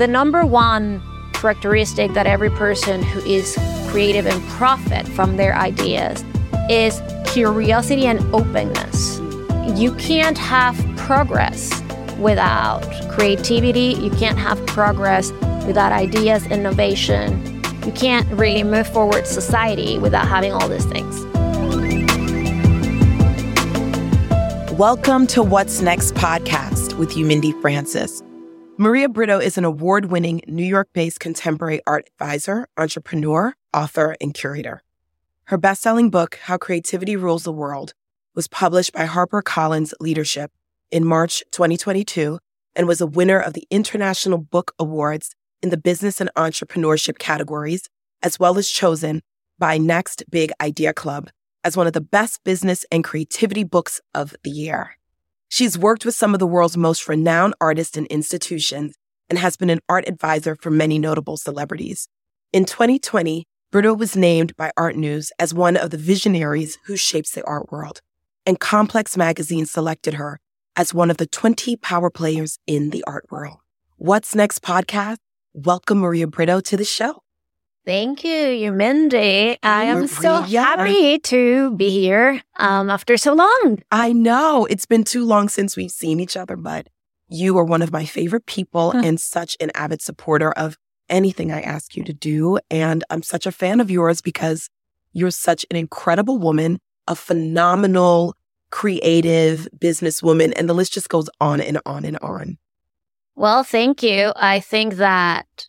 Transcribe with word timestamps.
the 0.00 0.08
number 0.08 0.46
one 0.46 1.02
characteristic 1.34 2.14
that 2.14 2.26
every 2.26 2.48
person 2.48 3.02
who 3.02 3.20
is 3.20 3.54
creative 3.90 4.26
and 4.26 4.42
profit 4.48 5.06
from 5.06 5.36
their 5.36 5.54
ideas 5.54 6.24
is 6.70 7.02
curiosity 7.26 8.06
and 8.06 8.18
openness. 8.34 9.18
You 9.78 9.94
can't 9.96 10.38
have 10.38 10.74
progress 10.96 11.82
without 12.16 12.80
creativity. 13.10 13.94
You 14.00 14.10
can't 14.12 14.38
have 14.38 14.64
progress 14.66 15.32
without 15.66 15.92
ideas, 15.92 16.46
innovation. 16.46 17.62
You 17.84 17.92
can't 17.92 18.26
really 18.30 18.62
move 18.62 18.88
forward 18.88 19.26
society 19.26 19.98
without 19.98 20.26
having 20.26 20.54
all 20.54 20.66
these 20.66 20.86
things. 20.86 21.26
Welcome 24.78 25.26
to 25.26 25.42
What's 25.42 25.82
Next 25.82 26.14
podcast 26.14 26.96
with 26.96 27.10
Umindi 27.10 27.52
Francis. 27.60 28.22
Maria 28.80 29.10
Brito 29.10 29.38
is 29.38 29.58
an 29.58 29.64
award 29.66 30.06
winning 30.06 30.40
New 30.46 30.64
York 30.64 30.88
based 30.94 31.20
contemporary 31.20 31.82
art 31.86 32.08
advisor, 32.14 32.66
entrepreneur, 32.78 33.52
author, 33.74 34.16
and 34.22 34.32
curator. 34.32 34.82
Her 35.44 35.58
best 35.58 35.82
selling 35.82 36.08
book, 36.08 36.38
How 36.44 36.56
Creativity 36.56 37.14
Rules 37.14 37.42
the 37.42 37.52
World, 37.52 37.92
was 38.34 38.48
published 38.48 38.94
by 38.94 39.04
HarperCollins 39.04 39.92
Leadership 40.00 40.50
in 40.90 41.04
March 41.04 41.42
2022 41.52 42.38
and 42.74 42.88
was 42.88 43.02
a 43.02 43.06
winner 43.06 43.38
of 43.38 43.52
the 43.52 43.66
International 43.70 44.38
Book 44.38 44.72
Awards 44.78 45.34
in 45.62 45.68
the 45.68 45.76
business 45.76 46.18
and 46.18 46.30
entrepreneurship 46.34 47.18
categories, 47.18 47.90
as 48.22 48.38
well 48.38 48.56
as 48.56 48.70
chosen 48.70 49.20
by 49.58 49.76
Next 49.76 50.24
Big 50.30 50.52
Idea 50.58 50.94
Club 50.94 51.28
as 51.64 51.76
one 51.76 51.86
of 51.86 51.92
the 51.92 52.00
best 52.00 52.42
business 52.44 52.86
and 52.90 53.04
creativity 53.04 53.62
books 53.62 54.00
of 54.14 54.34
the 54.42 54.50
year. 54.50 54.96
She's 55.52 55.76
worked 55.76 56.04
with 56.04 56.14
some 56.14 56.32
of 56.32 56.38
the 56.38 56.46
world's 56.46 56.76
most 56.76 57.08
renowned 57.08 57.54
artists 57.60 57.96
and 57.96 58.06
institutions 58.06 58.94
and 59.28 59.36
has 59.36 59.56
been 59.56 59.68
an 59.68 59.80
art 59.88 60.08
advisor 60.08 60.54
for 60.54 60.70
many 60.70 60.96
notable 60.96 61.36
celebrities. 61.36 62.08
In 62.52 62.64
2020, 62.64 63.48
Brito 63.72 63.92
was 63.92 64.14
named 64.14 64.56
by 64.56 64.70
Art 64.76 64.94
News 64.94 65.32
as 65.40 65.52
one 65.52 65.76
of 65.76 65.90
the 65.90 65.96
visionaries 65.96 66.78
who 66.86 66.96
shapes 66.96 67.32
the 67.32 67.44
art 67.44 67.72
world, 67.72 68.00
and 68.46 68.60
Complex 68.60 69.16
Magazine 69.16 69.66
selected 69.66 70.14
her 70.14 70.38
as 70.76 70.94
one 70.94 71.10
of 71.10 71.16
the 71.16 71.26
20 71.26 71.76
power 71.78 72.10
players 72.10 72.60
in 72.68 72.90
the 72.90 73.02
art 73.08 73.26
world. 73.28 73.56
What's 73.96 74.36
Next 74.36 74.62
podcast? 74.62 75.16
Welcome 75.52 75.98
Maria 75.98 76.28
Brito 76.28 76.60
to 76.60 76.76
the 76.76 76.84
show. 76.84 77.22
Thank 77.90 78.22
you, 78.22 78.70
Mindy. 78.70 79.58
I 79.64 79.82
am 79.86 80.06
so 80.06 80.42
happy 80.42 81.18
to 81.18 81.72
be 81.72 81.90
here 81.90 82.40
um, 82.56 82.88
after 82.88 83.16
so 83.16 83.34
long. 83.34 83.82
I 83.90 84.12
know 84.12 84.64
it's 84.70 84.86
been 84.86 85.02
too 85.02 85.24
long 85.24 85.48
since 85.48 85.76
we've 85.76 85.90
seen 85.90 86.20
each 86.20 86.36
other, 86.36 86.54
but 86.54 86.86
you 87.26 87.58
are 87.58 87.64
one 87.64 87.82
of 87.82 87.90
my 87.90 88.04
favorite 88.04 88.46
people 88.46 88.92
and 88.92 89.20
such 89.20 89.56
an 89.58 89.72
avid 89.74 90.02
supporter 90.02 90.52
of 90.52 90.78
anything 91.08 91.50
I 91.50 91.62
ask 91.62 91.96
you 91.96 92.04
to 92.04 92.12
do. 92.12 92.60
And 92.70 93.02
I'm 93.10 93.24
such 93.24 93.44
a 93.44 93.50
fan 93.50 93.80
of 93.80 93.90
yours 93.90 94.20
because 94.20 94.70
you're 95.12 95.32
such 95.32 95.66
an 95.68 95.76
incredible 95.76 96.38
woman, 96.38 96.78
a 97.08 97.16
phenomenal, 97.16 98.36
creative 98.70 99.66
businesswoman, 99.76 100.52
and 100.54 100.68
the 100.68 100.74
list 100.74 100.92
just 100.92 101.08
goes 101.08 101.28
on 101.40 101.60
and 101.60 101.80
on 101.84 102.04
and 102.04 102.18
on. 102.18 102.56
Well, 103.34 103.64
thank 103.64 104.04
you. 104.04 104.32
I 104.36 104.60
think 104.60 104.94
that 104.94 105.66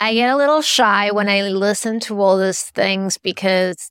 I 0.00 0.14
get 0.14 0.30
a 0.30 0.36
little 0.36 0.62
shy 0.62 1.10
when 1.10 1.28
I 1.28 1.42
listen 1.42 2.00
to 2.00 2.20
all 2.20 2.38
these 2.38 2.62
things 2.62 3.18
because, 3.18 3.90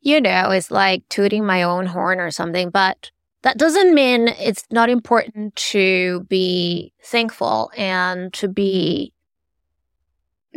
you 0.00 0.20
know, 0.20 0.50
it's 0.50 0.70
like 0.70 1.08
tooting 1.08 1.44
my 1.44 1.62
own 1.62 1.86
horn 1.86 2.20
or 2.20 2.30
something. 2.30 2.70
But 2.70 3.10
that 3.42 3.58
doesn't 3.58 3.94
mean 3.94 4.28
it's 4.28 4.64
not 4.70 4.88
important 4.88 5.54
to 5.56 6.24
be 6.30 6.92
thankful 7.02 7.70
and 7.76 8.32
to 8.34 8.48
be 8.48 9.12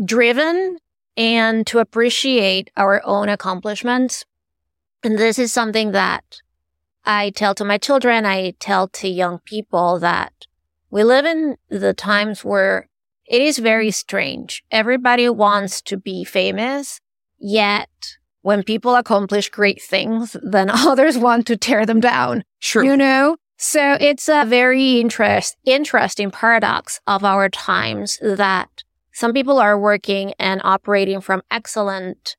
driven 0.03 0.77
and 1.17 1.65
to 1.67 1.79
appreciate 1.79 2.69
our 2.77 3.01
own 3.03 3.27
accomplishments. 3.27 4.23
And 5.03 5.17
this 5.17 5.39
is 5.39 5.51
something 5.51 5.91
that 5.91 6.41
I 7.03 7.31
tell 7.31 7.55
to 7.55 7.65
my 7.65 7.77
children. 7.77 8.25
I 8.25 8.51
tell 8.59 8.87
to 8.89 9.07
young 9.07 9.39
people 9.39 9.99
that 9.99 10.47
we 10.89 11.03
live 11.03 11.25
in 11.25 11.57
the 11.69 11.93
times 11.93 12.45
where 12.45 12.87
it 13.27 13.41
is 13.41 13.57
very 13.57 13.91
strange. 13.91 14.63
Everybody 14.71 15.29
wants 15.29 15.81
to 15.83 15.97
be 15.97 16.23
famous, 16.23 16.99
yet 17.37 17.89
when 18.41 18.63
people 18.63 18.95
accomplish 18.95 19.49
great 19.49 19.81
things, 19.81 20.35
then 20.41 20.69
others 20.73 21.17
want 21.17 21.47
to 21.47 21.57
tear 21.57 21.85
them 21.85 21.99
down. 21.99 22.43
Sure. 22.59 22.83
You 22.83 22.95
know? 22.95 23.37
So 23.57 23.97
it's 23.99 24.29
a 24.29 24.45
very 24.45 24.99
interest, 24.99 25.57
interesting 25.65 26.29
paradox 26.29 27.01
of 27.07 27.23
our 27.23 27.49
times 27.49 28.19
that 28.21 28.83
some 29.11 29.33
people 29.33 29.57
are 29.57 29.79
working 29.79 30.33
and 30.37 30.61
operating 30.63 31.21
from 31.21 31.41
excellent 31.49 32.37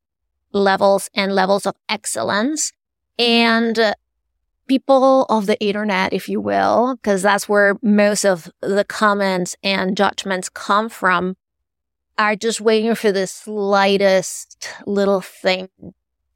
levels 0.53 1.10
and 1.12 1.34
levels 1.34 1.66
of 1.66 1.75
excellence. 1.88 2.72
And 3.19 3.94
people 4.69 5.25
of 5.25 5.47
the 5.47 5.59
internet, 5.61 6.12
if 6.12 6.29
you 6.29 6.41
will, 6.41 6.97
because 6.97 7.23
that's 7.23 7.49
where 7.49 7.77
most 7.83 8.25
of 8.25 8.51
the 8.61 8.84
comments 8.84 9.56
and 9.62 9.97
judgments 9.97 10.49
come 10.49 10.89
from, 10.89 11.37
are 12.17 12.37
just 12.37 12.61
waiting 12.61 12.95
for 12.95 13.11
the 13.11 13.27
slightest 13.27 14.69
little 14.87 15.21
thing 15.21 15.69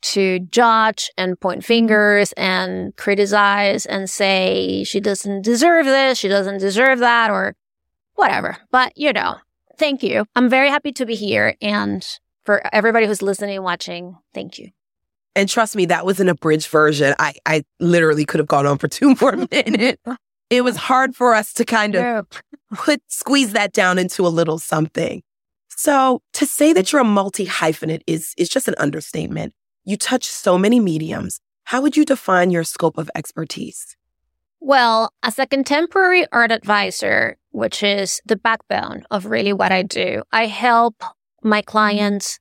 to 0.02 0.40
judge 0.40 1.10
and 1.16 1.38
point 1.40 1.64
fingers 1.64 2.32
and 2.32 2.96
criticize 2.96 3.86
and 3.86 4.10
say 4.10 4.82
she 4.84 5.00
doesn't 5.00 5.42
deserve 5.42 5.86
this, 5.86 6.18
she 6.18 6.28
doesn't 6.28 6.58
deserve 6.58 6.98
that, 6.98 7.30
or 7.30 7.54
whatever. 8.14 8.56
But 8.70 8.96
you 8.96 9.12
know, 9.12 9.36
thank 9.78 10.02
you. 10.02 10.26
I'm 10.34 10.48
very 10.48 10.70
happy 10.70 10.92
to 10.92 11.06
be 11.06 11.14
here. 11.14 11.54
And 11.62 12.06
for 12.44 12.62
everybody 12.72 13.06
who's 13.06 13.22
listening 13.22 13.56
and 13.56 13.64
watching, 13.64 14.16
thank 14.34 14.58
you. 14.58 14.70
And 15.34 15.48
trust 15.48 15.76
me, 15.76 15.86
that 15.86 16.04
was 16.04 16.20
an 16.20 16.28
abridged 16.28 16.68
version. 16.68 17.14
I, 17.18 17.34
I 17.46 17.64
literally 17.80 18.24
could 18.24 18.38
have 18.38 18.48
gone 18.48 18.66
on 18.66 18.78
for 18.78 18.88
two 18.88 19.14
more 19.20 19.36
minutes. 19.50 20.02
It 20.50 20.62
was 20.62 20.76
hard 20.76 21.16
for 21.16 21.34
us 21.34 21.52
to 21.54 21.64
kind 21.64 21.94
of 21.94 22.26
put, 22.74 23.00
squeeze 23.08 23.52
that 23.52 23.72
down 23.72 23.98
into 23.98 24.26
a 24.26 24.28
little 24.28 24.58
something. 24.58 25.22
So 25.70 26.20
to 26.34 26.46
say 26.46 26.72
that 26.74 26.92
you're 26.92 27.00
a 27.00 27.04
multi 27.04 27.46
hyphenate 27.46 28.02
is, 28.06 28.34
is 28.36 28.48
just 28.48 28.68
an 28.68 28.74
understatement. 28.78 29.54
You 29.84 29.96
touch 29.96 30.26
so 30.26 30.58
many 30.58 30.78
mediums. 30.78 31.40
How 31.64 31.80
would 31.80 31.96
you 31.96 32.04
define 32.04 32.50
your 32.50 32.64
scope 32.64 32.98
of 32.98 33.10
expertise? 33.14 33.96
Well, 34.60 35.12
as 35.22 35.38
a 35.38 35.46
contemporary 35.46 36.26
art 36.30 36.52
advisor, 36.52 37.36
which 37.50 37.82
is 37.82 38.20
the 38.26 38.36
backbone 38.36 39.04
of 39.10 39.26
really 39.26 39.52
what 39.52 39.72
I 39.72 39.82
do, 39.82 40.22
I 40.30 40.46
help 40.46 41.02
my 41.42 41.60
mm-hmm. 41.60 41.70
clients 41.70 42.38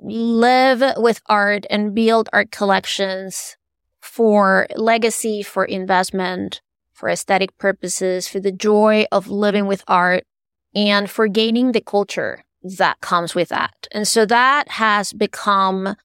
live 0.00 0.82
with 0.96 1.20
art 1.26 1.66
and 1.70 1.94
build 1.94 2.28
art 2.32 2.50
collections 2.50 3.56
for 4.00 4.66
legacy, 4.76 5.42
for 5.42 5.64
investment, 5.64 6.60
for 6.92 7.08
aesthetic 7.08 7.56
purposes, 7.58 8.28
for 8.28 8.40
the 8.40 8.52
joy 8.52 9.06
of 9.12 9.28
living 9.28 9.66
with 9.66 9.84
art, 9.88 10.24
and 10.74 11.10
for 11.10 11.28
gaining 11.28 11.72
the 11.72 11.80
culture 11.80 12.44
that 12.62 13.00
comes 13.00 13.34
with 13.34 13.48
that. 13.48 13.86
And 13.92 14.06
so 14.06 14.26
that 14.26 14.68
has 14.70 15.12
become 15.12 15.96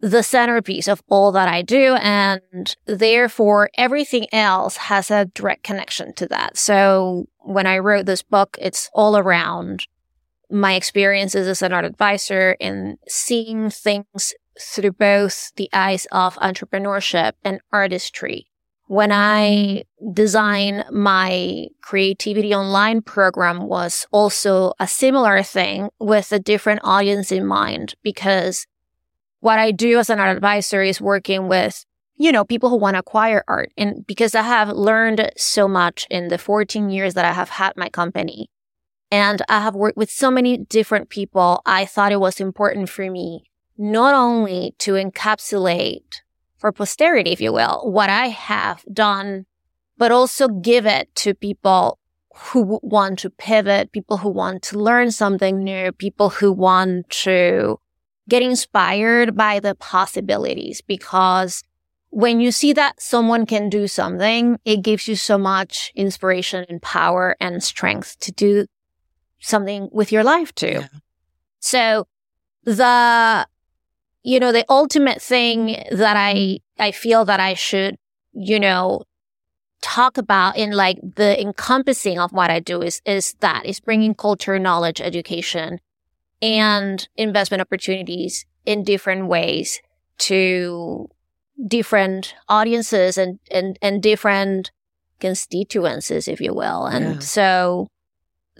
the 0.00 0.22
centerpiece 0.22 0.88
of 0.88 1.02
all 1.08 1.32
that 1.32 1.48
I 1.48 1.62
do. 1.62 1.94
And 1.96 2.74
therefore, 2.86 3.70
everything 3.76 4.26
else 4.32 4.76
has 4.76 5.10
a 5.10 5.26
direct 5.26 5.62
connection 5.62 6.14
to 6.14 6.26
that. 6.28 6.56
So 6.56 7.26
when 7.40 7.66
I 7.66 7.78
wrote 7.78 8.06
this 8.06 8.22
book, 8.22 8.56
it's 8.60 8.90
all 8.94 9.16
around 9.16 9.86
my 10.50 10.74
experiences 10.74 11.46
as 11.46 11.62
an 11.62 11.72
art 11.72 11.84
advisor 11.84 12.56
and 12.60 12.98
seeing 13.08 13.70
things 13.70 14.34
through 14.60 14.92
both 14.92 15.52
the 15.56 15.68
eyes 15.72 16.06
of 16.12 16.34
entrepreneurship 16.36 17.32
and 17.44 17.60
artistry. 17.72 18.46
When 18.86 19.12
I 19.12 19.84
design 20.12 20.84
my 20.90 21.68
creativity 21.80 22.52
online 22.52 23.02
program 23.02 23.68
was 23.68 24.06
also 24.10 24.72
a 24.80 24.88
similar 24.88 25.42
thing 25.44 25.90
with 26.00 26.32
a 26.32 26.40
different 26.40 26.80
audience 26.82 27.30
in 27.30 27.46
mind 27.46 27.94
because 28.02 28.66
what 29.38 29.58
I 29.58 29.70
do 29.70 29.98
as 29.98 30.10
an 30.10 30.18
art 30.18 30.36
advisor 30.36 30.82
is 30.82 31.00
working 31.00 31.46
with 31.46 31.84
you 32.20 32.32
know, 32.32 32.44
people 32.44 32.68
who 32.68 32.76
want 32.76 32.96
to 32.96 32.98
acquire 32.98 33.42
art. 33.48 33.72
And 33.78 34.06
because 34.06 34.34
I 34.34 34.42
have 34.42 34.68
learned 34.68 35.32
so 35.38 35.66
much 35.66 36.06
in 36.10 36.28
the 36.28 36.36
14 36.36 36.90
years 36.90 37.14
that 37.14 37.24
I 37.24 37.32
have 37.32 37.48
had 37.48 37.72
my 37.78 37.88
company, 37.88 38.50
and 39.10 39.42
I 39.48 39.60
have 39.60 39.74
worked 39.74 39.96
with 39.96 40.10
so 40.10 40.30
many 40.30 40.56
different 40.56 41.08
people. 41.08 41.62
I 41.66 41.84
thought 41.84 42.12
it 42.12 42.20
was 42.20 42.40
important 42.40 42.88
for 42.88 43.10
me 43.10 43.44
not 43.76 44.14
only 44.14 44.74
to 44.78 44.92
encapsulate 44.92 46.20
for 46.58 46.70
posterity, 46.70 47.30
if 47.30 47.40
you 47.40 47.52
will, 47.52 47.90
what 47.90 48.10
I 48.10 48.28
have 48.28 48.84
done, 48.92 49.46
but 49.96 50.12
also 50.12 50.48
give 50.48 50.84
it 50.84 51.14
to 51.16 51.34
people 51.34 51.98
who 52.34 52.78
want 52.82 53.18
to 53.20 53.30
pivot, 53.30 53.92
people 53.92 54.18
who 54.18 54.28
want 54.28 54.62
to 54.64 54.78
learn 54.78 55.10
something 55.10 55.64
new, 55.64 55.92
people 55.92 56.28
who 56.28 56.52
want 56.52 57.08
to 57.10 57.80
get 58.28 58.42
inspired 58.42 59.34
by 59.34 59.58
the 59.58 59.74
possibilities 59.74 60.82
because 60.82 61.62
when 62.10 62.40
you 62.40 62.52
see 62.52 62.72
that 62.72 63.00
someone 63.00 63.46
can 63.46 63.68
do 63.68 63.86
something, 63.86 64.58
it 64.64 64.82
gives 64.82 65.08
you 65.08 65.16
so 65.16 65.38
much 65.38 65.90
inspiration 65.94 66.66
and 66.68 66.82
power 66.82 67.36
and 67.40 67.62
strength 67.62 68.18
to 68.20 68.32
do 68.32 68.66
something 69.40 69.88
with 69.92 70.12
your 70.12 70.24
life 70.24 70.54
too. 70.54 70.80
Yeah. 70.80 70.88
So 71.60 72.06
the, 72.64 73.46
you 74.22 74.40
know, 74.40 74.52
the 74.52 74.64
ultimate 74.68 75.20
thing 75.20 75.82
that 75.90 76.16
I, 76.16 76.60
I 76.78 76.92
feel 76.92 77.24
that 77.24 77.40
I 77.40 77.54
should, 77.54 77.96
you 78.32 78.60
know, 78.60 79.02
talk 79.82 80.18
about 80.18 80.56
in 80.56 80.72
like 80.72 80.98
the 81.16 81.40
encompassing 81.40 82.18
of 82.18 82.32
what 82.32 82.50
I 82.50 82.60
do 82.60 82.82
is, 82.82 83.00
is 83.06 83.34
that 83.40 83.64
is 83.64 83.80
bringing 83.80 84.14
culture, 84.14 84.58
knowledge, 84.58 85.00
education 85.00 85.80
and 86.42 87.08
investment 87.16 87.60
opportunities 87.60 88.46
in 88.64 88.84
different 88.84 89.26
ways 89.26 89.80
to 90.18 91.08
different 91.66 92.34
audiences 92.48 93.18
and, 93.18 93.38
and, 93.50 93.78
and 93.82 94.02
different 94.02 94.70
constituencies, 95.18 96.28
if 96.28 96.40
you 96.40 96.54
will. 96.54 96.86
And 96.86 97.04
Yeah. 97.04 97.18
so 97.20 97.88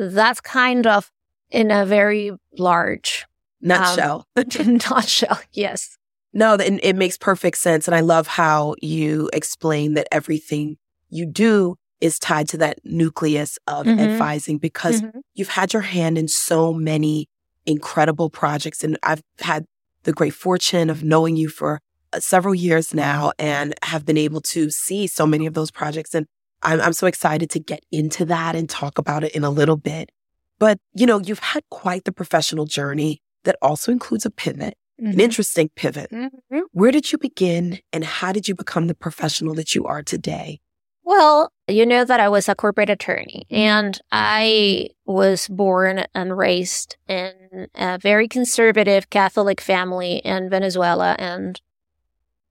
that's 0.09 0.41
kind 0.41 0.87
of 0.87 1.11
in 1.51 1.71
a 1.71 1.85
very 1.85 2.33
large 2.59 3.27
Nutshell. 3.61 4.27
nutshell. 4.37 5.39
Yes. 5.53 5.97
No, 6.33 6.55
it, 6.55 6.81
it 6.83 6.97
makes 6.97 7.19
perfect 7.19 7.59
sense. 7.59 7.87
And 7.89 7.95
I 7.95 8.01
love 8.01 8.27
how 8.27 8.75
you 8.81 9.29
explain 9.33 9.95
that 9.95 10.09
everything 10.13 10.77
you 11.09 11.27
do 11.27 11.77
is 12.01 12.19
tied 12.19 12.49
to 12.49 12.57
that 12.57 12.79
nucleus 12.85 13.59
of 13.67 13.85
Mhm. 13.87 14.01
advising 14.01 14.57
because 14.59 15.03
Mhm. 15.03 15.21
you've 15.35 15.49
had 15.49 15.73
your 15.73 15.83
hand 15.83 16.17
in 16.17 16.29
so 16.29 16.73
many 16.73 17.29
incredible 17.67 18.31
projects. 18.31 18.83
And 18.83 18.97
I've 19.03 19.23
had 19.41 19.67
the 20.05 20.13
great 20.13 20.33
fortune 20.35 20.89
of 20.89 21.03
knowing 21.05 21.37
you 21.37 21.49
for 21.49 21.81
uh, 22.13 22.19
several 22.21 22.55
years 22.55 22.93
now 22.95 23.31
and 23.39 23.75
have 23.85 24.05
been 24.07 24.17
able 24.17 24.41
to 24.41 24.71
see 24.71 25.07
so 25.07 25.27
many 25.27 25.47
of 25.47 25.55
those 25.55 25.71
projects. 25.71 26.15
And 26.15 26.27
I'm, 26.63 26.81
I'm 26.81 26.93
so 26.93 27.07
excited 27.07 27.51
to 27.51 27.61
get 27.61 27.85
into 27.91 28.25
that 28.27 28.55
and 28.55 28.69
talk 28.69 28.99
about 28.99 29.25
it 29.25 29.33
in 29.33 29.45
a 29.45 29.51
little 29.51 29.77
bit. 29.77 30.11
But, 30.59 30.79
you 30.95 31.07
know, 31.07 31.19
you've 31.21 31.39
had 31.39 31.65
quite 31.71 32.05
the 32.05 32.13
professional 32.13 32.67
journey 32.67 33.23
that 33.45 33.57
also 33.63 33.91
includes 33.91 34.27
a 34.27 34.31
pivot, 34.31 34.75
an 34.99 35.19
interesting 35.19 35.71
pivot. 35.75 36.11
Mhm. 36.11 36.63
Where 36.73 36.91
did 36.91 37.11
you 37.11 37.19
begin 37.19 37.81
and 37.93 38.05
how 38.05 38.33
did 38.33 38.47
you 38.47 38.55
become 38.55 38.87
the 38.87 38.95
professional 38.95 39.55
that 39.55 39.75
you 39.75 39.87
are 39.87 40.03
today? 40.03 40.61
Well, 41.03 41.51
you 41.67 41.87
know 41.87 42.05
that 42.05 42.21
I 42.21 42.29
was 42.29 42.49
a 42.49 42.55
corporate 42.55 42.91
attorney 42.91 43.47
and 43.51 43.99
I 44.13 44.91
was 45.07 45.49
born 45.49 46.05
and 46.15 46.37
raised 46.37 46.97
in 47.09 47.69
a 47.75 47.99
very 47.99 48.29
conservative 48.29 49.09
Catholic 49.11 49.61
family 49.61 50.17
in 50.19 50.51
Venezuela. 50.51 51.17
And 51.19 51.61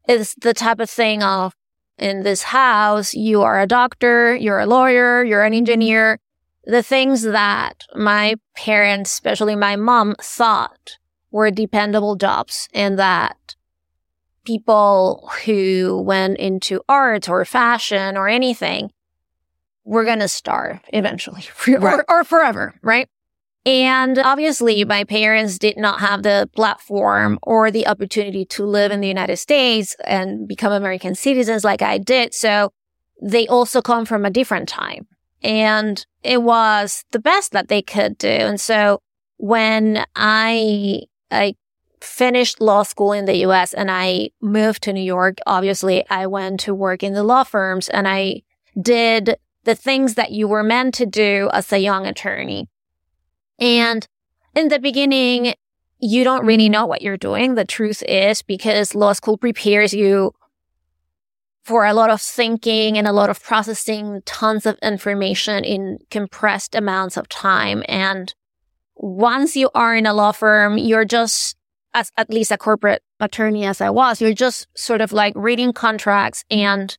it's 0.08 0.34
the 0.36 0.54
type 0.56 0.80
of 0.80 0.90
thing 0.90 1.22
of 1.22 1.54
in 2.00 2.24
this 2.24 2.44
house, 2.44 3.14
you 3.14 3.42
are 3.42 3.60
a 3.60 3.68
doctor, 3.68 4.36
you're 4.36 4.60
a 4.60 4.66
lawyer, 4.66 5.24
you're 5.24 5.44
an 5.44 5.54
engineer. 5.54 6.20
The 6.66 6.84
things 6.84 7.24
that 7.24 7.84
my 7.96 8.36
parents, 8.56 9.12
especially 9.12 9.56
my 9.56 9.76
mom, 9.76 10.16
thought 10.22 10.98
were 11.32 11.52
dependable 11.52 12.16
jobs 12.16 12.68
and 12.74 12.98
that 13.00 13.56
people 14.46 15.30
who 15.46 16.02
went 16.06 16.38
into 16.38 16.82
art 16.90 17.30
or 17.30 17.46
fashion 17.46 18.18
or 18.18 18.28
anything 18.28 18.92
were 19.84 20.06
going 20.06 20.20
to 20.20 20.28
starve 20.28 20.80
eventually 20.94 21.44
or, 21.68 22.06
or 22.10 22.24
forever, 22.24 22.76
right? 22.82 23.10
And 23.66 24.18
obviously, 24.18 24.84
my 24.86 25.04
parents 25.04 25.60
did 25.60 25.78
not 25.78 26.00
have 26.00 26.24
the 26.24 26.50
platform 26.56 27.38
or 27.44 27.70
the 27.70 27.88
opportunity 27.88 28.46
to 28.46 28.66
live 28.66 28.92
in 28.92 29.02
the 29.02 29.08
United 29.08 29.38
States 29.38 29.96
and 30.06 30.48
become 30.48 30.72
American 30.72 31.14
citizens 31.14 31.64
like 31.64 31.82
I 31.82 31.98
did. 31.98 32.34
So 32.34 32.72
they 33.22 33.48
also 33.48 33.82
come 33.82 34.06
from 34.06 34.26
a 34.26 34.30
different 34.30 34.70
time. 34.70 35.08
And 35.42 36.06
it 36.24 36.42
was 36.42 37.04
the 37.12 37.20
best 37.20 37.52
that 37.52 37.68
they 37.68 37.82
could 37.82 38.18
do. 38.18 38.28
And 38.28 38.60
so 38.60 39.02
when 39.38 40.06
I, 40.16 41.02
I 41.30 41.56
finished 42.02 42.62
law 42.62 42.84
school 42.84 43.12
in 43.14 43.26
the 43.26 43.38
US 43.46 43.74
and 43.74 43.92
I 43.92 44.30
moved 44.42 44.84
to 44.84 44.94
New 44.94 45.04
York, 45.04 45.38
obviously 45.46 46.06
I 46.10 46.28
went 46.28 46.62
to 46.62 46.74
work 46.74 47.04
in 47.04 47.14
the 47.14 47.24
law 47.24 47.44
firms 47.44 47.90
and 47.90 48.08
I 48.08 48.44
did 48.82 49.36
the 49.64 49.76
things 49.76 50.16
that 50.16 50.32
you 50.32 50.48
were 50.48 50.64
meant 50.64 50.94
to 50.96 51.06
do 51.06 51.50
as 51.54 51.72
a 51.72 51.80
young 51.80 52.06
attorney. 52.06 52.68
And 53.60 54.08
in 54.56 54.70
the 54.70 54.80
beginning, 54.80 55.54
you 56.00 56.24
don't 56.24 56.46
really 56.46 56.70
know 56.70 56.86
what 56.86 57.02
you're 57.02 57.18
doing. 57.18 57.56
The 57.56 57.66
truth 57.66 58.02
is 58.04 58.42
because 58.42 58.96
law 58.96 59.14
school 59.14 59.38
prepares 59.38 59.94
you 59.94 60.34
for 61.64 61.86
a 61.86 61.94
lot 61.94 62.10
of 62.10 62.22
thinking 62.22 62.98
and 62.98 63.06
a 63.06 63.12
lot 63.12 63.30
of 63.30 63.44
processing 63.44 64.22
tons 64.26 64.66
of 64.66 64.78
information 64.82 65.64
in 65.64 66.00
compressed 66.10 66.74
amounts 66.74 67.18
of 67.18 67.30
time. 67.30 67.84
And 67.88 68.34
once 68.96 69.56
you 69.56 69.70
are 69.76 69.96
in 69.96 70.06
a 70.06 70.14
law 70.14 70.32
firm, 70.32 70.78
you're 70.78 71.06
just, 71.06 71.56
as 71.94 72.12
at 72.18 72.30
least 72.30 72.52
a 72.52 72.58
corporate 72.58 73.04
attorney 73.20 73.66
as 73.66 73.82
I 73.82 73.90
was, 73.90 74.22
you're 74.22 74.34
just 74.34 74.68
sort 74.76 75.02
of 75.02 75.12
like 75.12 75.34
reading 75.36 75.74
contracts 75.74 76.44
and 76.50 76.98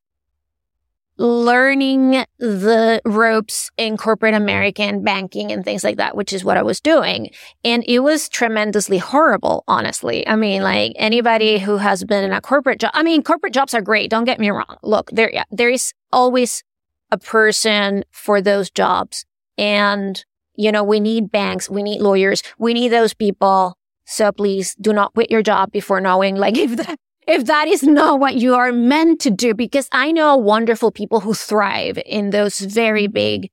learning 1.20 2.24
the 2.38 2.98
ropes 3.04 3.70
in 3.76 3.98
corporate 3.98 4.32
American 4.32 5.04
banking 5.04 5.52
and 5.52 5.62
things 5.62 5.84
like 5.84 5.98
that, 5.98 6.16
which 6.16 6.32
is 6.32 6.42
what 6.42 6.56
I 6.56 6.62
was 6.62 6.80
doing. 6.80 7.30
And 7.62 7.84
it 7.86 7.98
was 7.98 8.26
tremendously 8.26 8.96
horrible, 8.96 9.62
honestly. 9.68 10.26
I 10.26 10.36
mean, 10.36 10.62
like 10.62 10.92
anybody 10.96 11.58
who 11.58 11.76
has 11.76 12.04
been 12.04 12.24
in 12.24 12.32
a 12.32 12.40
corporate 12.40 12.80
job, 12.80 12.92
I 12.94 13.02
mean, 13.02 13.22
corporate 13.22 13.52
jobs 13.52 13.74
are 13.74 13.82
great. 13.82 14.08
Don't 14.08 14.24
get 14.24 14.40
me 14.40 14.48
wrong. 14.48 14.78
Look, 14.82 15.10
there, 15.10 15.44
there 15.50 15.68
is 15.68 15.92
always 16.10 16.64
a 17.10 17.18
person 17.18 18.02
for 18.10 18.40
those 18.40 18.70
jobs. 18.70 19.26
And, 19.58 20.24
you 20.56 20.72
know, 20.72 20.82
we 20.82 21.00
need 21.00 21.30
banks. 21.30 21.68
We 21.68 21.82
need 21.82 22.00
lawyers. 22.00 22.42
We 22.58 22.72
need 22.72 22.88
those 22.88 23.12
people. 23.12 23.76
So 24.06 24.32
please 24.32 24.74
do 24.80 24.94
not 24.94 25.12
quit 25.12 25.30
your 25.30 25.42
job 25.42 25.70
before 25.70 26.00
knowing, 26.00 26.36
like, 26.36 26.56
if 26.56 26.76
that, 26.76 26.98
if 27.26 27.44
that 27.46 27.68
is 27.68 27.82
not 27.82 28.20
what 28.20 28.36
you 28.36 28.54
are 28.54 28.72
meant 28.72 29.20
to 29.20 29.30
do, 29.30 29.54
because 29.54 29.88
I 29.92 30.12
know 30.12 30.36
wonderful 30.36 30.90
people 30.90 31.20
who 31.20 31.34
thrive 31.34 31.98
in 32.06 32.30
those 32.30 32.60
very 32.60 33.06
big 33.06 33.50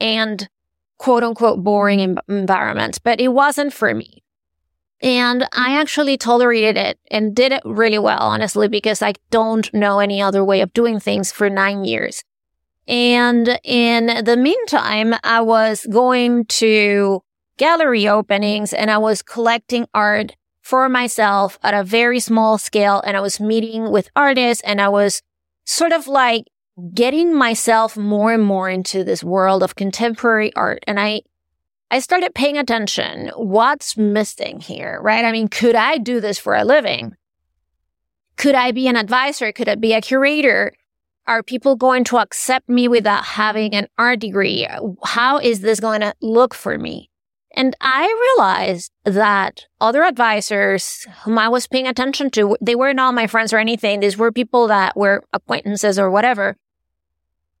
and 0.00 0.48
quote 0.98 1.22
unquote 1.22 1.62
boring 1.62 2.00
em- 2.00 2.18
environments, 2.28 2.98
but 2.98 3.20
it 3.20 3.28
wasn't 3.28 3.72
for 3.72 3.94
me. 3.94 4.22
And 5.02 5.46
I 5.52 5.78
actually 5.78 6.16
tolerated 6.16 6.76
it 6.76 6.98
and 7.10 7.36
did 7.36 7.52
it 7.52 7.62
really 7.64 7.98
well, 7.98 8.20
honestly, 8.20 8.68
because 8.68 9.02
I 9.02 9.14
don't 9.30 9.72
know 9.74 9.98
any 9.98 10.22
other 10.22 10.44
way 10.44 10.60
of 10.60 10.72
doing 10.72 10.98
things 10.98 11.30
for 11.30 11.50
nine 11.50 11.84
years. 11.84 12.22
And 12.86 13.58
in 13.64 14.24
the 14.24 14.36
meantime, 14.36 15.14
I 15.22 15.40
was 15.40 15.86
going 15.90 16.46
to 16.46 17.22
gallery 17.56 18.08
openings 18.08 18.72
and 18.72 18.90
I 18.90 18.98
was 18.98 19.22
collecting 19.22 19.86
art 19.94 20.36
for 20.64 20.88
myself 20.88 21.58
at 21.62 21.74
a 21.74 21.84
very 21.84 22.18
small 22.18 22.56
scale. 22.56 23.02
And 23.06 23.16
I 23.18 23.20
was 23.20 23.38
meeting 23.38 23.90
with 23.90 24.08
artists 24.16 24.64
and 24.64 24.80
I 24.80 24.88
was 24.88 25.22
sort 25.66 25.92
of 25.92 26.08
like 26.08 26.46
getting 26.94 27.36
myself 27.36 27.98
more 27.98 28.32
and 28.32 28.42
more 28.42 28.70
into 28.70 29.04
this 29.04 29.22
world 29.22 29.62
of 29.62 29.76
contemporary 29.76 30.52
art. 30.56 30.82
And 30.86 30.98
I, 30.98 31.20
I 31.90 31.98
started 31.98 32.34
paying 32.34 32.56
attention. 32.56 33.30
What's 33.36 33.98
missing 33.98 34.58
here, 34.58 34.98
right? 35.02 35.24
I 35.24 35.32
mean, 35.32 35.48
could 35.48 35.76
I 35.76 35.98
do 35.98 36.18
this 36.18 36.38
for 36.38 36.56
a 36.56 36.64
living? 36.64 37.14
Could 38.36 38.54
I 38.54 38.72
be 38.72 38.88
an 38.88 38.96
advisor? 38.96 39.52
Could 39.52 39.68
I 39.68 39.74
be 39.74 39.92
a 39.92 40.00
curator? 40.00 40.72
Are 41.26 41.42
people 41.42 41.76
going 41.76 42.04
to 42.04 42.18
accept 42.18 42.70
me 42.70 42.88
without 42.88 43.24
having 43.24 43.74
an 43.74 43.86
art 43.98 44.20
degree? 44.20 44.66
How 45.04 45.38
is 45.38 45.60
this 45.60 45.78
going 45.78 46.00
to 46.00 46.14
look 46.22 46.54
for 46.54 46.78
me? 46.78 47.10
And 47.56 47.76
I 47.80 48.34
realized 48.36 48.90
that 49.04 49.66
other 49.80 50.02
advisors 50.02 51.06
whom 51.22 51.38
I 51.38 51.48
was 51.48 51.68
paying 51.68 51.86
attention 51.86 52.30
to, 52.30 52.56
they 52.60 52.74
were 52.74 52.92
not 52.92 53.06
all 53.06 53.12
my 53.12 53.28
friends 53.28 53.52
or 53.52 53.58
anything. 53.58 54.00
These 54.00 54.18
were 54.18 54.32
people 54.32 54.66
that 54.66 54.96
were 54.96 55.22
acquaintances 55.32 55.96
or 55.96 56.10
whatever. 56.10 56.56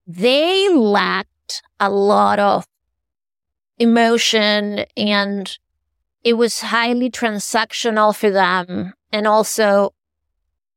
They 0.06 0.68
lacked 0.68 1.62
a 1.78 1.90
lot 1.90 2.40
of 2.40 2.66
emotion 3.78 4.84
and 4.96 5.58
it 6.24 6.34
was 6.34 6.60
highly 6.60 7.08
transactional 7.08 8.16
for 8.16 8.30
them. 8.30 8.94
And 9.12 9.28
also, 9.28 9.94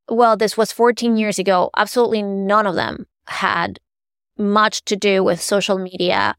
well, 0.07 0.37
this 0.37 0.57
was 0.57 0.71
14 0.71 1.17
years 1.17 1.39
ago. 1.39 1.71
Absolutely 1.75 2.21
none 2.21 2.67
of 2.67 2.75
them 2.75 3.07
had 3.25 3.79
much 4.37 4.83
to 4.85 4.95
do 4.95 5.23
with 5.23 5.41
social 5.41 5.79
media 5.79 6.35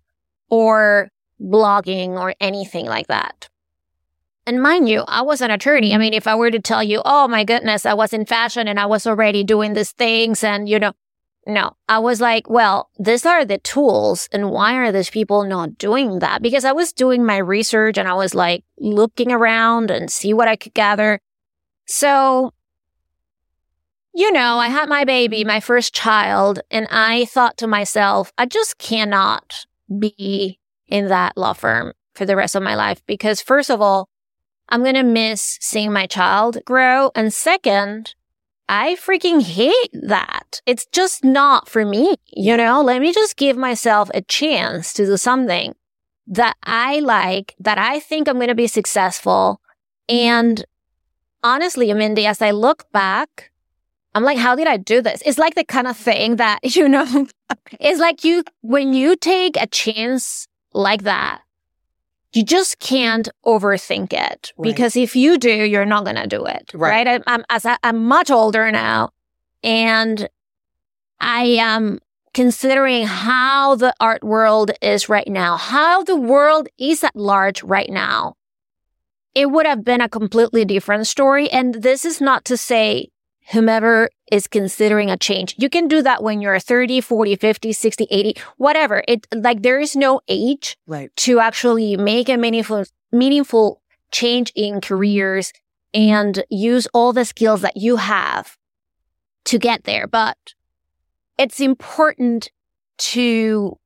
or 0.49 1.11
blogging 1.40 2.11
or 2.11 2.35
anything 2.40 2.87
like 2.87 3.07
that. 3.09 3.49
And 4.47 4.62
mind 4.62 4.88
you, 4.88 5.04
I 5.07 5.23
was 5.23 5.42
an 5.42 5.50
attorney. 5.50 5.95
I 5.95 5.99
mean, 5.99 6.14
if 6.14 6.26
I 6.26 6.35
were 6.35 6.50
to 6.50 6.59
tell 6.59 6.83
you, 6.83 7.02
oh 7.04 7.28
my 7.28 7.45
goodness, 7.45 7.85
I 7.85 7.92
was 7.92 8.14
in 8.14 8.25
fashion 8.25 8.66
and 8.66 8.80
I 8.80 8.87
was 8.87 9.07
already 9.07 9.45
doing 9.45 9.75
these 9.75 9.92
things 9.92 10.42
and, 10.42 10.68
you 10.68 10.78
know, 10.78 10.95
no, 11.47 11.76
I 11.88 11.99
was 11.99 12.21
like, 12.21 12.49
well, 12.49 12.90
these 12.99 13.25
are 13.25 13.45
the 13.45 13.59
tools. 13.59 14.28
And 14.33 14.50
why 14.50 14.75
are 14.75 14.92
these 14.92 15.11
people 15.11 15.45
not 15.45 15.78
doing 15.78 16.18
that? 16.18 16.42
Because 16.42 16.64
I 16.64 16.73
was 16.73 16.92
doing 16.92 17.25
my 17.25 17.38
research 17.38 17.97
and 17.97 18.07
I 18.07 18.14
was 18.14 18.35
like 18.35 18.64
looking 18.78 19.33
around 19.33 19.90
and 19.90 20.11
see 20.11 20.35
what 20.35 20.49
I 20.49 20.57
could 20.57 20.75
gather. 20.75 21.21
So, 21.87 22.52
you 24.14 24.30
know, 24.30 24.59
I 24.59 24.68
had 24.68 24.88
my 24.88 25.04
baby, 25.04 25.42
my 25.45 25.61
first 25.61 25.95
child, 25.95 26.61
and 26.71 26.87
I 26.90 27.25
thought 27.26 27.57
to 27.59 27.66
myself, 27.66 28.33
I 28.37 28.47
just 28.47 28.76
cannot 28.78 29.66
be 29.99 30.59
in 30.88 31.09
that 31.09 31.37
law 31.37 31.52
firm 31.52 31.92
for 32.14 32.26
the 32.26 32.37
rest 32.37 32.54
of 32.54 32.62
my 32.62 32.75
life 32.75 33.02
because 33.07 33.40
first 33.40 33.71
of 33.71 33.80
all, 33.80 34.09
I'm 34.68 34.83
going 34.83 34.95
to 34.95 35.02
miss 35.02 35.59
seeing 35.61 35.92
my 35.92 36.07
child 36.07 36.59
grow. 36.64 37.11
And 37.14 37.33
second, 37.33 38.14
I 38.68 38.97
freaking 38.97 39.42
hate 39.42 39.90
that. 39.95 40.61
It's 40.66 40.87
just 40.92 41.25
not 41.25 41.68
for 41.68 41.87
me. 41.87 42.16
You 42.26 42.57
know, 42.57 42.83
let 42.83 43.00
me 43.00 43.12
just 43.12 43.37
give 43.37 43.57
myself 43.57 44.11
a 44.12 44.21
chance 44.21 44.92
to 44.95 45.07
do 45.07 45.16
something 45.16 45.75
that 46.26 46.57
I 46.62 47.00
like, 47.00 47.54
that 47.59 47.78
I 47.78 48.00
think 48.00 48.28
I'm 48.28 48.37
going 48.37 48.49
to 48.49 48.54
be 48.54 48.66
successful. 48.66 49.62
And 50.09 50.62
honestly, 51.42 51.92
Mindy, 51.95 52.26
as 52.26 52.42
I 52.42 52.50
look 52.50 52.90
back, 52.92 53.50
I'm 54.14 54.25
like, 54.25 54.37
how 54.37 54.54
did 54.54 54.66
I 54.66 54.76
do 54.76 55.00
this? 55.00 55.23
It's 55.25 55.38
like 55.38 55.54
the 55.54 55.64
kind 55.64 55.87
of 55.87 55.97
thing 55.97 56.37
that, 56.37 56.61
you 56.76 56.88
know, 56.88 57.26
it's 57.80 58.00
like 58.00 58.23
you, 58.25 58.45
when 58.61 58.92
you 58.92 59.16
take 59.16 59.57
a 59.57 59.66
chance 59.66 60.47
like 60.78 61.02
that, 61.02 61.42
you 62.32 62.44
just 62.44 62.78
can't 62.78 63.28
overthink 63.44 64.12
it 64.12 64.52
right. 64.56 64.62
because 64.62 64.97
if 64.97 65.16
you 65.16 65.38
do, 65.38 65.50
you're 65.50 65.85
not 65.85 66.04
going 66.04 66.16
to 66.16 66.26
do 66.26 66.44
it. 66.47 66.70
Right. 66.73 67.06
right? 67.06 67.23
I, 67.26 67.35
am 67.35 67.44
as 67.50 67.66
I, 67.66 67.76
I'm 67.82 68.04
much 68.04 68.30
older 68.30 68.70
now 68.70 69.11
and 69.62 70.28
I 71.20 71.42
am 71.42 71.99
considering 72.35 73.06
how 73.06 73.75
the 73.75 73.94
art 73.99 74.23
world 74.23 74.70
is 74.80 75.08
right 75.08 75.28
now, 75.28 75.56
how 75.56 76.04
the 76.04 76.16
world 76.16 76.68
is 76.78 77.02
at 77.02 77.16
large 77.16 77.62
right 77.62 77.90
now. 77.90 78.35
It 79.35 79.50
would 79.50 79.66
have 79.66 79.85
been 79.85 80.00
a 80.00 80.08
completely 80.08 80.64
different 80.64 81.06
story. 81.06 81.50
And 81.50 81.75
this 81.75 82.04
is 82.04 82.20
not 82.20 82.44
to 82.47 82.56
say 82.56 83.08
whomever 83.50 84.11
is 84.31 84.47
considering 84.47 85.11
a 85.11 85.17
change. 85.17 85.55
You 85.59 85.71
can 85.71 85.88
do 85.88 86.02
that 86.02 86.23
when 86.23 86.40
you're 86.40 86.59
30, 86.59 87.00
40, 87.00 87.37
50, 87.37 87.73
60, 87.73 88.07
80, 88.11 88.37
whatever. 88.57 89.02
It 89.09 89.26
like 89.35 89.62
there 89.62 89.81
is 89.81 89.97
no 89.97 90.21
age 90.28 90.76
right. 90.87 91.14
to 91.17 91.40
actually 91.40 91.97
make 91.97 92.28
a 92.28 92.37
meaningful 92.37 92.85
meaningful 93.11 93.81
change 94.11 94.52
in 94.55 94.81
careers 94.81 95.52
and 95.95 96.45
use 96.50 96.87
all 96.93 97.12
the 97.12 97.25
skills 97.25 97.62
that 97.62 97.76
you 97.76 97.97
have 97.97 98.57
to 99.45 99.59
get 99.59 99.85
there. 99.85 100.07
But 100.07 100.37
it's 101.38 101.61
important 101.61 102.50
to 102.99 103.78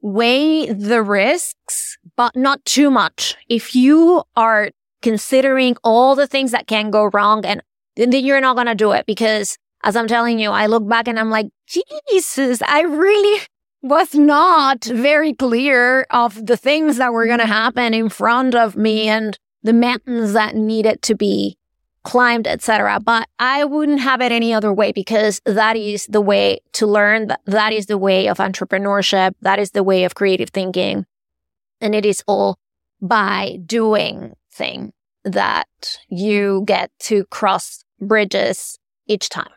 weigh 0.00 0.72
the 0.72 1.02
risks, 1.02 1.98
but 2.16 2.34
not 2.36 2.64
too 2.64 2.90
much. 2.90 3.36
If 3.48 3.74
you 3.74 4.22
are 4.36 4.70
considering 5.02 5.76
all 5.84 6.14
the 6.14 6.26
things 6.26 6.52
that 6.52 6.66
can 6.66 6.90
go 6.90 7.10
wrong 7.12 7.44
and 7.44 7.62
then 7.96 8.12
you're 8.12 8.40
not 8.40 8.54
going 8.54 8.66
to 8.66 8.74
do 8.74 8.92
it 8.92 9.06
because 9.06 9.58
as 9.82 9.96
I'm 9.96 10.08
telling 10.08 10.38
you, 10.38 10.50
I 10.50 10.66
look 10.66 10.86
back 10.88 11.08
and 11.08 11.18
I'm 11.18 11.30
like, 11.30 11.46
Jesus, 11.66 12.60
I 12.62 12.82
really 12.82 13.40
was 13.82 14.14
not 14.14 14.84
very 14.84 15.32
clear 15.32 16.06
of 16.10 16.46
the 16.46 16.56
things 16.56 16.96
that 16.96 17.12
were 17.12 17.26
going 17.26 17.38
to 17.38 17.44
mm-hmm. 17.44 17.52
happen 17.52 17.94
in 17.94 18.08
front 18.08 18.54
of 18.54 18.76
me 18.76 19.08
and 19.08 19.38
the 19.62 19.72
mountains 19.72 20.32
that 20.32 20.54
needed 20.56 21.02
to 21.02 21.14
be 21.14 21.56
climbed, 22.04 22.46
etc. 22.46 23.00
But 23.00 23.28
I 23.38 23.64
wouldn't 23.64 24.00
have 24.00 24.20
it 24.20 24.30
any 24.30 24.54
other 24.54 24.72
way 24.72 24.92
because 24.92 25.40
that 25.44 25.76
is 25.76 26.06
the 26.06 26.20
way 26.20 26.60
to 26.74 26.86
learn. 26.86 27.32
That 27.46 27.72
is 27.72 27.86
the 27.86 27.98
way 27.98 28.28
of 28.28 28.38
entrepreneurship. 28.38 29.34
That 29.42 29.58
is 29.58 29.72
the 29.72 29.82
way 29.82 30.04
of 30.04 30.14
creative 30.14 30.50
thinking. 30.50 31.04
And 31.80 31.94
it 31.94 32.06
is 32.06 32.22
all 32.26 32.58
by 33.00 33.58
doing 33.66 34.34
thing 34.52 34.92
that 35.24 35.98
you 36.08 36.62
get 36.66 36.90
to 37.00 37.24
cross 37.26 37.84
bridges 38.00 38.78
each 39.06 39.28
time. 39.28 39.50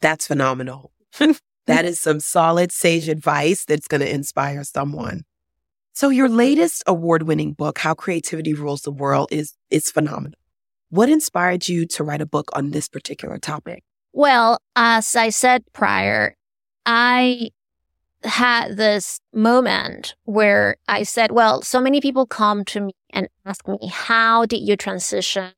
That's 0.00 0.26
phenomenal. 0.26 0.92
that 1.66 1.84
is 1.84 2.00
some 2.00 2.20
solid 2.20 2.72
sage 2.72 3.08
advice 3.08 3.64
that's 3.64 3.88
going 3.88 4.00
to 4.00 4.12
inspire 4.12 4.64
someone. 4.64 5.22
So 5.94 6.08
your 6.08 6.28
latest 6.28 6.82
award-winning 6.86 7.52
book, 7.52 7.78
How 7.78 7.94
Creativity 7.94 8.54
Rules 8.54 8.82
the 8.82 8.90
World, 8.90 9.28
is 9.30 9.54
is 9.70 9.90
phenomenal. 9.90 10.38
What 10.88 11.08
inspired 11.08 11.68
you 11.68 11.86
to 11.86 12.04
write 12.04 12.20
a 12.20 12.26
book 12.26 12.50
on 12.54 12.70
this 12.70 12.88
particular 12.88 13.38
topic? 13.38 13.82
Well, 14.12 14.58
as 14.76 15.14
I 15.16 15.30
said 15.30 15.64
prior, 15.72 16.36
I 16.84 17.50
had 18.24 18.76
this 18.76 19.20
moment 19.32 20.14
where 20.24 20.76
I 20.88 21.02
said, 21.02 21.32
well, 21.32 21.62
so 21.62 21.80
many 21.80 22.00
people 22.00 22.26
come 22.26 22.64
to 22.66 22.80
me 22.80 22.92
and 23.10 23.28
ask 23.44 23.66
me, 23.66 23.78
how 23.90 24.46
did 24.46 24.60
you 24.60 24.76
transition 24.76 25.52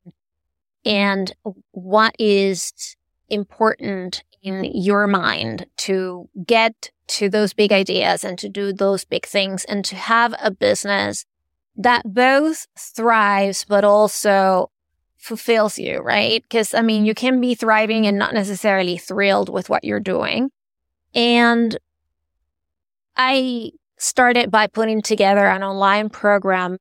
and 0.84 1.34
what 1.72 2.14
is 2.18 2.96
important 3.28 4.22
in 4.42 4.64
your 4.64 5.06
mind 5.06 5.66
to 5.76 6.28
get 6.46 6.90
to 7.06 7.28
those 7.28 7.52
big 7.52 7.72
ideas 7.72 8.24
and 8.24 8.38
to 8.38 8.48
do 8.48 8.72
those 8.72 9.04
big 9.04 9.26
things 9.26 9.64
and 9.64 9.84
to 9.84 9.96
have 9.96 10.34
a 10.40 10.50
business 10.50 11.24
that 11.76 12.02
both 12.04 12.66
thrives, 12.78 13.64
but 13.68 13.84
also 13.84 14.70
fulfills 15.16 15.78
you, 15.78 15.98
right? 16.00 16.42
Because 16.42 16.74
I 16.74 16.82
mean, 16.82 17.04
you 17.04 17.14
can 17.14 17.40
be 17.40 17.54
thriving 17.54 18.06
and 18.06 18.18
not 18.18 18.34
necessarily 18.34 18.98
thrilled 18.98 19.48
with 19.48 19.70
what 19.70 19.84
you're 19.84 20.00
doing. 20.00 20.50
And 21.14 21.76
I 23.16 23.70
started 23.96 24.50
by 24.50 24.66
putting 24.66 25.00
together 25.00 25.46
an 25.46 25.62
online 25.62 26.10
program 26.10 26.78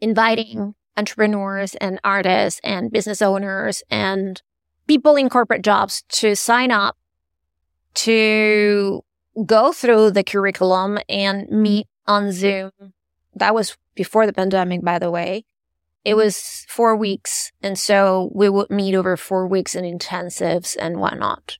inviting 0.00 0.74
entrepreneurs 0.96 1.74
and 1.76 1.98
artists 2.04 2.60
and 2.62 2.90
business 2.90 3.22
owners 3.22 3.82
and 3.90 4.42
people 4.86 5.16
in 5.16 5.28
corporate 5.28 5.62
jobs 5.62 6.02
to 6.08 6.34
sign 6.34 6.70
up 6.70 6.96
to 7.94 9.02
go 9.46 9.72
through 9.72 10.10
the 10.10 10.24
curriculum 10.24 10.98
and 11.08 11.48
meet 11.48 11.86
on 12.06 12.32
Zoom. 12.32 12.72
That 13.34 13.54
was 13.54 13.76
before 13.94 14.26
the 14.26 14.32
pandemic, 14.32 14.82
by 14.82 14.98
the 14.98 15.10
way. 15.10 15.44
It 16.04 16.14
was 16.14 16.66
four 16.68 16.96
weeks. 16.96 17.52
And 17.62 17.78
so 17.78 18.30
we 18.34 18.48
would 18.48 18.70
meet 18.70 18.94
over 18.94 19.16
four 19.16 19.46
weeks 19.46 19.74
in 19.74 19.84
intensives 19.84 20.76
and 20.78 20.98
whatnot. 20.98 21.58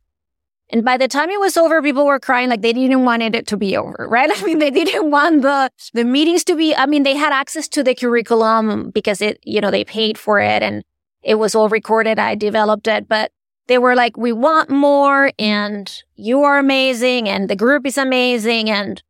And 0.72 0.82
by 0.84 0.96
the 0.96 1.06
time 1.06 1.28
it 1.28 1.38
was 1.38 1.58
over, 1.58 1.82
people 1.82 2.06
were 2.06 2.18
crying 2.18 2.48
like 2.48 2.62
they 2.62 2.72
didn't 2.72 3.04
want 3.04 3.22
it 3.22 3.46
to 3.46 3.56
be 3.58 3.76
over, 3.76 4.06
right? 4.10 4.30
I 4.32 4.42
mean, 4.42 4.58
they 4.58 4.70
didn't 4.70 5.10
want 5.10 5.42
the, 5.42 5.70
the 5.92 6.04
meetings 6.04 6.44
to 6.44 6.56
be, 6.56 6.74
I 6.74 6.86
mean, 6.86 7.02
they 7.02 7.14
had 7.14 7.32
access 7.32 7.68
to 7.68 7.82
the 7.82 7.94
curriculum 7.94 8.90
because 8.90 9.20
it, 9.20 9.38
you 9.44 9.60
know, 9.60 9.70
they 9.70 9.84
paid 9.84 10.16
for 10.16 10.40
it 10.40 10.62
and 10.62 10.82
it 11.22 11.36
was 11.36 11.54
all 11.54 11.68
recorded. 11.68 12.18
I 12.18 12.34
developed 12.34 12.88
it, 12.88 13.06
but 13.06 13.30
they 13.66 13.78
were 13.78 13.94
like, 13.94 14.16
we 14.16 14.32
want 14.32 14.70
more 14.70 15.30
and 15.38 16.02
you 16.16 16.42
are 16.42 16.58
amazing 16.58 17.28
and 17.28 17.48
the 17.48 17.56
group 17.56 17.86
is 17.86 17.98
amazing. 17.98 18.70
And, 18.70 19.02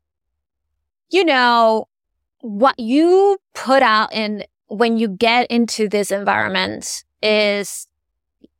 you 1.10 1.24
know, 1.24 1.88
what 2.40 2.78
you 2.78 3.38
put 3.54 3.82
out 3.82 4.12
in 4.12 4.44
when 4.66 4.98
you 4.98 5.08
get 5.08 5.46
into 5.50 5.88
this 5.88 6.10
environment 6.10 7.04
is 7.22 7.86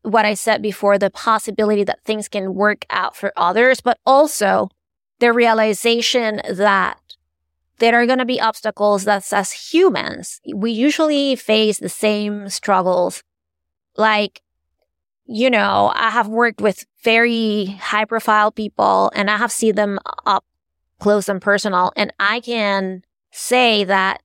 what 0.03 0.25
I 0.25 0.35
said 0.35 0.63
before, 0.63 0.99
the 0.99 1.11
possibility 1.11 1.85
that 1.85 2.03
things 2.05 2.29
can 2.29 2.55
work 2.55 2.85
out 2.91 3.17
for 3.17 3.33
others, 3.37 3.81
but 3.81 3.99
also 4.05 4.69
the 5.21 5.33
realization 5.33 6.41
that 6.51 6.99
there 7.79 8.01
are 8.01 8.07
going 8.07 8.19
to 8.19 8.25
be 8.25 8.41
obstacles 8.41 9.05
that 9.05 9.33
as 9.33 9.53
humans, 9.53 10.41
we 10.55 10.73
usually 10.73 11.37
face 11.37 11.79
the 11.79 11.89
same 11.89 12.49
struggles. 12.49 13.23
Like, 13.97 14.43
you 15.27 15.51
know, 15.51 15.93
I 15.95 16.11
have 16.11 16.29
worked 16.29 16.61
with 16.61 16.85
very 17.03 17.67
high 17.81 18.05
profile 18.05 18.51
people 18.51 19.11
and 19.15 19.31
I 19.31 19.37
have 19.37 19.53
seen 19.53 19.75
them 19.75 19.99
up 20.27 20.45
close 20.99 21.29
and 21.29 21.41
personal. 21.41 21.93
And 21.97 22.13
I 22.21 22.41
can 22.41 23.03
say 23.31 23.85
that 23.85 24.23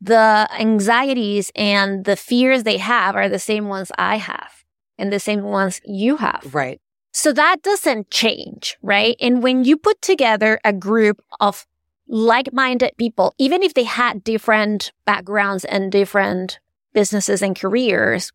the 0.00 0.48
anxieties 0.58 1.52
and 1.54 2.04
the 2.04 2.16
fears 2.16 2.64
they 2.64 2.78
have 2.78 3.14
are 3.14 3.28
the 3.28 3.38
same 3.38 3.68
ones 3.68 3.92
I 3.96 4.16
have 4.16 4.61
and 4.98 5.12
the 5.12 5.20
same 5.20 5.42
ones 5.42 5.80
you 5.84 6.16
have. 6.16 6.48
Right. 6.52 6.80
So 7.12 7.32
that 7.32 7.62
doesn't 7.62 8.10
change, 8.10 8.78
right? 8.82 9.16
And 9.20 9.42
when 9.42 9.64
you 9.64 9.76
put 9.76 10.00
together 10.00 10.58
a 10.64 10.72
group 10.72 11.22
of 11.40 11.66
like-minded 12.08 12.92
people, 12.96 13.34
even 13.38 13.62
if 13.62 13.74
they 13.74 13.84
had 13.84 14.24
different 14.24 14.92
backgrounds 15.04 15.64
and 15.64 15.92
different 15.92 16.58
businesses 16.94 17.42
and 17.42 17.58
careers, 17.58 18.32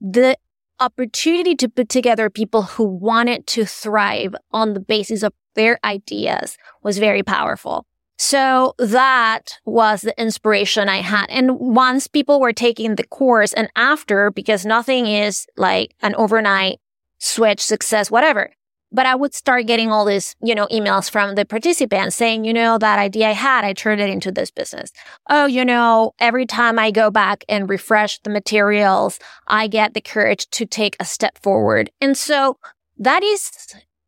the 0.00 0.36
opportunity 0.80 1.54
to 1.56 1.68
put 1.68 1.88
together 1.88 2.30
people 2.30 2.62
who 2.62 2.84
wanted 2.84 3.46
to 3.48 3.64
thrive 3.64 4.34
on 4.52 4.74
the 4.74 4.80
basis 4.80 5.22
of 5.22 5.32
their 5.54 5.78
ideas 5.84 6.56
was 6.82 6.98
very 6.98 7.22
powerful. 7.22 7.86
So 8.18 8.74
that 8.78 9.58
was 9.64 10.00
the 10.00 10.20
inspiration 10.20 10.88
I 10.88 11.02
had. 11.02 11.26
And 11.28 11.56
once 11.58 12.08
people 12.08 12.40
were 12.40 12.52
taking 12.52 12.96
the 12.96 13.06
course 13.06 13.52
and 13.52 13.68
after, 13.76 14.32
because 14.32 14.66
nothing 14.66 15.06
is 15.06 15.46
like 15.56 15.94
an 16.02 16.16
overnight 16.16 16.80
switch 17.20 17.60
success, 17.60 18.10
whatever. 18.10 18.50
But 18.90 19.06
I 19.06 19.14
would 19.14 19.34
start 19.34 19.66
getting 19.66 19.92
all 19.92 20.04
these, 20.04 20.34
you 20.42 20.54
know, 20.54 20.66
emails 20.66 21.08
from 21.08 21.36
the 21.36 21.44
participants 21.44 22.16
saying, 22.16 22.44
you 22.44 22.52
know, 22.52 22.76
that 22.78 22.98
idea 22.98 23.28
I 23.28 23.32
had, 23.32 23.64
I 23.64 23.72
turned 23.72 24.00
it 24.00 24.10
into 24.10 24.32
this 24.32 24.50
business. 24.50 24.90
Oh, 25.30 25.46
you 25.46 25.64
know, 25.64 26.12
every 26.18 26.46
time 26.46 26.78
I 26.78 26.90
go 26.90 27.10
back 27.10 27.44
and 27.48 27.70
refresh 27.70 28.18
the 28.20 28.30
materials, 28.30 29.20
I 29.46 29.68
get 29.68 29.94
the 29.94 30.00
courage 30.00 30.48
to 30.50 30.66
take 30.66 30.96
a 30.98 31.04
step 31.04 31.38
forward. 31.40 31.90
And 32.00 32.16
so 32.16 32.56
that 32.96 33.22
is, 33.22 33.50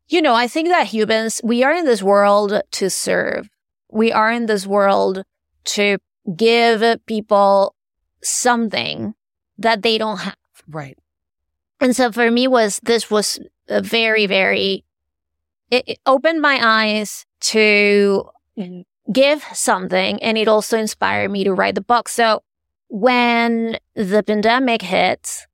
you 0.08 0.20
know, 0.20 0.34
I 0.34 0.48
think 0.48 0.68
that 0.68 0.88
humans, 0.88 1.40
we 1.44 1.62
are 1.62 1.72
in 1.72 1.84
this 1.84 2.02
world 2.02 2.60
to 2.72 2.90
serve 2.90 3.48
we 3.92 4.12
are 4.12 4.30
in 4.30 4.46
this 4.46 4.66
world 4.66 5.24
to 5.64 5.98
give 6.36 6.82
people 7.06 7.74
something 8.22 9.14
that 9.58 9.82
they 9.82 9.98
don't 9.98 10.18
have. 10.18 10.36
Right. 10.68 10.98
And 11.80 11.96
so 11.96 12.12
for 12.12 12.30
me 12.30 12.46
was 12.46 12.80
this 12.82 13.10
was 13.10 13.40
a 13.68 13.82
very, 13.82 14.26
very 14.26 14.84
it, 15.70 15.84
it 15.86 15.98
opened 16.06 16.40
my 16.40 16.58
eyes 16.60 17.24
to 17.40 18.24
give 19.12 19.44
something 19.54 20.22
and 20.22 20.36
it 20.36 20.48
also 20.48 20.78
inspired 20.78 21.30
me 21.30 21.44
to 21.44 21.54
write 21.54 21.74
the 21.74 21.80
book. 21.80 22.08
So 22.08 22.42
when 22.88 23.78
the 23.94 24.22
pandemic 24.22 24.82
hit, 24.82 25.46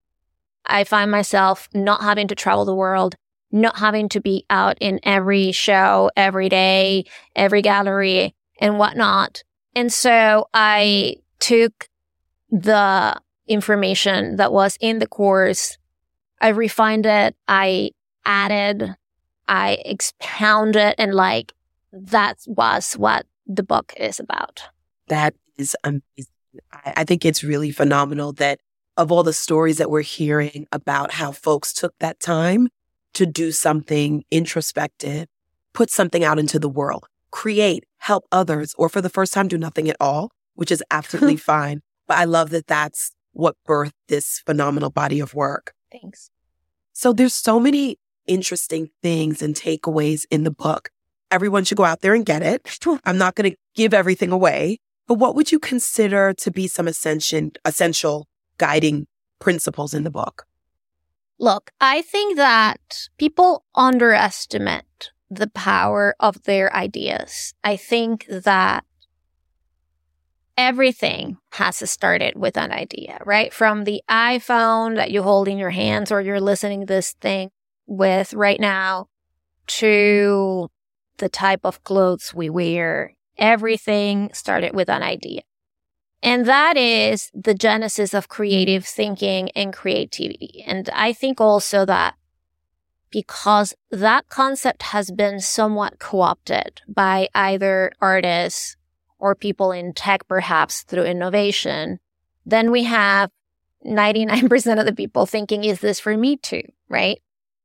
I 0.65 0.85
find 0.85 1.11
myself 1.11 1.69
not 1.73 2.03
having 2.03 2.27
to 2.29 2.35
travel 2.35 2.65
the 2.65 2.75
world, 2.75 3.15
not 3.53 3.79
having 3.79 4.09
to 4.11 4.21
be 4.21 4.45
out 4.51 4.77
in 4.81 5.01
every 5.03 5.53
show, 5.53 6.11
every 6.17 6.49
day, 6.49 7.05
every 7.35 7.63
gallery 7.63 8.35
and 8.61 8.79
whatnot. 8.79 9.43
And 9.75 9.93
so 9.93 10.49
I 10.53 11.17
took 11.39 11.89
the 12.51 13.21
information 13.47 14.37
that 14.37 14.53
was 14.53 14.77
in 14.81 14.99
the 14.99 15.07
course. 15.07 15.79
I 16.41 16.49
refined 16.49 17.07
it. 17.07 17.37
I 17.47 17.91
added, 18.25 18.97
I 19.47 19.79
expounded 19.85 20.95
and 20.99 21.15
like 21.15 21.53
that 21.93 22.39
was 22.47 22.95
what 22.95 23.27
the 23.47 23.63
book 23.63 23.93
is 23.97 24.19
about. 24.19 24.63
That 25.09 25.35
is 25.57 25.77
amazing. 25.85 26.03
I 26.73 27.05
think 27.05 27.25
it's 27.25 27.45
really 27.45 27.71
phenomenal 27.71 28.33
that 28.35 28.59
of 28.97 29.13
all 29.13 29.23
the 29.23 29.33
stories 29.33 29.79
that 29.79 29.91
we're 29.91 30.01
hearing 30.01 30.67
about 30.73 31.13
how 31.13 31.33
folks 31.33 31.73
took 31.73 31.95
that 32.01 32.19
time 32.19 32.69
to 33.17 33.25
do 33.25 33.51
something 33.51 34.25
introspective, 34.31 35.27
put 35.73 35.91
something 35.91 36.23
out 36.23 36.39
into 36.39 36.59
the 36.59 36.69
world, 36.69 37.07
create, 37.31 37.85
help 37.97 38.27
others, 38.31 38.75
or 38.77 38.91
for 38.91 39.01
the 39.01 39.09
first 39.09 39.33
time, 39.33 39.49
do 39.49 39.57
nothing 39.57 39.89
at 39.89 39.97
all, 39.99 40.31
which 40.55 40.71
is 40.71 40.85
absolutely 40.91 41.37
fine. 41.53 41.81
But 42.07 42.19
I 42.19 42.25
love 42.25 42.51
that 42.51 42.67
that's 42.67 43.13
what 43.33 43.57
birthed 43.67 43.93
this 44.09 44.43
phenomenal 44.45 44.91
body 44.91 45.19
of 45.19 45.33
work. 45.33 45.73
Thanks. 45.91 46.31
So 46.93 47.15
there's 47.15 47.35
so 47.35 47.59
many 47.59 47.99
interesting 48.27 48.91
things 49.03 49.41
and 49.41 49.55
takeaways 49.55 50.27
in 50.31 50.45
the 50.45 50.51
book. 50.51 50.91
Everyone 51.31 51.65
should 51.65 51.79
go 51.79 51.85
out 51.85 52.03
there 52.03 52.15
and 52.15 52.25
get 52.25 52.43
it. 52.43 52.79
I'm 53.05 53.19
not 53.19 53.35
going 53.35 53.51
to 53.51 53.57
give 53.75 53.95
everything 53.95 54.31
away, 54.31 54.79
but 55.07 55.15
what 55.15 55.35
would 55.35 55.51
you 55.51 55.59
consider 55.59 56.35
to 56.35 56.51
be 56.51 56.69
some 56.69 56.87
essential, 56.87 57.49
essential 57.65 58.29
guiding 58.59 59.07
principles 59.39 59.95
in 59.95 60.05
the 60.05 60.11
book? 60.11 60.47
Look, 61.39 61.73
I 61.81 62.03
think 62.03 62.37
that 62.37 63.09
people 63.19 63.65
underestimate 63.75 65.11
the 65.31 65.49
power 65.49 66.15
of 66.19 66.45
their 66.45 66.75
ideas. 66.75 67.55
I 67.63 67.77
think 67.77 68.27
that 68.29 68.85
everything 70.57 71.37
has 71.53 71.89
started 71.91 72.35
with 72.37 72.57
an 72.57 72.73
idea, 72.73 73.19
right? 73.27 73.53
From 73.53 73.85
the 73.85 74.03
iPhone 74.09 74.97
that 74.97 75.11
you 75.11 75.23
hold 75.23 75.49
in 75.49 75.59
your 75.59 75.71
hands 75.71 76.11
or 76.11 76.23
you're 76.23 76.41
listening 76.41 76.87
this 76.87 77.13
thing 77.13 77.51
with 77.87 78.33
right 78.33 78.59
now 78.59 79.09
to 79.67 80.71
the 81.19 81.29
type 81.29 81.61
of 81.65 81.85
clothes 81.85 82.33
we 82.35 82.49
wear. 82.49 83.15
Everything 83.37 84.31
started 84.33 84.75
with 84.75 84.89
an 84.89 85.03
idea. 85.03 85.43
And 86.27 86.45
that 86.47 86.77
is 86.77 87.31
the 87.33 87.55
genesis 87.55 88.13
of 88.13 88.29
creative 88.29 88.85
thinking 88.85 89.51
and 89.51 89.73
creativity. 89.73 90.65
And 90.67 90.91
I 90.93 91.13
think 91.13 91.41
also 91.41 91.85
that 91.85 92.17
because 93.13 93.77
that 93.93 94.29
concept 94.29 94.83
has 94.83 95.13
been 95.13 95.39
somewhat 95.39 96.01
co-opted 96.01 96.83
by 96.89 97.29
either 97.33 97.93
artists 98.01 98.77
or 99.21 99.37
people 99.37 99.71
in 99.71 99.93
tech, 99.93 100.27
perhaps 100.27 100.83
through 100.83 101.05
innovation, 101.05 102.01
then 102.45 102.73
we 102.73 102.83
have 102.83 103.31
99% 103.87 104.81
of 104.81 104.85
the 104.85 104.93
people 104.93 105.27
thinking, 105.27 105.63
is 105.63 105.79
this 105.79 106.01
for 106.01 106.17
me 106.17 106.37
too? 106.37 106.65
Right. 106.89 107.23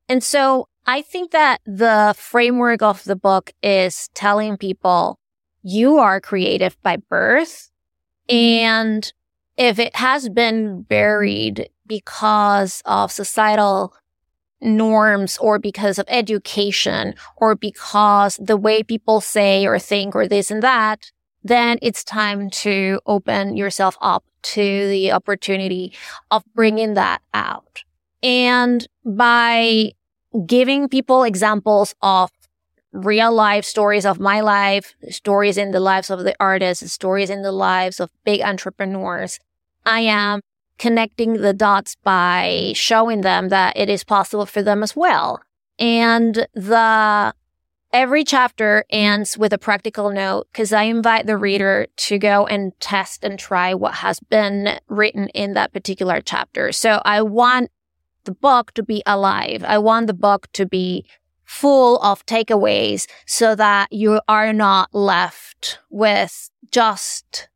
And 0.07 0.23
so 0.23 0.67
I 0.86 1.01
think 1.01 1.31
that 1.31 1.62
the 1.65 2.13
framework 2.15 2.83
of 2.83 3.03
the 3.05 3.15
book 3.15 3.53
is 3.63 4.07
telling 4.13 4.55
people 4.55 5.17
you 5.63 5.97
are 5.97 6.21
creative 6.21 6.79
by 6.83 6.97
birth. 6.97 7.70
And 8.29 9.12
if 9.57 9.79
it 9.79 9.95
has 9.95 10.29
been 10.29 10.81
buried 10.84 11.69
because 11.88 12.81
of 12.86 13.12
societal 13.12 13.93
norms 14.62 15.38
or 15.39 15.60
because 15.60 15.97
of 15.99 16.05
education 16.07 17.15
or 17.38 17.55
because 17.55 18.38
the 18.38 18.57
way 18.57 18.84
people 18.84 19.19
say 19.19 19.65
or 19.65 19.79
think 19.79 20.15
or 20.15 20.27
this 20.27 20.51
and 20.51 20.63
that, 20.63 21.12
then 21.43 21.79
it's 21.81 22.03
time 22.03 22.49
to 22.49 22.99
open 23.05 23.57
yourself 23.57 23.97
up 24.01 24.23
to 24.43 24.88
the 24.89 25.12
opportunity 25.12 25.93
of 26.29 26.43
bringing 26.53 26.93
that 26.93 27.21
out. 27.34 27.84
And 28.23 28.88
by 29.03 29.93
giving 30.45 30.88
people 30.88 31.23
examples 31.23 31.95
of 32.01 32.31
real 32.93 33.32
life 33.32 33.65
stories 33.65 34.06
of 34.06 34.19
my 34.19 34.41
life, 34.41 34.95
stories 35.10 35.58
in 35.58 35.71
the 35.71 35.80
lives 35.80 36.10
of 36.10 36.23
the 36.23 36.36
artists, 36.39 36.91
stories 36.91 37.30
in 37.30 37.41
the 37.41 37.51
lives 37.51 37.99
of 37.99 38.12
big 38.25 38.41
entrepreneurs, 38.41 39.39
I 39.86 40.01
am 40.01 40.41
connecting 40.77 41.34
the 41.34 41.54
dots 41.54 41.95
by 42.04 42.73
showing 42.75 43.21
them 43.21 43.49
that 43.49 43.77
it 43.77 43.89
is 43.89 44.04
possible 44.04 44.45
for 44.45 44.62
them 44.62 44.84
as 44.84 44.95
well. 44.95 45.41
And 45.80 46.47
the 46.54 47.34
every 47.93 48.23
chapter 48.23 48.86
ends 48.89 49.38
with 49.38 49.54
a 49.54 49.58
practical 49.58 50.10
note 50.12 50.47
because 50.51 50.73
I 50.73 50.84
invite 50.84 51.27
the 51.27 51.38
reader 51.38 51.88
to 51.97 52.17
go 52.17 52.47
and 52.47 52.71
test 52.80 53.23
and 53.23 53.38
try 53.38 53.73
what 53.73 53.95
has 53.95 54.19
been 54.19 54.80
written 54.88 55.27
in 55.30 55.54
that 55.54 55.73
particular 55.73 56.21
chapter. 56.21 56.71
So 56.71 57.01
I 57.04 57.21
want 57.21 57.69
the 58.23 58.32
book 58.32 58.73
to 58.73 58.84
be 58.84 59.01
alive. 59.06 59.63
I 59.63 59.77
want 59.77 60.08
the 60.08 60.13
book 60.13 60.47
to 60.54 60.65
be 60.65 61.06
full 61.51 61.99
of 61.99 62.25
takeaways 62.25 63.07
so 63.25 63.55
that 63.55 63.91
you 63.91 64.21
are 64.29 64.53
not 64.53 64.87
left 64.93 65.79
with 65.89 66.49
just 66.71 67.49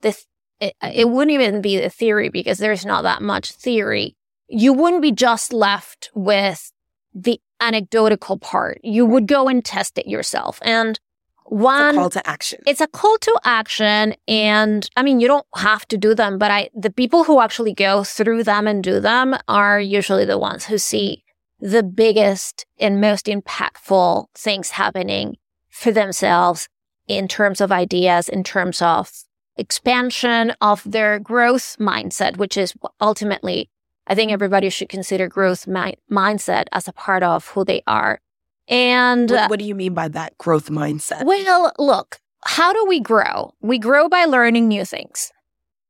this. 0.00 0.26
It, 0.58 0.74
it 0.82 1.10
wouldn't 1.10 1.34
even 1.34 1.60
be 1.60 1.78
the 1.78 1.90
theory 1.90 2.30
because 2.30 2.58
there's 2.58 2.86
not 2.86 3.02
that 3.02 3.20
much 3.20 3.52
theory. 3.52 4.16
You 4.48 4.72
wouldn't 4.72 5.02
be 5.02 5.12
just 5.12 5.52
left 5.52 6.10
with 6.14 6.72
the 7.14 7.40
anecdotal 7.60 8.38
part. 8.38 8.80
You 8.82 9.04
would 9.04 9.26
go 9.26 9.48
and 9.48 9.62
test 9.62 9.98
it 9.98 10.06
yourself. 10.06 10.58
And 10.62 10.98
one 11.44 11.94
call 11.94 12.10
to 12.10 12.26
action. 12.26 12.60
It's 12.66 12.80
a 12.80 12.86
call 12.86 13.18
to 13.18 13.38
action. 13.44 14.14
And 14.26 14.88
I 14.96 15.02
mean, 15.02 15.20
you 15.20 15.28
don't 15.28 15.46
have 15.56 15.86
to 15.88 15.98
do 15.98 16.14
them, 16.14 16.38
but 16.38 16.50
I, 16.50 16.70
the 16.74 16.90
people 16.90 17.24
who 17.24 17.40
actually 17.40 17.74
go 17.74 18.02
through 18.02 18.44
them 18.44 18.66
and 18.66 18.82
do 18.82 18.98
them 18.98 19.36
are 19.46 19.78
usually 19.78 20.24
the 20.24 20.38
ones 20.38 20.64
who 20.64 20.78
see 20.78 21.22
the 21.62 21.82
biggest 21.82 22.66
and 22.78 23.00
most 23.00 23.26
impactful 23.26 24.26
things 24.34 24.70
happening 24.70 25.36
for 25.70 25.92
themselves 25.92 26.68
in 27.08 27.28
terms 27.28 27.60
of 27.60 27.72
ideas, 27.72 28.28
in 28.28 28.44
terms 28.44 28.82
of 28.82 29.10
expansion 29.56 30.52
of 30.60 30.82
their 30.84 31.18
growth 31.18 31.76
mindset, 31.78 32.36
which 32.36 32.56
is 32.56 32.74
ultimately 33.00 33.70
I 34.06 34.14
think 34.14 34.32
everybody 34.32 34.68
should 34.68 34.88
consider 34.88 35.28
growth 35.28 35.66
mi- 35.66 35.96
mindset 36.10 36.64
as 36.72 36.88
a 36.88 36.92
part 36.92 37.22
of 37.22 37.46
who 37.48 37.64
they 37.64 37.82
are. 37.86 38.20
And 38.68 39.30
what, 39.30 39.50
what 39.50 39.58
do 39.58 39.64
you 39.64 39.74
mean 39.74 39.94
by 39.94 40.08
that 40.08 40.36
growth 40.38 40.68
mindset? 40.68 41.24
Well, 41.24 41.72
look, 41.78 42.18
how 42.44 42.72
do 42.72 42.84
we 42.86 43.00
grow? 43.00 43.54
We 43.60 43.78
grow 43.78 44.08
by 44.08 44.24
learning 44.24 44.68
new 44.68 44.84
things. 44.84 45.30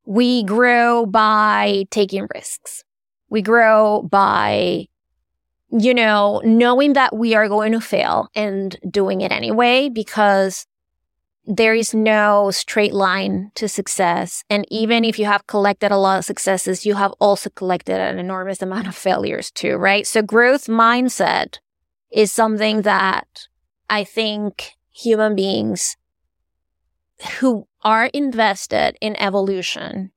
We 0.04 0.44
grow 0.44 1.06
by 1.06 1.84
taking 1.90 2.28
risks. 2.34 2.84
We 3.30 3.40
grow 3.40 4.02
by, 4.02 4.88
you 5.72 5.94
know, 5.94 6.40
knowing 6.44 6.92
that 6.92 7.16
we 7.16 7.34
are 7.34 7.48
going 7.48 7.72
to 7.72 7.80
fail 7.80 8.28
and 8.34 8.76
doing 8.88 9.22
it 9.22 9.32
anyway 9.32 9.88
because 9.88 10.66
there 11.44 11.74
is 11.74 11.94
no 11.94 12.50
straight 12.50 12.92
line 12.92 13.50
to 13.54 13.68
success. 13.68 14.44
And 14.48 14.66
even 14.70 15.04
if 15.04 15.18
you 15.18 15.24
have 15.24 15.46
collected 15.46 15.90
a 15.90 15.96
lot 15.96 16.18
of 16.18 16.24
successes, 16.24 16.86
you 16.86 16.94
have 16.94 17.12
also 17.18 17.50
collected 17.50 17.98
an 18.00 18.18
enormous 18.18 18.62
amount 18.62 18.86
of 18.86 18.94
failures 18.94 19.50
too, 19.50 19.76
right? 19.76 20.06
So 20.06 20.22
growth 20.22 20.66
mindset 20.66 21.58
is 22.12 22.30
something 22.30 22.82
that 22.82 23.48
I 23.88 24.04
think 24.04 24.72
human 24.92 25.34
beings 25.34 25.96
who 27.40 27.66
are 27.82 28.06
invested 28.06 28.96
in 29.00 29.16
evolution, 29.16 30.12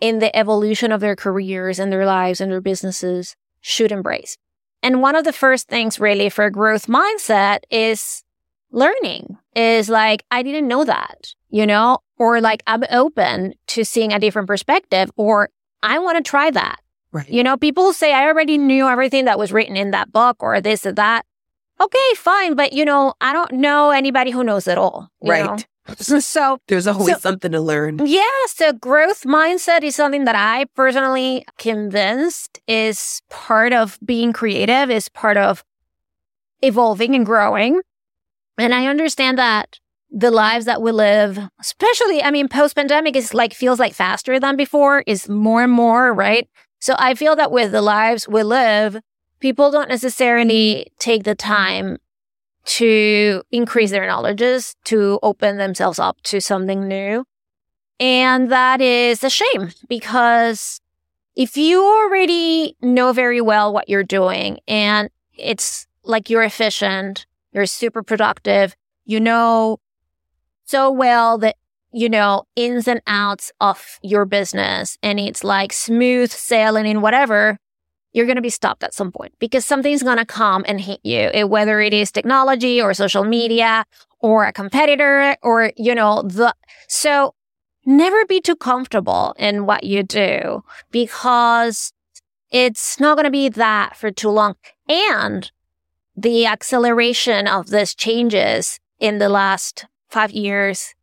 in 0.00 0.18
the 0.18 0.34
evolution 0.36 0.90
of 0.90 1.00
their 1.00 1.16
careers 1.16 1.78
and 1.78 1.92
their 1.92 2.06
lives 2.06 2.40
and 2.40 2.50
their 2.50 2.60
businesses 2.60 3.36
should 3.60 3.92
embrace. 3.92 4.36
And 4.82 5.02
one 5.02 5.14
of 5.14 5.24
the 5.24 5.32
first 5.32 5.68
things 5.68 6.00
really 6.00 6.30
for 6.30 6.44
a 6.44 6.50
growth 6.50 6.86
mindset 6.86 7.60
is 7.70 8.22
learning 8.70 9.36
is 9.54 9.88
like, 9.88 10.24
I 10.30 10.42
didn't 10.42 10.68
know 10.68 10.84
that, 10.84 11.34
you 11.50 11.66
know, 11.66 11.98
or 12.18 12.40
like 12.40 12.62
I'm 12.66 12.84
open 12.90 13.54
to 13.68 13.84
seeing 13.84 14.12
a 14.12 14.18
different 14.18 14.48
perspective 14.48 15.10
or 15.16 15.50
I 15.82 15.98
want 15.98 16.16
to 16.16 16.28
try 16.28 16.50
that. 16.50 16.80
Right. 17.12 17.28
You 17.28 17.42
know, 17.42 17.56
people 17.56 17.92
say 17.92 18.12
I 18.12 18.26
already 18.26 18.56
knew 18.56 18.86
everything 18.88 19.24
that 19.24 19.38
was 19.38 19.52
written 19.52 19.76
in 19.76 19.90
that 19.90 20.12
book 20.12 20.36
or 20.40 20.60
this 20.60 20.86
or 20.86 20.92
that. 20.92 21.26
Okay, 21.80 22.14
fine. 22.16 22.54
But 22.54 22.72
you 22.72 22.84
know, 22.84 23.14
I 23.20 23.32
don't 23.32 23.52
know 23.52 23.90
anybody 23.90 24.30
who 24.30 24.44
knows 24.44 24.68
it 24.68 24.78
all. 24.78 25.10
Right. 25.22 25.44
Know? 25.44 25.58
so 26.20 26.58
there's 26.68 26.86
always 26.86 27.14
so, 27.14 27.18
something 27.18 27.52
to 27.52 27.60
learn. 27.60 28.00
Yeah. 28.04 28.24
So 28.48 28.72
growth 28.72 29.22
mindset 29.24 29.82
is 29.82 29.96
something 29.96 30.24
that 30.24 30.36
I 30.36 30.66
personally 30.74 31.44
convinced 31.58 32.60
is 32.66 33.22
part 33.30 33.72
of 33.72 33.98
being 34.04 34.32
creative, 34.32 34.90
is 34.90 35.08
part 35.08 35.36
of 35.36 35.64
evolving 36.62 37.14
and 37.14 37.24
growing. 37.24 37.80
And 38.58 38.74
I 38.74 38.86
understand 38.86 39.38
that 39.38 39.78
the 40.10 40.30
lives 40.30 40.64
that 40.64 40.82
we 40.82 40.92
live, 40.92 41.38
especially, 41.60 42.22
I 42.22 42.30
mean, 42.30 42.48
post 42.48 42.74
pandemic 42.74 43.16
is 43.16 43.32
like, 43.32 43.54
feels 43.54 43.78
like 43.78 43.94
faster 43.94 44.40
than 44.40 44.56
before, 44.56 45.02
is 45.06 45.28
more 45.28 45.62
and 45.62 45.72
more, 45.72 46.12
right? 46.12 46.48
So 46.80 46.94
I 46.98 47.14
feel 47.14 47.36
that 47.36 47.52
with 47.52 47.72
the 47.72 47.82
lives 47.82 48.28
we 48.28 48.42
live, 48.42 48.98
people 49.38 49.70
don't 49.70 49.88
necessarily 49.88 50.86
take 50.98 51.24
the 51.24 51.34
time 51.34 51.98
to 52.64 53.42
increase 53.50 53.90
their 53.90 54.06
knowledges, 54.06 54.76
to 54.84 55.18
open 55.22 55.56
themselves 55.56 55.98
up 55.98 56.20
to 56.24 56.40
something 56.40 56.86
new. 56.86 57.24
And 57.98 58.50
that 58.50 58.80
is 58.80 59.22
a 59.24 59.30
shame 59.30 59.70
because 59.88 60.80
if 61.36 61.56
you 61.56 61.82
already 61.82 62.76
know 62.80 63.12
very 63.12 63.40
well 63.40 63.72
what 63.72 63.88
you're 63.88 64.04
doing 64.04 64.58
and 64.66 65.10
it's 65.36 65.86
like 66.04 66.30
you're 66.30 66.42
efficient, 66.42 67.26
you're 67.52 67.66
super 67.66 68.02
productive, 68.02 68.74
you 69.04 69.20
know 69.20 69.78
so 70.64 70.90
well 70.90 71.36
that 71.38 71.56
you 71.92 72.08
know, 72.08 72.44
ins 72.56 72.86
and 72.86 73.02
outs 73.06 73.52
of 73.60 73.98
your 74.02 74.24
business 74.24 74.96
and 75.02 75.18
it's 75.18 75.42
like 75.42 75.72
smooth 75.72 76.30
sailing 76.30 76.86
in 76.86 77.00
whatever, 77.00 77.58
you're 78.12 78.26
going 78.26 78.36
to 78.36 78.42
be 78.42 78.50
stopped 78.50 78.82
at 78.82 78.94
some 78.94 79.12
point 79.12 79.32
because 79.38 79.64
something's 79.64 80.02
going 80.02 80.18
to 80.18 80.26
come 80.26 80.64
and 80.66 80.80
hit 80.80 81.00
you, 81.02 81.30
it, 81.32 81.48
whether 81.48 81.80
it 81.80 81.94
is 81.94 82.10
technology 82.10 82.80
or 82.80 82.92
social 82.94 83.24
media 83.24 83.84
or 84.18 84.44
a 84.44 84.52
competitor 84.52 85.36
or, 85.42 85.72
you 85.76 85.94
know, 85.94 86.22
the, 86.22 86.54
so 86.88 87.34
never 87.86 88.24
be 88.26 88.40
too 88.40 88.56
comfortable 88.56 89.34
in 89.38 89.66
what 89.66 89.84
you 89.84 90.02
do 90.02 90.62
because 90.90 91.92
it's 92.50 92.98
not 92.98 93.16
going 93.16 93.24
to 93.24 93.30
be 93.30 93.48
that 93.48 93.96
for 93.96 94.10
too 94.10 94.30
long. 94.30 94.56
And 94.88 95.50
the 96.16 96.46
acceleration 96.46 97.46
of 97.46 97.68
this 97.68 97.94
changes 97.94 98.80
in 98.98 99.18
the 99.18 99.28
last 99.28 99.86
five 100.08 100.32
years 100.32 100.94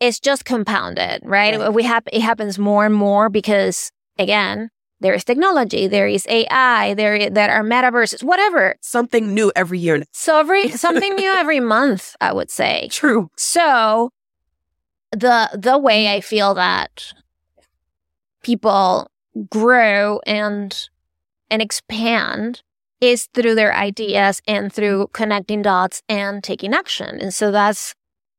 is 0.00 0.18
just 0.18 0.44
compounded, 0.44 1.20
right? 1.24 1.58
right. 1.58 1.72
We 1.72 1.84
have, 1.84 2.02
it 2.12 2.20
happens 2.20 2.58
more 2.58 2.84
and 2.84 2.94
more 2.94 3.28
because 3.28 3.92
again, 4.18 4.70
there 5.00 5.14
is 5.14 5.24
technology, 5.24 5.86
there 5.86 6.06
is 6.06 6.26
AI, 6.28 6.94
there 6.94 7.30
there 7.30 7.50
are 7.50 7.62
metaverses, 7.62 8.22
whatever. 8.22 8.76
Something 8.80 9.34
new 9.34 9.50
every 9.56 9.78
year. 9.78 10.02
So 10.12 10.38
every 10.38 10.68
something 10.86 11.14
new 11.14 11.32
every 11.32 11.60
month, 11.60 12.14
I 12.20 12.32
would 12.32 12.50
say. 12.50 12.88
True. 12.90 13.30
So 13.36 14.10
the 15.12 15.48
the 15.54 15.78
way 15.78 16.12
I 16.14 16.20
feel 16.20 16.54
that 16.54 17.12
people 18.42 19.10
grow 19.48 20.20
and 20.26 20.88
and 21.50 21.62
expand 21.62 22.62
is 23.00 23.28
through 23.34 23.54
their 23.54 23.74
ideas 23.74 24.42
and 24.46 24.72
through 24.72 25.08
connecting 25.12 25.62
dots 25.62 26.02
and 26.08 26.44
taking 26.44 26.74
action. 26.74 27.18
And 27.18 27.32
so 27.32 27.50
that's, 27.50 27.94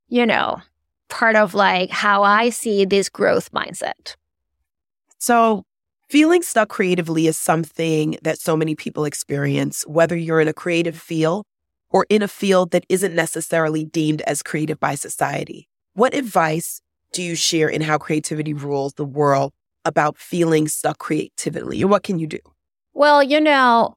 you 0.08 0.24
know, 0.24 0.62
part 1.08 1.34
of 1.34 1.54
like 1.54 1.90
how 1.90 2.22
I 2.22 2.50
see 2.50 2.84
this 2.84 3.08
growth 3.08 3.50
mindset. 3.52 4.14
So 5.18 5.64
Feeling 6.12 6.42
stuck 6.42 6.68
creatively 6.68 7.26
is 7.26 7.38
something 7.38 8.18
that 8.20 8.38
so 8.38 8.54
many 8.54 8.74
people 8.74 9.06
experience, 9.06 9.82
whether 9.86 10.14
you're 10.14 10.42
in 10.42 10.46
a 10.46 10.52
creative 10.52 10.94
field 10.94 11.46
or 11.88 12.04
in 12.10 12.20
a 12.20 12.28
field 12.28 12.72
that 12.72 12.84
isn't 12.90 13.14
necessarily 13.14 13.86
deemed 13.86 14.20
as 14.26 14.42
creative 14.42 14.78
by 14.78 14.94
society. 14.94 15.70
What 15.94 16.12
advice 16.12 16.82
do 17.14 17.22
you 17.22 17.34
share 17.34 17.70
in 17.70 17.80
how 17.80 17.96
creativity 17.96 18.52
rules 18.52 18.92
the 18.92 19.06
world 19.06 19.54
about 19.86 20.18
feeling 20.18 20.68
stuck 20.68 20.98
creatively? 20.98 21.80
And 21.80 21.90
what 21.90 22.02
can 22.02 22.18
you 22.18 22.26
do? 22.26 22.40
Well, 22.92 23.22
you 23.22 23.40
know, 23.40 23.94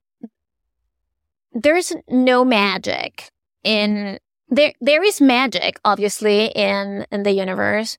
there's 1.51 1.91
no 2.07 2.45
magic 2.45 3.29
in 3.61 4.19
there 4.47 4.71
there 4.79 5.03
is 5.03 5.19
magic 5.19 5.81
obviously 5.83 6.45
in 6.55 7.05
in 7.11 7.23
the 7.23 7.31
universe 7.31 7.97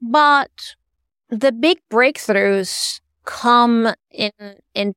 but 0.00 0.74
the 1.28 1.52
big 1.52 1.78
breakthroughs 1.88 3.00
come 3.26 3.92
in 4.10 4.32
in 4.74 4.94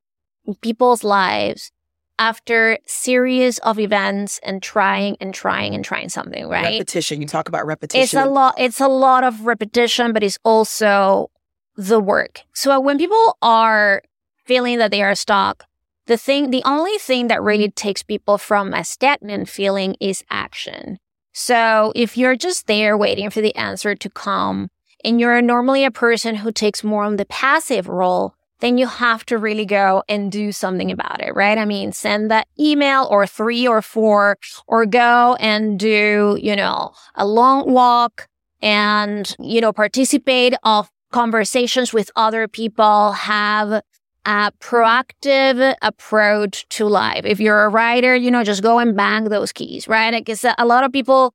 people's 0.62 1.04
lives 1.04 1.72
after 2.18 2.78
series 2.86 3.60
of 3.60 3.80
events 3.80 4.39
and 4.44 4.62
trying 4.62 5.15
and 5.20 5.34
trying 5.34 5.74
and 5.74 5.84
trying 5.84 6.10
something, 6.10 6.48
right? 6.48 6.74
Repetition. 6.80 7.22
You 7.22 7.28
talk 7.28 7.48
about 7.48 7.65
repetition. 7.65 8.04
It's 8.04 8.13
a 8.13 8.30
lot 8.30 8.56
it's 8.58 8.80
a 8.80 8.88
lot 8.88 9.24
of 9.24 9.46
repetition, 9.46 10.13
but 10.13 10.24
it's 10.24 10.39
also 10.44 11.32
the 11.76 12.00
work. 12.00 12.42
So 12.54 12.72
uh, 12.72 12.80
when 12.80 12.98
people 12.98 13.38
are 13.42 14.04
feeling 14.46 14.80
that 14.80 14.92
they 14.92 15.02
are 15.02 15.15
stuck, 15.15 15.65
the 16.08 16.18
thing 16.18 16.52
the 16.52 16.63
only 16.65 16.98
thing 16.98 17.28
that 17.28 17.42
really 17.42 17.72
takes 17.72 18.04
people 18.04 18.38
from 18.38 18.74
a 18.74 18.84
stagnant 18.84 19.50
feeling 19.50 19.96
is 20.00 20.24
action. 20.30 21.00
So 21.32 21.94
if 21.96 22.18
you're 22.18 22.36
just 22.36 22.68
there 22.68 22.98
waiting 22.98 23.30
for 23.30 23.42
the 23.42 23.56
answer 23.56 23.96
to 23.96 24.10
come, 24.10 24.70
and 25.03 25.19
you're 25.19 25.41
normally 25.41 25.83
a 25.85 25.91
person 25.91 26.35
who 26.35 26.51
takes 26.51 26.83
more 26.83 27.03
on 27.03 27.15
the 27.15 27.25
passive 27.25 27.88
role, 27.88 28.35
then 28.59 28.77
you 28.77 28.88
have 28.88 29.25
to 29.25 29.38
really 29.38 29.65
go 29.65 30.03
and 30.09 30.31
do 30.31 30.51
something 30.51 30.91
about 30.91 31.21
it, 31.21 31.33
right? 31.35 31.57
I 31.57 31.65
mean, 31.65 31.91
send 31.91 32.29
that 32.29 32.47
email 32.59 33.07
or 33.09 33.25
three 33.25 33.67
or 33.67 33.81
four 33.81 34.38
or 34.67 34.85
go 34.85 35.35
and 35.39 35.79
do, 35.79 36.38
you 36.41 36.55
know, 36.55 36.91
a 37.15 37.25
long 37.25 37.71
walk 37.71 38.27
and, 38.62 39.33
you 39.39 39.62
know, 39.62 39.71
participate 39.71 40.53
of 40.63 40.89
conversations 41.12 41.93
with 41.93 42.12
other 42.15 42.47
people, 42.47 43.13
have 43.13 43.81
a 44.25 44.51
proactive 44.59 45.75
approach 45.81 46.67
to 46.69 46.85
life. 46.85 47.25
If 47.25 47.39
you're 47.39 47.63
a 47.63 47.69
writer, 47.69 48.13
you 48.13 48.29
know, 48.29 48.43
just 48.43 48.62
go 48.62 48.77
and 48.77 48.95
bang 48.95 49.23
those 49.25 49.53
keys, 49.53 49.88
right? 49.88 50.23
Guess 50.23 50.45
a 50.57 50.65
lot 50.65 50.83
of 50.83 50.91
people 50.91 51.33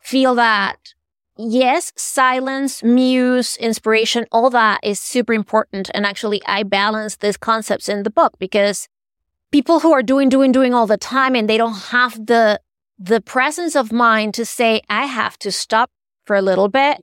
feel 0.00 0.34
that 0.36 0.94
yes, 1.36 1.92
silence, 1.96 2.82
muse, 2.82 3.56
inspiration, 3.56 4.26
all 4.32 4.50
that 4.50 4.80
is 4.82 5.00
super 5.00 5.32
important. 5.32 5.90
And 5.94 6.04
actually, 6.06 6.42
I 6.46 6.62
balance 6.62 7.16
these 7.16 7.36
concepts 7.36 7.88
in 7.88 8.02
the 8.02 8.10
book 8.10 8.34
because 8.38 8.88
people 9.50 9.80
who 9.80 9.92
are 9.92 10.02
doing, 10.02 10.28
doing, 10.28 10.52
doing 10.52 10.74
all 10.74 10.86
the 10.86 10.96
time 10.96 11.34
and 11.34 11.48
they 11.48 11.56
don't 11.56 11.78
have 11.90 12.26
the, 12.26 12.60
the 12.98 13.20
presence 13.20 13.76
of 13.76 13.92
mind 13.92 14.34
to 14.34 14.44
say, 14.44 14.82
I 14.88 15.06
have 15.06 15.38
to 15.38 15.52
stop 15.52 15.90
for 16.24 16.36
a 16.36 16.42
little 16.42 16.68
bit. 16.68 17.02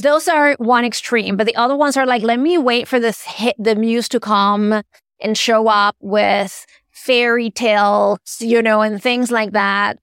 Those 0.00 0.28
are 0.28 0.54
one 0.58 0.84
extreme, 0.84 1.36
but 1.36 1.46
the 1.46 1.56
other 1.56 1.76
ones 1.76 1.96
are 1.96 2.06
like, 2.06 2.22
let 2.22 2.38
me 2.38 2.58
wait 2.58 2.86
for 2.86 3.00
this 3.00 3.22
hit, 3.22 3.56
the 3.58 3.74
muse 3.74 4.08
to 4.10 4.20
come 4.20 4.82
and 5.20 5.36
show 5.36 5.68
up 5.68 5.96
with 6.00 6.66
fairy 6.90 7.50
tales, 7.50 8.18
you 8.40 8.60
know, 8.60 8.82
and 8.82 9.02
things 9.02 9.30
like 9.30 9.52
that 9.52 9.98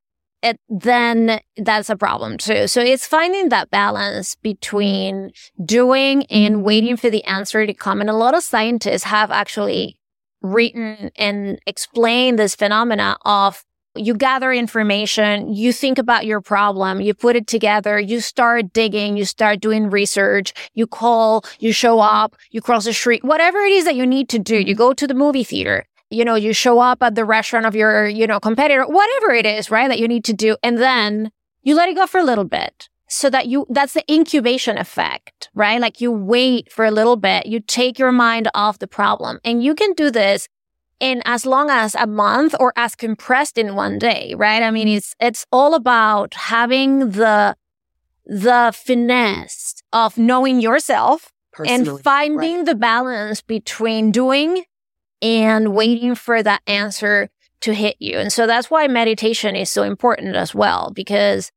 it, 0.46 0.60
then 0.70 1.40
that's 1.58 1.90
a 1.90 1.96
problem 1.96 2.38
too. 2.38 2.68
So 2.68 2.82
it's 2.82 3.08
finding 3.08 3.50
that 3.50 3.72
balance 3.72 4.36
between 4.36 5.32
doing 5.64 6.26
and 6.28 6.64
waiting 6.64 6.98
for 6.98 7.10
the 7.10 7.24
answer 7.24 7.66
to 7.66 7.74
come. 7.74 8.00
And 8.00 8.10
a 8.10 8.14
lot 8.14 8.36
of 8.36 8.44
scientists 8.44 9.04
have 9.04 9.32
actually 9.32 9.98
written 10.42 11.10
and 11.16 11.60
explained 11.66 12.38
this 12.38 12.56
phenomena 12.56 13.18
of 13.26 13.64
you 13.98 14.14
gather 14.14 14.52
information, 14.52 15.54
you 15.54 15.72
think 15.72 15.98
about 15.98 16.26
your 16.26 16.42
problem, 16.42 17.00
you 17.00 17.14
put 17.14 17.36
it 17.36 17.48
together, 17.48 17.98
you 17.98 18.20
start 18.20 18.74
digging, 18.74 19.16
you 19.16 19.24
start 19.24 19.62
doing 19.62 19.90
research, 19.90 20.54
you 20.74 20.86
call, 20.86 21.46
you 21.60 21.72
show 21.72 22.00
up, 22.00 22.36
you 22.52 22.62
cross 22.62 22.84
the 22.84 22.94
street, 22.94 23.24
whatever 23.24 23.60
it 23.60 23.72
is 23.72 23.86
that 23.86 23.96
you 23.96 24.06
need 24.06 24.28
to 24.30 24.38
do. 24.38 24.60
You 24.60 24.76
go 24.76 24.94
to 24.94 25.08
the 25.08 25.14
movie 25.14 25.46
theater 25.46 25.86
you 26.16 26.26
know, 26.26 26.36
you 26.36 26.54
show 26.54 26.80
up 26.80 27.04
at 27.04 27.16
the 27.16 27.26
restaurant 27.26 27.66
of 27.66 27.76
your, 27.76 28.08
you 28.08 28.26
know, 28.26 28.40
competitor, 28.40 28.86
whatever 28.88 29.32
it 29.32 29.46
is, 29.46 29.70
right? 29.70 29.88
That 29.88 30.00
you 30.00 30.08
need 30.08 30.24
to 30.26 30.34
do. 30.34 30.58
And 30.64 30.78
then 30.78 31.32
you 31.62 31.76
let 31.76 31.90
it 31.90 31.96
go 31.96 32.08
for 32.08 32.20
a 32.20 32.24
little 32.24 32.46
bit 32.46 32.90
so 33.08 33.30
that 33.30 33.48
you, 33.48 33.66
that's 33.70 33.94
the 33.94 34.04
incubation 34.12 34.78
effect, 34.78 35.50
right? 35.54 35.80
Like 35.80 36.02
you 36.02 36.12
wait 36.12 36.72
for 36.72 36.86
a 36.86 36.92
little 36.92 37.18
bit, 37.18 37.46
you 37.46 37.60
take 37.60 38.00
your 38.00 38.12
mind 38.12 38.50
off 38.54 38.80
the 38.80 38.88
problem 38.88 39.40
and 39.44 39.64
you 39.64 39.76
can 39.76 39.94
do 39.94 40.10
this 40.10 40.48
in 41.00 41.22
as 41.26 41.46
long 41.46 41.70
as 41.70 41.94
a 41.96 42.08
month 42.08 42.56
or 42.60 42.72
as 42.76 42.96
compressed 42.96 43.58
in 43.58 43.76
one 43.76 44.00
day, 44.00 44.34
right? 44.38 44.64
I 44.64 44.72
mean, 44.72 44.88
mm-hmm. 44.88 44.98
it's, 44.98 45.16
it's 45.20 45.46
all 45.52 45.76
about 45.76 46.34
having 46.34 47.12
the, 47.12 47.56
the 48.26 48.74
finesse 48.74 49.76
of 49.92 50.18
knowing 50.18 50.62
yourself 50.62 51.32
Personally, 51.52 51.90
and 51.90 52.02
finding 52.02 52.58
right. 52.58 52.66
the 52.66 52.76
balance 52.76 53.42
between 53.42 54.12
doing 54.12 54.64
and 55.22 55.74
waiting 55.74 56.16
for 56.16 56.44
that 56.44 56.62
answer 56.68 57.30
to 57.62 57.74
hit 57.74 57.96
you. 58.00 58.18
And 58.18 58.32
so 58.32 58.46
that's 58.46 58.70
why 58.70 58.88
meditation 58.88 59.56
is 59.56 59.72
so 59.72 59.84
important 59.84 60.36
as 60.36 60.54
well, 60.54 60.92
because 60.94 61.52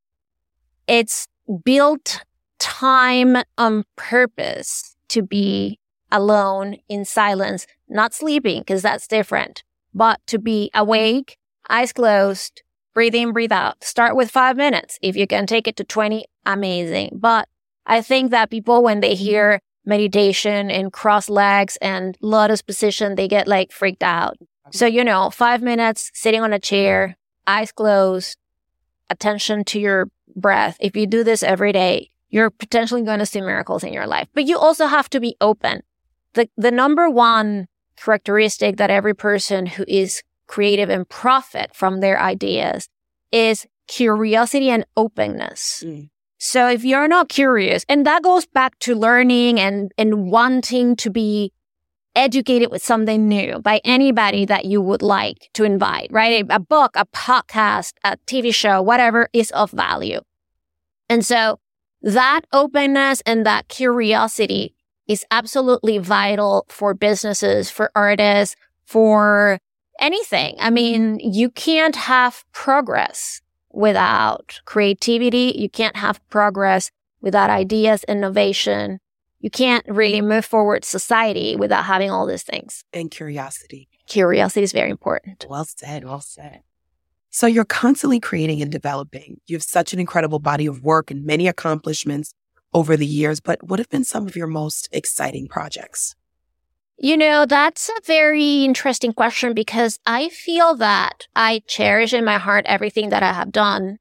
it's 0.87 1.27
built 1.64 2.25
time 2.59 3.37
on 3.57 3.85
purpose 3.97 4.97
to 5.09 5.23
be 5.23 5.79
alone 6.11 6.77
in 6.88 7.05
silence, 7.05 7.66
not 7.88 8.14
sleeping, 8.14 8.61
because 8.61 8.83
that's 8.83 9.07
different, 9.07 9.62
but 9.94 10.21
to 10.27 10.38
be 10.38 10.71
awake, 10.75 11.37
eyes 11.68 11.92
closed, 11.92 12.62
breathe 12.94 13.14
in, 13.14 13.33
breathe 13.33 13.53
out. 13.53 13.85
Start 13.85 14.16
with 14.16 14.31
five 14.31 14.57
minutes. 14.57 14.99
If 15.03 15.16
you 15.16 15.27
can 15.27 15.47
take 15.47 15.68
it 15.68 15.77
to 15.77 15.85
20, 15.85 16.25
amazing. 16.47 17.18
But 17.21 17.49
I 17.87 18.01
think 18.01 18.31
that 18.31 18.51
people, 18.51 18.83
when 18.83 19.01
they 19.01 19.14
hear 19.14 19.61
meditation 19.85 20.71
and 20.71 20.93
cross 20.93 21.29
legs 21.29 21.77
and 21.81 22.17
lotus 22.21 22.62
position, 22.62 23.14
they 23.14 23.29
get 23.29 23.49
like 23.49 23.73
freaked 23.73 24.03
out. 24.03 24.37
So, 24.71 24.87
you 24.87 25.03
know, 25.03 25.31
five 25.31 25.62
minutes 25.62 26.11
sitting 26.14 26.43
on 26.43 26.53
a 26.53 26.59
chair, 26.59 27.17
eyes 27.47 27.73
closed, 27.73 28.37
attention 29.09 29.64
to 29.64 29.81
your 29.81 30.11
breath. 30.37 30.77
If 30.81 30.97
you 30.97 31.07
do 31.07 31.25
this 31.25 31.43
every 31.43 31.73
day, 31.73 32.11
you're 32.31 32.51
potentially 32.51 33.03
going 33.03 33.21
to 33.21 33.27
see 33.27 33.41
miracles 33.41 33.83
in 33.83 33.93
your 33.93 34.07
life. 34.07 34.29
But 34.35 34.45
you 34.45 34.59
also 34.59 34.87
have 34.87 35.09
to 35.11 35.21
be 35.21 35.37
open. 35.41 35.83
The, 36.35 36.49
the 36.57 36.71
number 36.71 37.09
one 37.09 37.69
characteristic 37.97 38.77
that 38.77 38.91
every 38.91 39.14
person 39.14 39.67
who 39.67 39.85
is 39.88 40.23
creative 40.47 40.91
and 40.91 41.09
profit 41.09 41.75
from 41.75 42.01
their 42.01 42.21
ideas 42.21 42.88
is 43.33 43.67
curiosity 43.87 44.71
and 44.71 44.85
openness. 44.97 45.83
Mm. 45.87 46.11
So 46.38 46.68
if 46.68 46.85
you're 46.85 47.09
not 47.09 47.29
curious, 47.29 47.85
and 47.88 48.07
that 48.07 48.22
goes 48.22 48.46
back 48.46 48.79
to 48.81 48.94
learning 48.94 49.59
and, 49.59 49.92
and 49.98 50.31
wanting 50.31 50.94
to 50.96 51.11
be 51.11 51.53
educated 52.14 52.70
with 52.70 52.83
something 52.83 53.29
new 53.29 53.59
by 53.61 53.81
anybody 53.85 54.44
that 54.44 54.64
you 54.64 54.81
would 54.81 55.03
like 55.03 55.51
to 55.55 55.64
invite, 55.64 56.09
right? 56.12 56.44
A, 56.48 56.57
a 56.57 56.59
book, 56.59 56.92
a 56.94 57.07
podcast, 57.07 57.94
a 58.05 58.16
TV 58.27 58.55
show, 58.55 58.81
whatever 58.81 59.29
is 59.33 59.51
of 59.51 59.72
value. 59.72 60.20
And 61.09 61.24
so 61.24 61.59
that 62.03 62.42
openness 62.53 63.20
and 63.27 63.44
that 63.44 63.68
curiosity 63.68 64.74
is 65.09 65.24
absolutely 65.31 65.98
vital 65.98 66.66
for 66.68 66.94
businesses, 66.94 67.70
for 67.70 67.90
artists, 67.94 68.55
for 68.85 69.59
anything. 70.01 70.57
I 70.61 70.70
mean, 70.70 71.18
you 71.20 71.51
can't 71.51 71.96
have 71.96 72.44
progress 72.53 73.40
without 73.70 74.61
creativity. 74.64 75.54
You 75.57 75.68
can't 75.68 75.96
have 75.96 76.26
progress 76.28 76.90
without 77.20 77.50
ideas, 77.50 78.04
innovation. 78.04 79.00
You 79.40 79.50
can't 79.50 79.85
really 79.88 80.20
move 80.20 80.44
forward 80.44 80.85
society 80.85 81.54
without 81.57 81.85
having 81.85 82.11
all 82.11 82.26
these 82.26 82.42
things. 82.42 82.85
And 82.92 83.11
curiosity. 83.11 83.88
Curiosity 84.07 84.64
is 84.64 84.72
very 84.72 84.90
important. 84.90 85.46
Well 85.48 85.64
said. 85.64 86.04
Well 86.04 86.20
said. 86.20 86.62
So 87.31 87.46
you're 87.46 87.64
constantly 87.64 88.20
creating 88.20 88.62
and 88.62 88.72
developing. 88.72 89.40
You 89.46 89.57
have 89.57 89.62
such 89.62 89.92
an 89.92 90.00
incredible 90.00 90.38
body 90.38 90.66
of 90.66 90.83
work 90.83 91.11
and 91.11 91.24
many 91.24 91.46
accomplishments 91.46 92.33
over 92.72 92.96
the 92.96 93.07
years, 93.07 93.40
but 93.40 93.62
what 93.62 93.78
have 93.78 93.88
been 93.88 94.04
some 94.04 94.26
of 94.26 94.35
your 94.35 94.46
most 94.46 94.88
exciting 94.92 95.46
projects? 95.46 96.14
You 97.00 97.16
know, 97.16 97.46
that's 97.46 97.88
a 97.88 98.00
very 98.04 98.64
interesting 98.64 99.12
question 99.12 99.54
because 99.54 100.00
I 100.04 100.30
feel 100.30 100.74
that 100.76 101.28
I 101.37 101.62
cherish 101.68 102.12
in 102.12 102.24
my 102.24 102.38
heart 102.38 102.66
everything 102.66 103.11
that 103.11 103.22
I 103.22 103.32
have 103.32 103.52
done. 103.52 103.98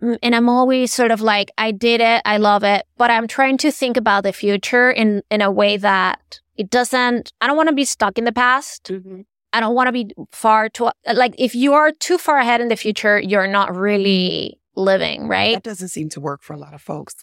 Mm, 0.00 0.18
and 0.22 0.34
I'm 0.34 0.48
always 0.48 0.92
sort 0.92 1.10
of 1.10 1.20
like, 1.20 1.50
I 1.58 1.72
did 1.72 2.00
it. 2.00 2.22
I 2.24 2.36
love 2.36 2.62
it. 2.62 2.86
But 2.96 3.10
I'm 3.10 3.26
trying 3.26 3.58
to 3.58 3.72
think 3.72 3.96
about 3.96 4.22
the 4.22 4.32
future 4.32 4.88
in, 4.88 5.22
in 5.32 5.42
a 5.42 5.50
way 5.50 5.76
that 5.78 6.40
it 6.56 6.70
doesn't, 6.70 7.32
I 7.40 7.48
don't 7.48 7.56
want 7.56 7.70
to 7.70 7.74
be 7.74 7.84
stuck 7.84 8.18
in 8.18 8.24
the 8.24 8.32
past. 8.32 8.84
Mm-hmm. 8.84 9.22
I 9.52 9.60
don't 9.60 9.74
want 9.74 9.88
to 9.88 9.92
be 9.92 10.14
far 10.30 10.68
too, 10.68 10.90
like, 11.12 11.34
if 11.38 11.54
you 11.54 11.72
are 11.72 11.90
too 11.90 12.18
far 12.18 12.38
ahead 12.38 12.60
in 12.60 12.68
the 12.68 12.76
future, 12.76 13.18
you're 13.18 13.46
not 13.48 13.74
really 13.74 14.60
living, 14.76 15.26
right? 15.26 15.54
That 15.54 15.62
doesn't 15.62 15.88
seem 15.88 16.08
to 16.10 16.20
work 16.20 16.42
for 16.42 16.52
a 16.52 16.58
lot 16.58 16.74
of 16.74 16.82
folks. 16.82 17.14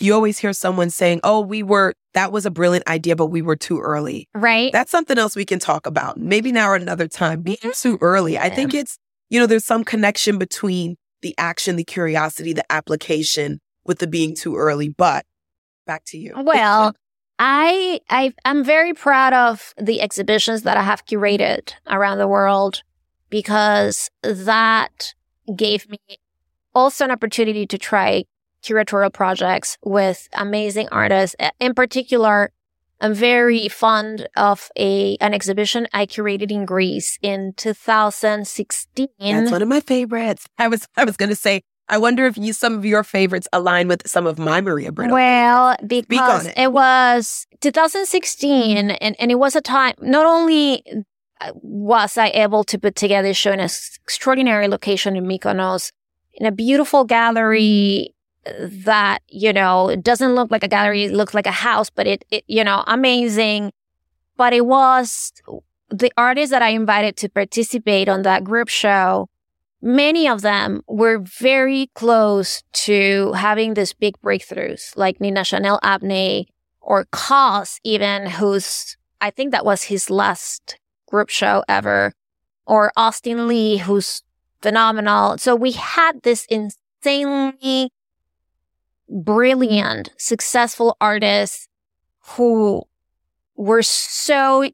you 0.00 0.12
always 0.14 0.38
hear 0.38 0.52
someone 0.52 0.90
saying, 0.90 1.20
oh, 1.24 1.40
we 1.40 1.62
were, 1.62 1.94
that 2.14 2.32
was 2.32 2.44
a 2.44 2.50
brilliant 2.50 2.86
idea, 2.88 3.16
but 3.16 3.26
we 3.26 3.42
were 3.42 3.56
too 3.56 3.80
early. 3.80 4.28
Right. 4.34 4.72
That's 4.72 4.90
something 4.90 5.18
else 5.18 5.36
we 5.36 5.44
can 5.44 5.58
talk 5.58 5.86
about. 5.86 6.18
Maybe 6.18 6.52
now 6.52 6.68
or 6.68 6.74
another 6.74 7.08
time. 7.08 7.42
Being 7.42 7.58
mm-hmm. 7.58 7.70
too 7.70 7.98
early. 8.00 8.34
Yeah. 8.34 8.44
I 8.44 8.50
think 8.50 8.74
it's, 8.74 8.98
you 9.30 9.40
know, 9.40 9.46
there's 9.46 9.64
some 9.64 9.84
connection 9.84 10.38
between 10.38 10.96
the 11.22 11.34
action, 11.38 11.76
the 11.76 11.84
curiosity, 11.84 12.52
the 12.52 12.70
application 12.70 13.60
with 13.84 13.98
the 13.98 14.06
being 14.06 14.34
too 14.34 14.56
early. 14.56 14.88
But 14.88 15.24
back 15.86 16.04
to 16.06 16.18
you. 16.18 16.34
Well, 16.36 16.94
I, 17.38 18.00
I 18.08 18.32
I'm 18.44 18.64
very 18.64 18.94
proud 18.94 19.32
of 19.32 19.74
the 19.78 20.00
exhibitions 20.00 20.62
that 20.62 20.76
I 20.76 20.82
have 20.82 21.04
curated 21.06 21.72
around 21.86 22.18
the 22.18 22.28
world 22.28 22.82
because 23.28 24.10
that 24.22 25.14
gave 25.54 25.88
me 25.88 25.98
also 26.76 27.06
an 27.06 27.10
opportunity 27.10 27.66
to 27.66 27.78
try 27.78 28.24
curatorial 28.62 29.12
projects 29.12 29.78
with 29.82 30.28
amazing 30.34 30.88
artists. 30.92 31.34
In 31.58 31.74
particular, 31.74 32.52
I'm 33.00 33.14
very 33.14 33.68
fond 33.68 34.28
of 34.36 34.70
a 34.76 35.16
an 35.20 35.32
exhibition 35.34 35.88
I 35.92 36.06
curated 36.06 36.50
in 36.50 36.66
Greece 36.66 37.18
in 37.22 37.54
2016. 37.56 39.08
That's 39.18 39.50
one 39.50 39.62
of 39.62 39.68
my 39.68 39.80
favorites. 39.80 40.46
I 40.58 40.68
was 40.68 40.86
I 40.96 41.04
was 41.04 41.16
going 41.16 41.30
to 41.30 41.36
say 41.36 41.62
I 41.88 41.98
wonder 41.98 42.26
if 42.26 42.36
you 42.36 42.52
some 42.52 42.74
of 42.74 42.84
your 42.84 43.04
favorites 43.04 43.48
align 43.52 43.88
with 43.88 44.06
some 44.06 44.26
of 44.26 44.38
my 44.38 44.60
Maria 44.60 44.92
Brito. 44.92 45.14
Well, 45.14 45.76
because 45.86 46.46
it. 46.46 46.54
it. 46.56 46.72
was 46.72 47.46
2016 47.60 48.76
and, 48.76 49.16
and 49.20 49.30
it 49.30 49.38
was 49.38 49.56
a 49.56 49.60
time 49.60 49.94
not 50.00 50.26
only 50.26 50.82
uh, 51.40 51.52
was 51.54 52.18
I 52.18 52.28
able 52.28 52.64
to 52.64 52.78
put 52.78 52.96
together 52.96 53.28
a 53.28 53.34
show 53.34 53.52
in 53.52 53.60
an 53.60 53.70
extraordinary 54.04 54.68
location 54.68 55.16
in 55.16 55.24
Mykonos 55.24 55.92
in 56.36 56.46
a 56.46 56.52
beautiful 56.52 57.04
gallery 57.04 58.14
mm. 58.46 58.84
that, 58.84 59.22
you 59.28 59.52
know, 59.52 59.88
it 59.88 60.02
doesn't 60.02 60.34
look 60.34 60.50
like 60.50 60.62
a 60.62 60.68
gallery, 60.68 61.04
it 61.04 61.12
looks 61.12 61.34
like 61.34 61.46
a 61.46 61.50
house, 61.50 61.90
but 61.90 62.06
it, 62.06 62.24
it 62.30 62.44
you 62.46 62.64
know, 62.64 62.84
amazing. 62.86 63.72
But 64.36 64.52
it 64.52 64.66
was 64.66 65.32
the 65.88 66.12
artists 66.16 66.50
that 66.50 66.62
I 66.62 66.70
invited 66.70 67.16
to 67.18 67.28
participate 67.28 68.08
on 68.08 68.22
that 68.22 68.44
group 68.44 68.68
show 68.68 69.28
many 69.82 70.28
of 70.28 70.42
them 70.42 70.82
were 70.88 71.18
very 71.18 71.90
close 71.94 72.62
to 72.72 73.32
having 73.32 73.74
these 73.74 73.92
big 73.92 74.18
breakthroughs, 74.18 74.96
like 74.96 75.20
Nina 75.20 75.44
Chanel 75.44 75.78
Abney 75.82 76.48
or 76.80 77.06
KAWS, 77.12 77.80
even, 77.84 78.26
who's, 78.26 78.96
I 79.20 79.30
think 79.30 79.52
that 79.52 79.64
was 79.64 79.84
his 79.84 80.10
last 80.10 80.78
group 81.08 81.28
show 81.28 81.64
ever, 81.68 82.12
or 82.66 82.92
Austin 82.96 83.48
Lee, 83.48 83.78
who's 83.78 84.22
phenomenal. 84.62 85.38
So 85.38 85.54
we 85.54 85.72
had 85.72 86.22
this 86.22 86.46
insanely 86.46 87.90
brilliant, 89.08 90.10
successful 90.18 90.96
artists 91.00 91.68
who 92.20 92.82
were 93.56 93.82
so 93.82 94.68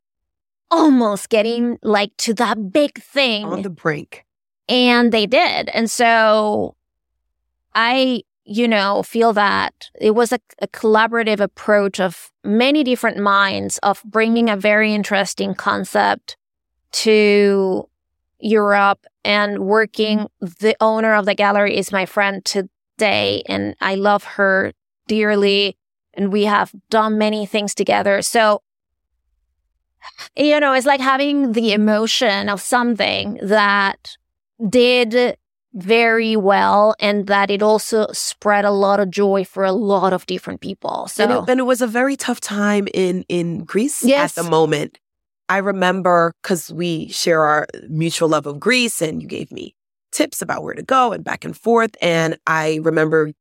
almost 0.71 1.29
getting 1.29 1.79
like 1.83 2.17
to 2.17 2.33
that 2.35 2.73
big 2.73 3.01
thing 3.03 3.45
on 3.45 3.63
the 3.63 3.71
brink 3.71 4.25
and 4.69 5.13
they 5.13 5.27
did. 5.27 5.69
And 5.69 5.91
so 5.91 6.77
I, 7.75 8.23
you 8.45 8.67
know, 8.67 9.03
feel 9.03 9.33
that 9.35 9.91
it 10.01 10.13
was 10.13 10.33
a, 10.33 10.41
a, 10.61 10.67
collaborative 10.69 11.41
approach 11.41 12.01
of 12.01 12.33
many 12.43 12.83
different 12.83 13.19
minds 13.19 13.79
of 13.79 14.03
bringing 14.05 14.49
a 14.49 14.57
very 14.57 14.95
interesting 14.95 15.55
concept 15.55 16.37
to 16.93 17.89
Europe 18.41 19.07
and 19.25 19.61
working. 19.61 20.19
Mm-hmm. 20.19 20.47
The 20.61 20.77
owner 20.81 21.15
of 21.15 21.27
the 21.27 21.35
gallery 21.35 21.77
is 21.77 21.93
my 21.93 22.07
friend 22.07 22.45
today 22.45 23.43
and 23.47 23.75
I 23.81 23.95
love 23.95 24.25
her 24.25 24.73
dearly. 25.07 25.77
And 26.15 26.31
we 26.33 26.45
have 26.45 26.73
done 26.91 27.17
many 27.17 27.47
things 27.47 27.75
together. 27.75 28.21
So, 28.21 28.63
you 30.37 30.61
know, 30.61 30.75
it's 30.75 30.87
like 30.87 31.01
having 31.01 31.53
the 31.53 31.73
emotion 31.73 32.49
of 32.51 32.61
something 32.61 33.39
that 33.43 34.17
did 34.69 35.39
very 35.75 36.37
well 36.37 36.95
and 37.01 37.27
that 37.29 37.51
it 37.51 37.63
also 37.63 38.07
spread 38.13 38.65
a 38.65 38.71
lot 38.71 39.01
of 39.01 39.11
joy 39.11 39.45
for 39.45 39.65
a 39.65 39.73
lot 39.73 40.13
of 40.13 40.27
different 40.27 40.61
people. 40.61 41.09
So 41.09 41.25
and 41.25 41.33
it, 41.33 41.51
and 41.51 41.61
it 41.61 41.65
was 41.65 41.81
a 41.81 41.87
very 41.87 42.17
tough 42.17 42.41
time 42.41 42.89
in 42.93 43.25
in 43.29 43.65
Greece 43.65 44.05
yes. 44.05 44.37
at 44.37 44.45
the 44.45 44.51
moment. 44.51 44.99
I 45.53 45.59
remember 45.59 46.33
because 46.41 46.73
we 46.73 47.09
share 47.09 47.43
our 47.43 47.67
mutual 47.91 48.31
love 48.31 48.47
of 48.47 48.59
Greece 48.59 49.03
and 49.03 49.21
you 49.21 49.29
gave 49.29 49.53
me 49.53 49.75
tips 50.11 50.41
about 50.41 50.63
where 50.63 50.73
to 50.73 50.83
go 50.83 51.13
and 51.13 51.23
back 51.23 51.45
and 51.45 51.55
forth. 51.55 51.91
And 52.01 52.39
I 52.47 52.81
remember 52.83 53.33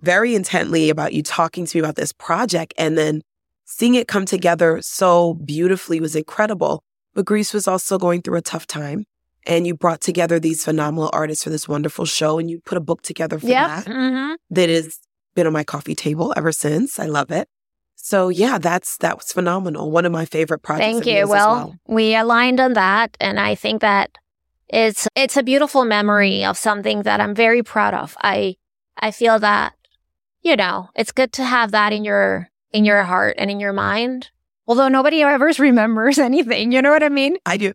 very 0.00 0.34
intently 0.34 0.90
about 0.90 1.12
you 1.12 1.22
talking 1.22 1.64
to 1.64 1.76
me 1.76 1.80
about 1.80 1.94
this 1.94 2.12
project 2.12 2.74
and 2.76 2.98
then 2.98 3.22
seeing 3.66 3.94
it 3.94 4.08
come 4.08 4.26
together 4.26 4.82
so 4.82 5.34
beautifully 5.34 6.00
was 6.00 6.16
incredible. 6.16 6.82
But 7.14 7.24
Greece 7.24 7.54
was 7.54 7.68
also 7.68 7.96
going 7.96 8.22
through 8.22 8.38
a 8.38 8.42
tough 8.42 8.66
time 8.66 9.04
and 9.46 9.64
you 9.64 9.76
brought 9.76 10.00
together 10.00 10.40
these 10.40 10.64
phenomenal 10.64 11.10
artists 11.12 11.44
for 11.44 11.50
this 11.50 11.68
wonderful 11.68 12.04
show 12.04 12.40
and 12.40 12.50
you 12.50 12.58
put 12.66 12.76
a 12.76 12.80
book 12.80 13.02
together 13.02 13.38
for 13.38 13.46
yep. 13.46 13.68
that 13.68 13.86
mm-hmm. 13.86 14.34
that 14.50 14.68
has 14.68 14.98
been 15.36 15.46
on 15.46 15.52
my 15.52 15.62
coffee 15.62 15.94
table 15.94 16.34
ever 16.36 16.50
since. 16.50 16.98
I 16.98 17.06
love 17.06 17.30
it. 17.30 17.46
So 18.02 18.28
yeah, 18.28 18.58
that's 18.58 18.96
that 18.98 19.16
was 19.16 19.32
phenomenal. 19.32 19.90
One 19.90 20.06
of 20.06 20.12
my 20.12 20.24
favorite 20.24 20.62
projects. 20.62 20.86
Thank 20.86 21.06
you. 21.06 21.28
Well, 21.28 21.54
well, 21.54 21.74
we 21.86 22.16
aligned 22.16 22.58
on 22.58 22.72
that 22.72 23.16
and 23.20 23.38
I 23.38 23.54
think 23.54 23.82
that 23.82 24.18
it's 24.68 25.06
it's 25.14 25.36
a 25.36 25.42
beautiful 25.42 25.84
memory 25.84 26.44
of 26.44 26.56
something 26.56 27.02
that 27.02 27.20
I'm 27.20 27.34
very 27.34 27.62
proud 27.62 27.94
of. 27.94 28.16
I 28.22 28.56
I 28.98 29.10
feel 29.10 29.38
that 29.40 29.74
you 30.42 30.56
know, 30.56 30.88
it's 30.96 31.12
good 31.12 31.32
to 31.34 31.44
have 31.44 31.72
that 31.72 31.92
in 31.92 32.04
your 32.04 32.48
in 32.72 32.84
your 32.84 33.02
heart 33.02 33.36
and 33.38 33.50
in 33.50 33.60
your 33.60 33.72
mind. 33.72 34.30
Although 34.66 34.88
nobody 34.88 35.22
ever 35.22 35.52
remembers 35.58 36.18
anything, 36.18 36.72
you 36.72 36.82
know 36.82 36.90
what 36.90 37.02
I 37.02 37.08
mean? 37.08 37.36
I 37.44 37.56
do. 37.56 37.74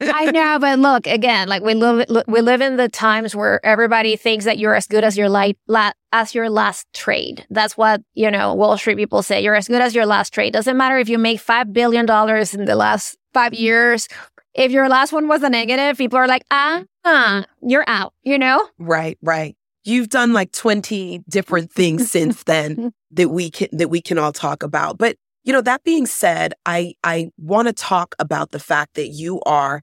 I 0.00 0.30
know, 0.30 0.58
but 0.58 0.78
look 0.78 1.06
again, 1.06 1.48
like 1.48 1.62
we 1.62 1.74
live 1.74 2.06
we 2.26 2.40
live 2.40 2.60
in 2.60 2.76
the 2.76 2.88
times 2.88 3.34
where 3.34 3.64
everybody 3.64 4.16
thinks 4.16 4.44
that 4.44 4.58
you're 4.58 4.74
as 4.74 4.86
good 4.86 5.04
as 5.04 5.16
your 5.16 5.28
light 5.28 5.58
la- 5.66 5.92
as 6.12 6.34
your 6.34 6.50
last 6.50 6.86
trade. 6.92 7.46
That's 7.50 7.76
what 7.76 8.02
you 8.14 8.30
know 8.30 8.54
Wall 8.54 8.76
Street 8.78 8.96
people 8.96 9.22
say. 9.22 9.42
You're 9.42 9.54
as 9.54 9.68
good 9.68 9.82
as 9.82 9.94
your 9.94 10.06
last 10.06 10.32
trade. 10.32 10.52
Doesn't 10.52 10.76
matter 10.76 10.98
if 10.98 11.08
you 11.08 11.18
make 11.18 11.40
five 11.40 11.72
billion 11.72 12.06
dollars 12.06 12.54
in 12.54 12.64
the 12.64 12.76
last 12.76 13.16
five 13.32 13.54
years. 13.54 14.08
If 14.54 14.72
your 14.72 14.88
last 14.88 15.12
one 15.12 15.28
was 15.28 15.42
a 15.42 15.48
negative, 15.48 15.96
people 15.96 16.18
are 16.18 16.26
like, 16.26 16.44
ah, 16.50 16.82
uh, 17.04 17.42
you're 17.62 17.84
out. 17.86 18.12
You 18.22 18.38
know? 18.38 18.68
Right, 18.78 19.16
right. 19.22 19.56
You've 19.84 20.08
done 20.08 20.32
like 20.32 20.52
twenty 20.52 21.22
different 21.28 21.72
things 21.72 22.10
since 22.10 22.42
then 22.44 22.92
that 23.12 23.28
we 23.30 23.50
can 23.50 23.68
that 23.72 23.88
we 23.88 24.00
can 24.02 24.18
all 24.18 24.32
talk 24.32 24.62
about, 24.62 24.98
but 24.98 25.16
you 25.42 25.52
know, 25.52 25.60
that 25.62 25.84
being 25.84 26.06
said, 26.06 26.54
I, 26.66 26.94
I 27.02 27.30
want 27.38 27.68
to 27.68 27.72
talk 27.72 28.14
about 28.18 28.50
the 28.50 28.58
fact 28.58 28.94
that 28.94 29.08
you 29.08 29.40
are 29.42 29.82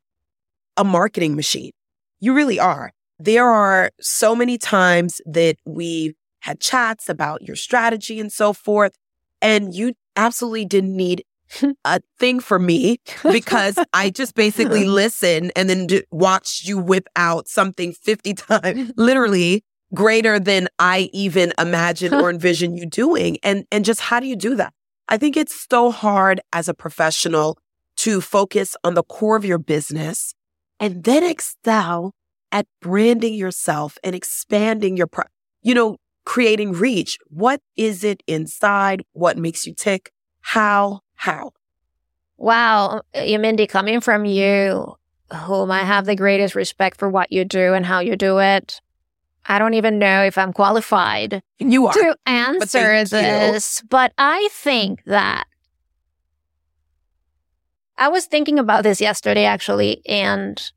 a 0.76 0.84
marketing 0.84 1.36
machine. 1.36 1.72
You 2.20 2.34
really 2.34 2.60
are. 2.60 2.92
There 3.20 3.50
are 3.50 3.92
so 4.00 4.36
many 4.36 4.58
times 4.58 5.22
that 5.26 5.58
we've 5.66 6.14
had 6.42 6.60
chats 6.60 7.10
about 7.10 7.42
your 7.42 7.56
strategy 7.56 8.20
and 8.20 8.32
so 8.32 8.54
forth. 8.54 8.94
And 9.42 9.74
you 9.74 9.94
absolutely 10.16 10.66
didn't 10.66 10.96
need 10.96 11.24
a 11.86 12.02
thing 12.20 12.40
for 12.40 12.60
me 12.60 13.00
because 13.24 13.78
I 13.94 14.10
just 14.10 14.36
basically 14.36 14.84
listen 14.86 15.52
and 15.56 15.70
then 15.70 15.88
d- 15.88 16.04
watched 16.12 16.68
you 16.68 16.78
whip 16.78 17.08
out 17.16 17.48
something 17.48 17.94
50 17.94 18.34
times, 18.34 18.92
literally 18.98 19.64
greater 19.94 20.40
than 20.40 20.68
I 20.80 21.10
even 21.14 21.54
imagine 21.58 22.14
or 22.14 22.30
envision 22.30 22.76
you 22.76 22.86
doing. 22.86 23.38
And, 23.42 23.66
and 23.72 23.86
just 23.86 24.02
how 24.02 24.20
do 24.20 24.28
you 24.28 24.36
do 24.36 24.56
that? 24.56 24.74
I 25.10 25.18
think 25.18 25.38
it's 25.38 25.68
so 25.70 25.92
hard 25.92 26.42
as 26.52 26.68
a 26.68 26.74
professional 26.74 27.58
to 27.98 28.22
focus 28.22 28.76
on 28.84 28.94
the 28.94 29.04
core 29.04 29.36
of 29.36 29.46
your 29.46 29.58
business 29.58 30.34
and 30.80 31.04
then 31.04 31.24
excel 31.24 32.14
at 32.52 32.68
branding 32.82 33.34
yourself 33.34 33.98
and 34.04 34.16
expanding 34.16 34.98
your, 34.98 35.08
pro- 35.08 35.26
you 35.62 35.74
know, 35.74 35.98
creating 36.26 36.74
reach. 36.74 37.18
What 37.28 37.62
is 37.76 38.04
it 38.04 38.22
inside? 38.28 39.04
What 39.14 39.38
makes 39.38 39.66
you 39.66 39.74
tick? 39.74 40.12
How? 40.42 41.02
How? 41.16 41.52
Wow, 42.38 43.02
Umindi, 43.16 43.68
coming 43.68 44.00
from 44.00 44.26
you, 44.26 44.96
whom 45.34 45.72
I 45.72 45.80
have 45.80 46.06
the 46.06 46.16
greatest 46.16 46.54
respect 46.54 46.98
for 46.98 47.10
what 47.10 47.32
you 47.32 47.44
do 47.46 47.74
and 47.74 47.86
how 47.86 48.00
you 48.00 48.16
do 48.16 48.40
it. 48.40 48.80
I 49.48 49.60
don't 49.60 49.74
even 49.76 49.98
know 49.98 50.24
if 50.24 50.38
I'm 50.38 50.52
qualified 50.52 51.42
you 51.58 51.88
are. 51.88 51.94
to 51.94 52.18
answer 52.26 53.04
but 53.04 53.10
this, 53.10 53.82
but 53.90 54.14
I 54.18 54.50
think 54.52 55.04
that 55.06 55.48
I 57.98 58.10
was 58.10 58.26
thinking 58.26 58.60
about 58.60 58.84
this 58.84 59.02
yesterday 59.02 59.46
actually. 59.46 60.02
And, 60.06 60.72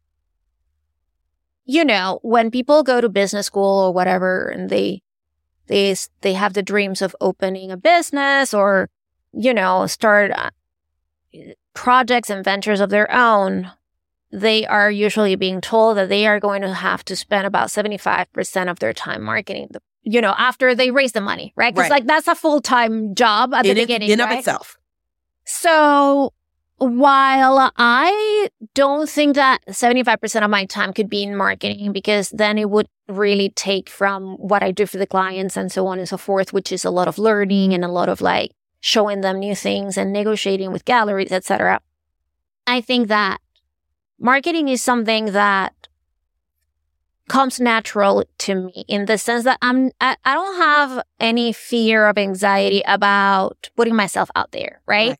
you 1.64 1.84
know, 1.84 2.20
when 2.22 2.50
people 2.50 2.82
go 2.82 3.00
to 3.00 3.08
business 3.08 3.46
school 3.46 3.80
or 3.80 3.92
whatever 3.92 4.48
and 4.48 4.70
they, 4.70 5.02
they, 5.66 5.94
they 6.20 6.32
have 6.34 6.54
the 6.54 6.62
dreams 6.62 7.02
of 7.02 7.14
opening 7.20 7.70
a 7.70 7.76
business 7.76 8.54
or, 8.54 8.88
you 9.32 9.52
know, 9.52 9.86
start 9.86 10.30
uh, 10.30 10.50
projects 11.74 12.30
and 12.30 12.44
ventures 12.44 12.80
of 12.80 12.90
their 12.90 13.10
own, 13.12 13.70
they 14.32 14.66
are 14.66 14.90
usually 14.90 15.34
being 15.34 15.60
told 15.60 15.96
that 15.96 16.08
they 16.08 16.26
are 16.26 16.38
going 16.40 16.62
to 16.62 16.72
have 16.72 17.04
to 17.06 17.16
spend 17.16 17.46
about 17.46 17.68
75% 17.68 18.70
of 18.70 18.78
their 18.78 18.92
time 18.92 19.22
marketing 19.22 19.68
the, 19.70 19.80
you 20.02 20.20
know, 20.20 20.34
after 20.38 20.74
they 20.74 20.90
raise 20.90 21.12
the 21.12 21.20
money, 21.20 21.52
right? 21.56 21.74
Because 21.74 21.90
Right. 21.90 21.98
like 22.02 22.06
that's 22.06 22.28
a 22.28 22.34
full-time 22.34 23.14
job 23.14 23.52
at 23.54 23.64
the 23.64 23.74
beginning, 23.74 24.10
in 24.10 24.20
of 24.20 24.30
itself. 24.30 24.78
So 25.44 26.32
while 26.78 27.72
I 27.76 28.48
don't 28.74 29.08
think 29.08 29.34
that 29.34 29.60
75% 29.68 30.44
of 30.44 30.50
my 30.50 30.64
time 30.64 30.92
could 30.92 31.10
be 31.10 31.22
in 31.22 31.36
marketing 31.36 31.92
because 31.92 32.30
then 32.30 32.56
it 32.56 32.70
would 32.70 32.86
really 33.08 33.50
take 33.50 33.90
from 33.90 34.36
what 34.36 34.62
I 34.62 34.70
do 34.70 34.86
for 34.86 34.96
the 34.96 35.06
clients 35.06 35.56
and 35.56 35.70
so 35.70 35.86
on 35.88 35.98
and 35.98 36.08
so 36.08 36.16
forth, 36.16 36.52
which 36.52 36.72
is 36.72 36.84
a 36.84 36.90
lot 36.90 37.08
of 37.08 37.18
learning 37.18 37.74
and 37.74 37.84
a 37.84 37.88
lot 37.88 38.08
of 38.08 38.20
like 38.20 38.52
showing 38.80 39.20
them 39.20 39.40
new 39.40 39.54
things 39.54 39.98
and 39.98 40.12
negotiating 40.12 40.72
with 40.72 40.86
galleries, 40.86 41.32
etc. 41.32 41.80
I 42.66 42.80
think 42.80 43.08
that 43.08 43.38
marketing 44.20 44.68
is 44.68 44.82
something 44.82 45.26
that 45.32 45.88
comes 47.28 47.60
natural 47.60 48.24
to 48.38 48.54
me 48.54 48.84
in 48.88 49.06
the 49.06 49.16
sense 49.16 49.44
that 49.44 49.58
I'm 49.62 49.90
I, 50.00 50.16
I 50.24 50.34
don't 50.34 50.56
have 50.56 51.04
any 51.20 51.52
fear 51.52 52.06
of 52.06 52.18
anxiety 52.18 52.82
about 52.86 53.70
putting 53.76 53.94
myself 53.94 54.30
out 54.34 54.50
there, 54.52 54.80
right? 54.86 55.18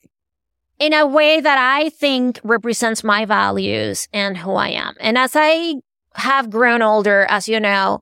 in 0.81 0.95
a 0.95 1.07
way 1.07 1.41
that 1.41 1.59
I 1.59 1.91
think 1.91 2.41
represents 2.43 3.05
my 3.05 3.27
values 3.27 4.09
and 4.13 4.39
who 4.39 4.55
I 4.55 4.69
am. 4.71 4.95
And 4.99 5.19
as 5.19 5.33
I 5.37 5.75
have 6.15 6.51
grown 6.51 6.81
older, 6.83 7.27
as 7.29 7.49
you 7.49 7.61
know, 7.61 8.01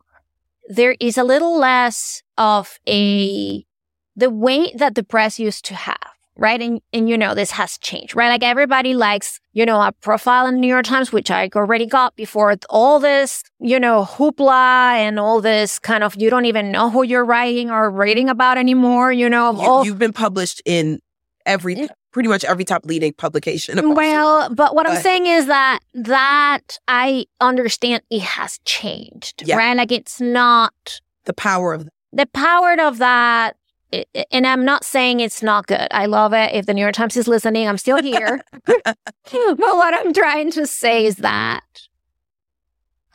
there 0.68 0.94
is 1.00 1.18
a 1.18 1.24
little 1.24 1.58
less 1.58 2.22
of 2.38 2.78
a, 2.88 3.66
the 4.14 4.30
weight 4.30 4.78
that 4.78 4.94
the 4.94 5.02
press 5.02 5.40
used 5.40 5.64
to 5.66 5.74
have, 5.74 6.14
right? 6.38 6.60
And, 6.62 6.80
and 6.92 7.08
you 7.08 7.18
know, 7.18 7.34
this 7.34 7.50
has 7.50 7.76
changed, 7.78 8.14
right? 8.16 8.28
Like 8.28 8.42
everybody 8.44 8.94
likes, 8.94 9.40
you 9.52 9.66
know, 9.66 9.80
a 9.80 9.92
profile 10.00 10.46
in 10.46 10.60
New 10.60 10.68
York 10.68 10.86
Times, 10.86 11.12
which 11.12 11.30
I 11.30 11.50
already 11.54 11.84
got 11.86 12.14
before 12.16 12.54
all 12.70 13.00
this, 13.00 13.42
you 13.58 13.78
know, 13.80 14.04
hoopla 14.04 14.92
and 14.94 15.18
all 15.18 15.40
this 15.40 15.78
kind 15.78 16.04
of, 16.04 16.14
you 16.16 16.30
don't 16.30 16.44
even 16.44 16.70
know 16.70 16.88
who 16.90 17.02
you're 17.02 17.24
writing 17.24 17.70
or 17.70 17.90
reading 17.90 18.28
about 18.28 18.56
anymore, 18.56 19.12
you 19.12 19.28
know, 19.28 19.50
of 19.50 19.56
You, 19.56 19.62
all 19.62 19.84
you've 19.84 19.98
been 19.98 20.12
published 20.12 20.62
in 20.64 21.00
every, 21.44 21.88
pretty 22.12 22.28
much 22.28 22.44
every 22.44 22.64
top 22.64 22.86
leading 22.86 23.12
publication. 23.12 23.94
Well, 23.94 24.52
but 24.54 24.74
what 24.74 24.88
I'm 24.88 25.02
saying 25.02 25.26
is 25.26 25.46
that 25.46 25.80
that 25.94 26.78
I 26.86 27.26
understand 27.40 28.02
it 28.10 28.22
has 28.22 28.60
changed, 28.64 29.42
Yeah. 29.44 29.56
right? 29.56 29.76
Like 29.76 29.92
it's 29.92 30.20
not 30.20 31.00
the 31.24 31.34
power 31.34 31.74
of 31.74 31.88
the 32.12 32.26
power 32.26 32.80
of 32.80 32.98
that. 32.98 33.56
And 34.30 34.46
I'm 34.46 34.64
not 34.64 34.84
saying 34.84 35.20
it's 35.20 35.42
not 35.42 35.66
good. 35.66 35.88
I 35.90 36.06
love 36.06 36.34
it. 36.34 36.54
If 36.54 36.66
the 36.66 36.74
New 36.74 36.82
York 36.82 36.94
Times 36.94 37.16
is 37.16 37.26
listening, 37.26 37.66
I'm 37.66 37.78
still 37.78 38.02
here. 38.02 38.42
but 38.64 39.58
what 39.58 39.94
I'm 39.94 40.12
trying 40.12 40.50
to 40.52 40.66
say 40.66 41.06
is 41.06 41.16
that 41.16 41.64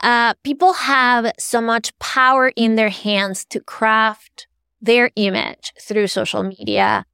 uh, 0.01 0.33
people 0.43 0.73
have 0.73 1.31
so 1.37 1.61
much 1.61 1.97
power 1.99 2.51
in 2.55 2.75
their 2.75 2.89
hands 2.89 3.45
to 3.45 3.59
craft 3.59 4.47
their 4.81 5.11
image 5.15 5.73
through 5.79 6.07
social 6.07 6.43
media, 6.43 7.05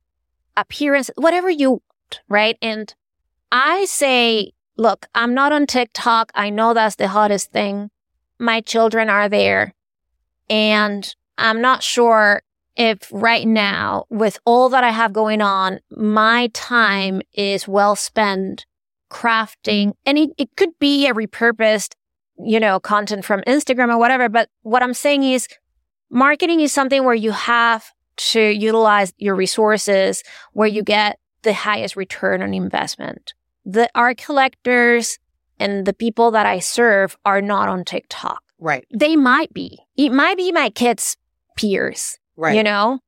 appearance, 0.58 1.12
whatever 1.16 1.50
you 1.50 1.70
want, 1.70 2.22
right? 2.28 2.58
And 2.62 2.94
I 3.52 3.86
say, 3.86 4.54
look, 4.78 5.08
I'm 5.14 5.34
not 5.34 5.52
on 5.52 5.68
TikTok. 5.68 6.32
I 6.34 6.50
know 6.50 6.74
that's 6.74 6.96
the 6.96 7.10
hottest 7.10 7.52
thing. 7.52 7.92
My 8.40 8.62
children 8.62 9.10
are 9.10 9.30
there. 9.30 9.76
And 10.50 11.14
I'm 11.38 11.62
not 11.62 11.84
sure 11.84 12.42
if 12.80 13.10
right 13.12 13.46
now, 13.46 14.06
with 14.10 14.40
all 14.46 14.70
that 14.70 14.86
I 14.86 14.92
have 14.92 15.12
going 15.12 15.42
on, 15.42 15.82
my 15.92 16.50
time 16.54 17.22
is 17.34 17.68
well 17.68 17.98
spent 17.98 18.66
crafting. 19.12 19.94
And 20.06 20.18
it, 20.18 20.30
it 20.38 20.56
could 20.56 20.80
be 20.80 21.06
a 21.06 21.14
repurposed, 21.14 21.96
you 22.38 22.58
know, 22.58 22.80
content 22.80 23.26
from 23.26 23.42
Instagram 23.42 23.94
or 23.94 23.98
whatever. 23.98 24.30
But 24.30 24.50
what 24.62 24.82
I'm 24.82 24.94
saying 24.94 25.24
is 25.24 25.50
marketing 26.10 26.62
is 26.62 26.72
something 26.72 27.04
where 27.04 27.14
you 27.14 27.32
have 27.32 27.92
to 28.32 28.42
utilize 28.42 29.12
your 29.18 29.36
resources 29.36 30.24
where 30.54 30.68
you 30.68 30.82
get 30.82 31.20
the 31.42 31.54
highest 31.54 31.98
return 31.98 32.42
on 32.42 32.54
investment. 32.54 33.34
The 33.66 33.90
art 33.94 34.18
collectors 34.18 35.20
and 35.60 35.86
the 35.86 35.94
people 35.94 36.32
that 36.32 36.46
I 36.46 36.60
serve 36.60 37.18
are 37.26 37.42
not 37.42 37.68
on 37.68 37.84
TikTok. 37.84 38.42
right, 38.58 38.86
They 38.94 39.18
might 39.18 39.54
be. 39.54 39.80
It 39.98 40.12
might 40.14 40.38
be 40.38 40.54
my 40.54 40.70
kids' 40.70 41.18
peers. 41.58 42.18
Right. 42.40 42.56
You 42.56 42.64
know, 42.64 43.00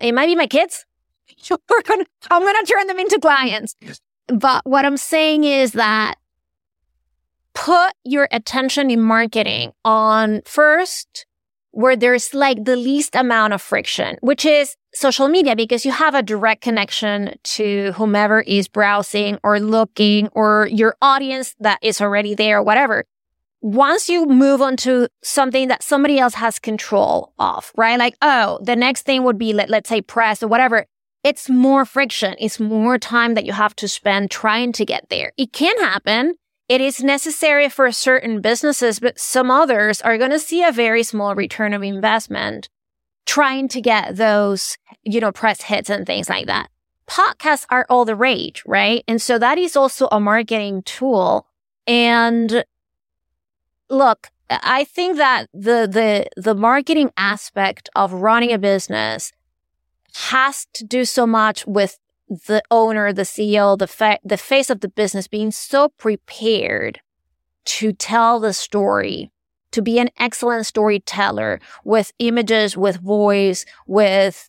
it 0.00 0.12
might 0.12 0.26
be 0.26 0.34
my 0.34 0.46
kids. 0.46 0.84
We're 1.50 1.82
gonna, 1.82 2.06
I'm 2.30 2.42
going 2.42 2.64
to 2.64 2.72
turn 2.72 2.86
them 2.86 2.98
into 2.98 3.18
clients. 3.20 3.76
But 4.26 4.64
what 4.64 4.84
I'm 4.84 4.96
saying 4.96 5.44
is 5.44 5.72
that 5.72 6.16
put 7.54 7.92
your 8.04 8.28
attention 8.30 8.90
in 8.90 9.00
marketing 9.00 9.72
on 9.84 10.42
first 10.44 11.26
where 11.70 11.96
there's 11.96 12.34
like 12.34 12.64
the 12.64 12.76
least 12.76 13.14
amount 13.14 13.52
of 13.52 13.62
friction, 13.62 14.16
which 14.20 14.44
is 14.44 14.74
social 14.94 15.28
media, 15.28 15.54
because 15.54 15.84
you 15.84 15.92
have 15.92 16.14
a 16.14 16.22
direct 16.22 16.62
connection 16.62 17.34
to 17.44 17.92
whomever 17.92 18.40
is 18.40 18.68
browsing 18.68 19.38
or 19.44 19.60
looking 19.60 20.28
or 20.32 20.68
your 20.72 20.96
audience 21.02 21.54
that 21.60 21.78
is 21.82 22.00
already 22.00 22.34
there, 22.34 22.62
whatever 22.62 23.04
once 23.60 24.08
you 24.08 24.26
move 24.26 24.62
on 24.62 24.76
to 24.78 25.08
something 25.22 25.68
that 25.68 25.82
somebody 25.82 26.18
else 26.18 26.34
has 26.34 26.58
control 26.58 27.32
of, 27.38 27.72
right? 27.76 27.98
Like, 27.98 28.16
oh, 28.22 28.58
the 28.62 28.76
next 28.76 29.02
thing 29.02 29.24
would 29.24 29.38
be, 29.38 29.52
let, 29.52 29.68
let's 29.68 29.88
say 29.88 30.00
press 30.00 30.42
or 30.42 30.48
whatever. 30.48 30.86
It's 31.24 31.48
more 31.48 31.84
friction. 31.84 32.36
It's 32.38 32.60
more 32.60 32.98
time 32.98 33.34
that 33.34 33.44
you 33.44 33.52
have 33.52 33.74
to 33.76 33.88
spend 33.88 34.30
trying 34.30 34.72
to 34.72 34.84
get 34.84 35.08
there. 35.08 35.32
It 35.36 35.52
can 35.52 35.76
happen. 35.78 36.36
It 36.68 36.80
is 36.80 37.02
necessary 37.02 37.68
for 37.68 37.90
certain 37.90 38.40
businesses, 38.40 39.00
but 39.00 39.18
some 39.18 39.50
others 39.50 40.00
are 40.02 40.18
going 40.18 40.30
to 40.30 40.38
see 40.38 40.62
a 40.62 40.70
very 40.70 41.02
small 41.02 41.34
return 41.34 41.74
of 41.74 41.82
investment 41.82 42.68
trying 43.26 43.68
to 43.68 43.80
get 43.80 44.16
those, 44.16 44.78
you 45.02 45.20
know, 45.20 45.32
press 45.32 45.62
hits 45.62 45.90
and 45.90 46.06
things 46.06 46.28
like 46.28 46.46
that. 46.46 46.70
Podcasts 47.08 47.66
are 47.70 47.86
all 47.88 48.04
the 48.04 48.14
rage, 48.14 48.62
right? 48.66 49.02
And 49.08 49.20
so 49.20 49.38
that 49.38 49.58
is 49.58 49.76
also 49.76 50.08
a 50.12 50.20
marketing 50.20 50.82
tool 50.82 51.46
And 51.88 52.64
look, 53.90 54.30
I 54.50 54.84
think 54.84 55.16
that 55.16 55.48
the 55.52 55.88
the 55.90 56.26
the 56.36 56.54
marketing 56.54 57.10
aspect 57.16 57.88
of 57.94 58.12
running 58.12 58.52
a 58.52 58.58
business 58.58 59.32
has 60.14 60.66
to 60.74 60.84
do 60.84 61.04
so 61.04 61.26
much 61.26 61.66
with 61.66 61.98
the 62.28 62.62
owner, 62.70 63.12
the 63.12 63.22
CEO, 63.22 63.78
the 63.78 63.86
fa- 63.86 64.20
the 64.24 64.36
face 64.36 64.70
of 64.70 64.80
the 64.80 64.88
business 64.88 65.28
being 65.28 65.50
so 65.50 65.90
prepared 65.90 67.00
to 67.64 67.92
tell 67.92 68.40
the 68.40 68.54
story, 68.54 69.30
to 69.72 69.82
be 69.82 69.98
an 69.98 70.08
excellent 70.18 70.64
storyteller 70.64 71.60
with 71.84 72.12
images, 72.18 72.76
with 72.76 72.96
voice, 73.00 73.66
with 73.86 74.48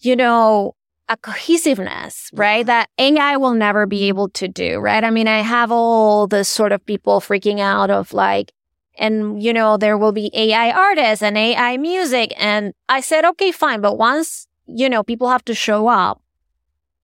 you 0.00 0.14
know, 0.16 0.74
a 1.08 1.16
cohesiveness, 1.16 2.30
right? 2.34 2.64
That 2.66 2.90
AI 2.98 3.36
will 3.36 3.54
never 3.54 3.86
be 3.86 4.08
able 4.08 4.28
to 4.30 4.48
do, 4.48 4.78
right? 4.78 5.02
I 5.02 5.10
mean, 5.10 5.26
I 5.26 5.40
have 5.40 5.72
all 5.72 6.26
this 6.26 6.48
sort 6.48 6.72
of 6.72 6.84
people 6.84 7.20
freaking 7.20 7.60
out 7.60 7.90
of 7.90 8.12
like, 8.12 8.52
and 8.98 9.42
you 9.42 9.52
know, 9.52 9.76
there 9.76 9.96
will 9.96 10.12
be 10.12 10.30
AI 10.34 10.70
artists 10.70 11.22
and 11.22 11.38
AI 11.38 11.76
music. 11.76 12.32
And 12.36 12.74
I 12.88 13.00
said, 13.00 13.24
okay, 13.24 13.52
fine. 13.52 13.80
But 13.80 13.96
once, 13.96 14.46
you 14.66 14.88
know, 14.88 15.02
people 15.02 15.28
have 15.28 15.44
to 15.46 15.54
show 15.54 15.88
up 15.88 16.22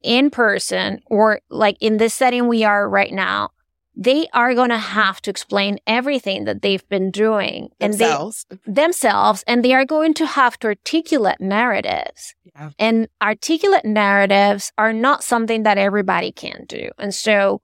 in 0.03 0.31
person 0.31 1.01
or 1.07 1.41
like 1.49 1.77
in 1.81 1.97
this 1.97 2.15
setting 2.15 2.47
we 2.47 2.65
are 2.65 2.89
right 2.89 3.13
now, 3.13 3.51
they 3.97 4.27
are 4.33 4.55
going 4.55 4.71
to 4.71 4.79
have 4.79 5.23
to 5.23 5.31
explain 5.31 5.79
everything 5.87 6.45
that 6.45 6.63
they've 6.63 6.87
been 6.89 7.11
doing 7.11 7.71
themselves. 7.79 8.45
and 8.51 8.61
they 8.65 8.83
themselves 8.83 9.45
and 9.47 9.65
they 9.65 9.73
are 9.73 9.85
going 9.85 10.13
to 10.15 10.27
have 10.27 10.59
to 10.59 10.69
articulate 10.69 11.41
narratives 11.41 12.35
yeah. 12.45 12.71
and 12.79 13.09
articulate 13.23 13.85
narratives 13.85 14.73
are 14.77 14.93
not 14.93 15.23
something 15.23 15.63
that 15.63 15.79
everybody 15.79 16.33
can 16.33 16.65
do 16.67 16.91
and 16.99 17.15
so 17.15 17.63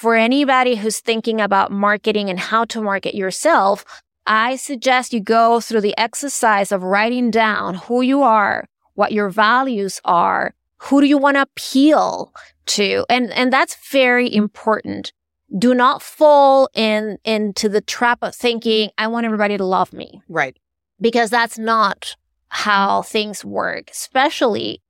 for 0.00 0.14
anybody 0.14 0.76
who's 0.76 1.00
thinking 1.00 1.40
about 1.40 1.70
marketing 1.70 2.30
and 2.30 2.40
how 2.40 2.64
to 2.64 2.80
market 2.80 3.14
yourself 3.14 3.84
i 4.26 4.56
suggest 4.56 5.12
you 5.12 5.20
go 5.20 5.60
through 5.60 5.80
the 5.80 5.96
exercise 5.98 6.72
of 6.72 6.82
writing 6.82 7.30
down 7.30 7.74
who 7.74 8.00
you 8.00 8.22
are 8.22 8.66
what 8.94 9.12
your 9.12 9.28
values 9.28 10.00
are 10.04 10.54
who 10.84 11.00
do 11.00 11.06
you 11.06 11.18
want 11.18 11.36
to 11.36 11.42
appeal 11.42 12.32
to 12.66 13.04
and 13.08 13.30
and 13.32 13.52
that's 13.52 13.76
very 13.90 14.32
important 14.34 15.12
do 15.58 15.74
not 15.74 16.02
fall 16.02 16.68
in 16.74 17.18
into 17.24 17.68
the 17.68 17.80
trap 17.80 18.18
of 18.22 18.34
thinking 18.34 18.90
I 18.98 19.08
want 19.08 19.26
everybody 19.26 19.56
to 19.56 19.64
love 19.64 19.92
me. 19.92 20.22
Right. 20.28 20.56
Because 21.00 21.30
that's 21.30 21.58
not 21.58 22.16
how 22.48 23.02
things 23.02 23.44
work, 23.44 23.90
especially 23.90 24.82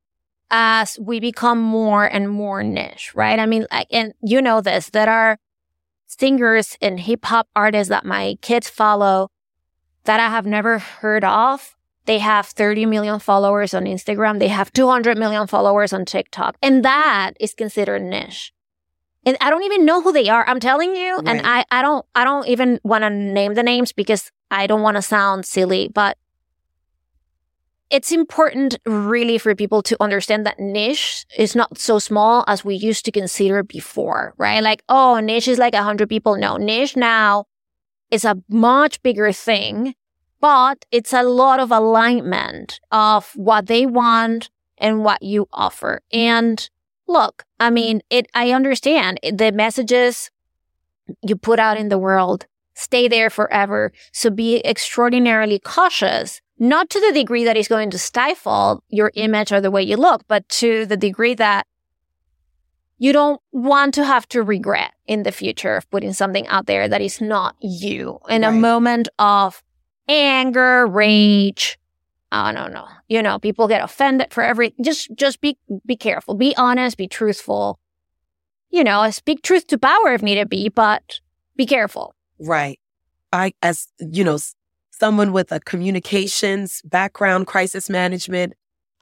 as 0.51 0.99
we 1.01 1.21
become 1.21 1.61
more 1.61 2.05
and 2.05 2.29
more 2.29 2.63
niche, 2.63 3.13
right? 3.15 3.39
I 3.39 3.47
mean, 3.47 3.67
like, 3.71 3.87
and 3.91 4.13
you 4.23 4.43
know 4.43 4.61
this, 4.61 4.91
there 4.91 5.09
are 5.09 5.39
singers 6.07 6.77
and 6.81 7.01
hip 7.01 7.25
hop 7.25 7.49
artists 7.55 7.89
that 7.89 8.05
my 8.05 8.37
kids 8.43 8.69
follow 8.69 9.31
that 10.05 10.21
I 10.21 10.29
have 10.29 10.47
never 10.47 10.79
heard 10.79 11.25
of. 11.25 11.77
They 12.07 12.19
have 12.19 12.47
30 12.47 12.87
million 12.87 13.21
followers 13.21 13.75
on 13.75 13.85
Instagram. 13.85 14.39
They 14.39 14.49
have 14.49 14.73
200 14.73 15.17
million 15.17 15.47
followers 15.47 15.93
on 15.93 16.05
TikTok. 16.05 16.57
And 16.63 16.85
that 16.85 17.33
is 17.39 17.55
considered 17.55 18.03
niche 18.03 18.53
and 19.25 19.37
I 19.41 19.51
don't 19.51 19.63
even 19.65 19.85
know 19.85 20.01
who 20.03 20.13
they 20.13 20.29
are. 20.29 20.47
I'm 20.49 20.61
telling 20.61 20.95
you, 20.95 21.17
right. 21.17 21.29
and 21.29 21.41
I 21.45 21.65
I 21.71 21.83
don't 21.83 22.05
I 22.15 22.25
don't 22.25 22.47
even 22.47 22.81
want 22.83 23.03
to 23.03 23.11
name 23.11 23.55
the 23.55 23.63
names 23.63 23.93
because 23.93 24.31
I 24.51 24.67
don't 24.67 24.83
want 24.83 24.97
to 24.97 25.03
sound 25.03 25.47
silly, 25.47 25.89
but 25.93 26.17
it's 27.91 28.13
important 28.13 28.79
really 28.87 29.37
for 29.37 29.55
people 29.55 29.83
to 29.83 29.97
understand 30.01 30.47
that 30.47 30.61
niche 30.61 31.27
is 31.37 31.57
not 31.57 31.77
so 31.77 31.99
small 31.99 32.45
as 32.47 32.65
we 32.65 32.77
used 32.77 33.05
to 33.05 33.13
consider 33.13 33.63
before, 33.63 34.35
right? 34.39 34.63
Like, 34.63 34.83
oh, 34.89 35.19
niche 35.19 35.49
is 35.49 35.59
like 35.59 35.75
a 35.75 35.83
hundred 35.83 36.09
people. 36.09 36.37
No, 36.37 36.57
niche 36.57 36.97
now 36.97 37.47
is 38.11 38.25
a 38.25 38.41
much 38.49 39.03
bigger 39.03 39.33
thing, 39.33 39.95
but 40.41 40.85
it's 40.91 41.13
a 41.13 41.25
lot 41.25 41.59
of 41.59 41.73
alignment 41.73 42.81
of 42.93 43.33
what 43.35 43.67
they 43.67 43.87
want 43.87 44.51
and 44.79 45.05
what 45.05 45.23
you 45.23 45.49
offer. 45.53 46.01
And 46.13 46.69
look, 47.09 47.45
I 47.59 47.71
mean, 47.71 48.03
it, 48.09 48.27
I 48.35 48.53
understand 48.53 49.19
the 49.23 49.53
messages 49.53 50.31
you 51.23 51.35
put 51.35 51.59
out 51.59 51.77
in 51.77 51.89
the 51.89 51.99
world 51.99 52.47
stay 52.75 53.09
there 53.09 53.31
forever. 53.31 53.93
So 54.13 54.31
be 54.31 54.65
extraordinarily 54.65 55.59
cautious, 55.59 56.41
not 56.61 56.91
to 56.91 57.01
the 57.01 57.13
degree 57.13 57.45
that 57.45 57.57
it's 57.57 57.69
going 57.69 57.91
to 57.91 57.99
stifle 57.99 58.85
your 58.91 59.11
image 59.15 59.51
or 59.51 59.61
the 59.61 59.71
way 59.71 59.83
you 59.83 59.97
look, 59.97 60.23
but 60.29 60.47
to 60.51 60.85
the 60.85 60.97
degree 60.97 61.35
that 61.35 61.67
you 62.99 63.15
don't 63.15 63.41
want 63.51 63.95
to 63.95 64.05
have 64.05 64.29
to 64.29 64.43
regret 64.43 64.93
in 65.07 65.23
the 65.23 65.33
future 65.33 65.75
of 65.75 65.91
putting 65.91 66.13
something 66.13 66.47
out 66.49 66.67
there 66.67 66.87
that 66.87 67.01
is 67.01 67.19
not 67.19 67.57
you 67.63 68.21
in 68.29 68.43
right. 68.43 68.49
a 68.49 68.53
moment 68.53 69.09
of 69.19 69.63
anger, 70.07 70.87
rage, 70.87 71.79
I 72.31 72.53
don't 72.53 72.75
know. 72.75 72.87
You 73.09 73.23
know, 73.23 73.39
people 73.39 73.67
get 73.67 73.83
offended 73.83 74.33
for 74.33 74.43
every, 74.43 74.75
just, 74.83 75.09
just 75.15 75.41
be, 75.41 75.57
be 75.87 75.97
careful, 75.97 76.35
be 76.35 76.55
honest, 76.57 76.99
be 76.99 77.09
truthful. 77.09 77.79
You 78.69 78.85
know, 78.85 79.11
speak 79.11 79.43
truth 79.43 79.67
to 79.69 79.79
power 79.79 80.13
if 80.13 80.23
need 80.23 80.47
be, 80.51 80.69
but 80.69 81.21
be 81.57 81.65
careful. 81.65 82.15
Right. 82.39 82.79
I, 83.33 83.55
as, 83.63 83.89
you 83.99 84.25
know, 84.25 84.39
someone 85.01 85.33
with 85.33 85.51
a 85.51 85.61
communications 85.61 86.81
background, 86.85 87.47
crisis 87.47 87.91
management, 87.91 88.53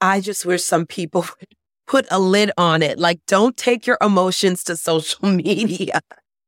I 0.01 0.21
just 0.21 0.47
wish 0.47 0.65
some 0.65 0.87
people 0.87 1.23
would 1.41 1.49
put 1.87 2.07
a 2.11 2.19
lid 2.19 2.51
on 2.57 2.83
it. 2.83 2.99
Like, 2.99 3.21
don't 3.27 3.57
take 3.57 3.87
your 3.87 3.99
emotions 4.01 4.65
to 4.65 4.77
social 4.91 5.29
media. 5.29 6.01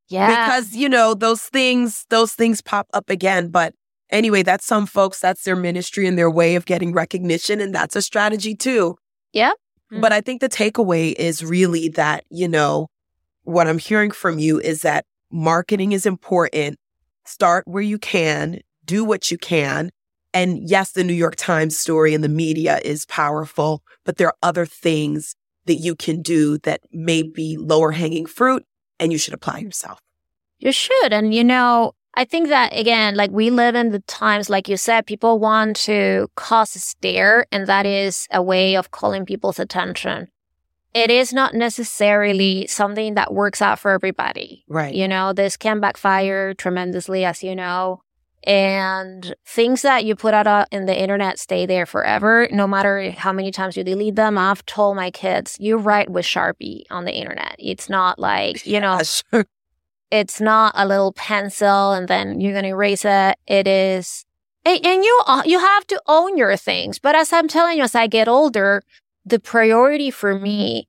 Yeah. 0.08 0.46
Because, 0.46 0.74
you 0.74 0.88
know, 0.88 1.14
those 1.14 1.42
things, 1.42 2.06
those 2.10 2.32
things 2.32 2.60
pop 2.60 2.88
up 2.92 3.10
again. 3.10 3.48
But 3.48 3.74
Anyway, 4.10 4.42
that's 4.42 4.66
some 4.66 4.86
folks, 4.86 5.20
that's 5.20 5.44
their 5.44 5.56
ministry 5.56 6.06
and 6.06 6.18
their 6.18 6.30
way 6.30 6.56
of 6.56 6.66
getting 6.66 6.92
recognition. 6.92 7.60
And 7.60 7.74
that's 7.74 7.96
a 7.96 8.02
strategy 8.02 8.54
too. 8.54 8.96
Yeah. 9.32 9.52
Mm-hmm. 9.92 10.00
But 10.00 10.12
I 10.12 10.20
think 10.20 10.40
the 10.40 10.48
takeaway 10.48 11.14
is 11.14 11.44
really 11.44 11.88
that, 11.90 12.24
you 12.30 12.48
know, 12.48 12.88
what 13.44 13.68
I'm 13.68 13.78
hearing 13.78 14.10
from 14.10 14.38
you 14.38 14.60
is 14.60 14.82
that 14.82 15.04
marketing 15.30 15.92
is 15.92 16.06
important. 16.06 16.78
Start 17.24 17.64
where 17.66 17.82
you 17.82 17.98
can, 17.98 18.60
do 18.90 19.04
what 19.04 19.30
you 19.30 19.38
can. 19.38 19.90
And 20.34 20.68
yes, 20.68 20.92
the 20.92 21.04
New 21.04 21.12
York 21.12 21.36
Times 21.36 21.78
story 21.78 22.12
and 22.12 22.24
the 22.24 22.28
media 22.28 22.80
is 22.84 23.06
powerful, 23.06 23.82
but 24.04 24.16
there 24.16 24.26
are 24.26 24.36
other 24.42 24.66
things 24.66 25.36
that 25.66 25.76
you 25.76 25.94
can 25.94 26.22
do 26.22 26.58
that 26.58 26.80
may 26.92 27.22
be 27.22 27.56
lower 27.56 27.92
hanging 27.92 28.26
fruit 28.26 28.64
and 28.98 29.12
you 29.12 29.18
should 29.18 29.34
apply 29.34 29.58
yourself. 29.58 30.00
You 30.58 30.72
should. 30.72 31.12
And, 31.12 31.32
you 31.32 31.44
know, 31.44 31.92
I 32.14 32.24
think 32.24 32.48
that 32.48 32.76
again, 32.76 33.14
like 33.14 33.30
we 33.30 33.50
live 33.50 33.76
in 33.76 33.90
the 33.90 34.00
times, 34.00 34.50
like 34.50 34.68
you 34.68 34.76
said, 34.76 35.06
people 35.06 35.38
want 35.38 35.76
to 35.76 36.26
cause 36.34 36.74
a 36.74 36.80
stare, 36.80 37.46
and 37.52 37.68
that 37.68 37.86
is 37.86 38.26
a 38.32 38.42
way 38.42 38.74
of 38.76 38.90
calling 38.90 39.24
people's 39.24 39.60
attention. 39.60 40.28
It 40.92 41.10
is 41.10 41.32
not 41.32 41.54
necessarily 41.54 42.66
something 42.66 43.14
that 43.14 43.32
works 43.32 43.62
out 43.62 43.78
for 43.78 43.92
everybody. 43.92 44.64
Right. 44.68 44.92
You 44.92 45.06
know, 45.06 45.32
this 45.32 45.56
can 45.56 45.78
backfire 45.78 46.52
tremendously, 46.52 47.24
as 47.24 47.44
you 47.44 47.54
know. 47.54 48.02
And 48.44 49.34
things 49.44 49.82
that 49.82 50.04
you 50.04 50.16
put 50.16 50.32
out 50.32 50.46
uh, 50.46 50.64
in 50.70 50.86
the 50.86 50.98
internet 50.98 51.38
stay 51.38 51.66
there 51.66 51.84
forever, 51.84 52.48
no 52.50 52.66
matter 52.66 53.10
how 53.10 53.32
many 53.32 53.50
times 53.50 53.76
you 53.76 53.84
delete 53.84 54.16
them. 54.16 54.38
I've 54.38 54.64
told 54.64 54.96
my 54.96 55.10
kids, 55.10 55.58
you 55.60 55.76
write 55.76 56.08
with 56.08 56.24
Sharpie 56.24 56.84
on 56.90 57.04
the 57.04 57.12
internet. 57.12 57.56
It's 57.58 57.90
not 57.90 58.18
like, 58.18 58.66
you 58.66 58.80
know, 58.80 59.00
it's 60.10 60.40
not 60.40 60.72
a 60.74 60.86
little 60.86 61.12
pencil 61.12 61.92
and 61.92 62.08
then 62.08 62.40
you're 62.40 62.52
going 62.52 62.64
to 62.64 62.70
erase 62.70 63.04
it. 63.04 63.36
It 63.46 63.68
is, 63.68 64.24
and, 64.64 64.84
and 64.86 65.04
you, 65.04 65.22
uh, 65.26 65.42
you 65.44 65.58
have 65.58 65.86
to 65.88 66.00
own 66.06 66.38
your 66.38 66.56
things. 66.56 66.98
But 66.98 67.14
as 67.14 67.32
I'm 67.34 67.48
telling 67.48 67.76
you, 67.76 67.84
as 67.84 67.94
I 67.94 68.06
get 68.06 68.26
older, 68.26 68.82
the 69.24 69.38
priority 69.38 70.10
for 70.10 70.38
me 70.38 70.88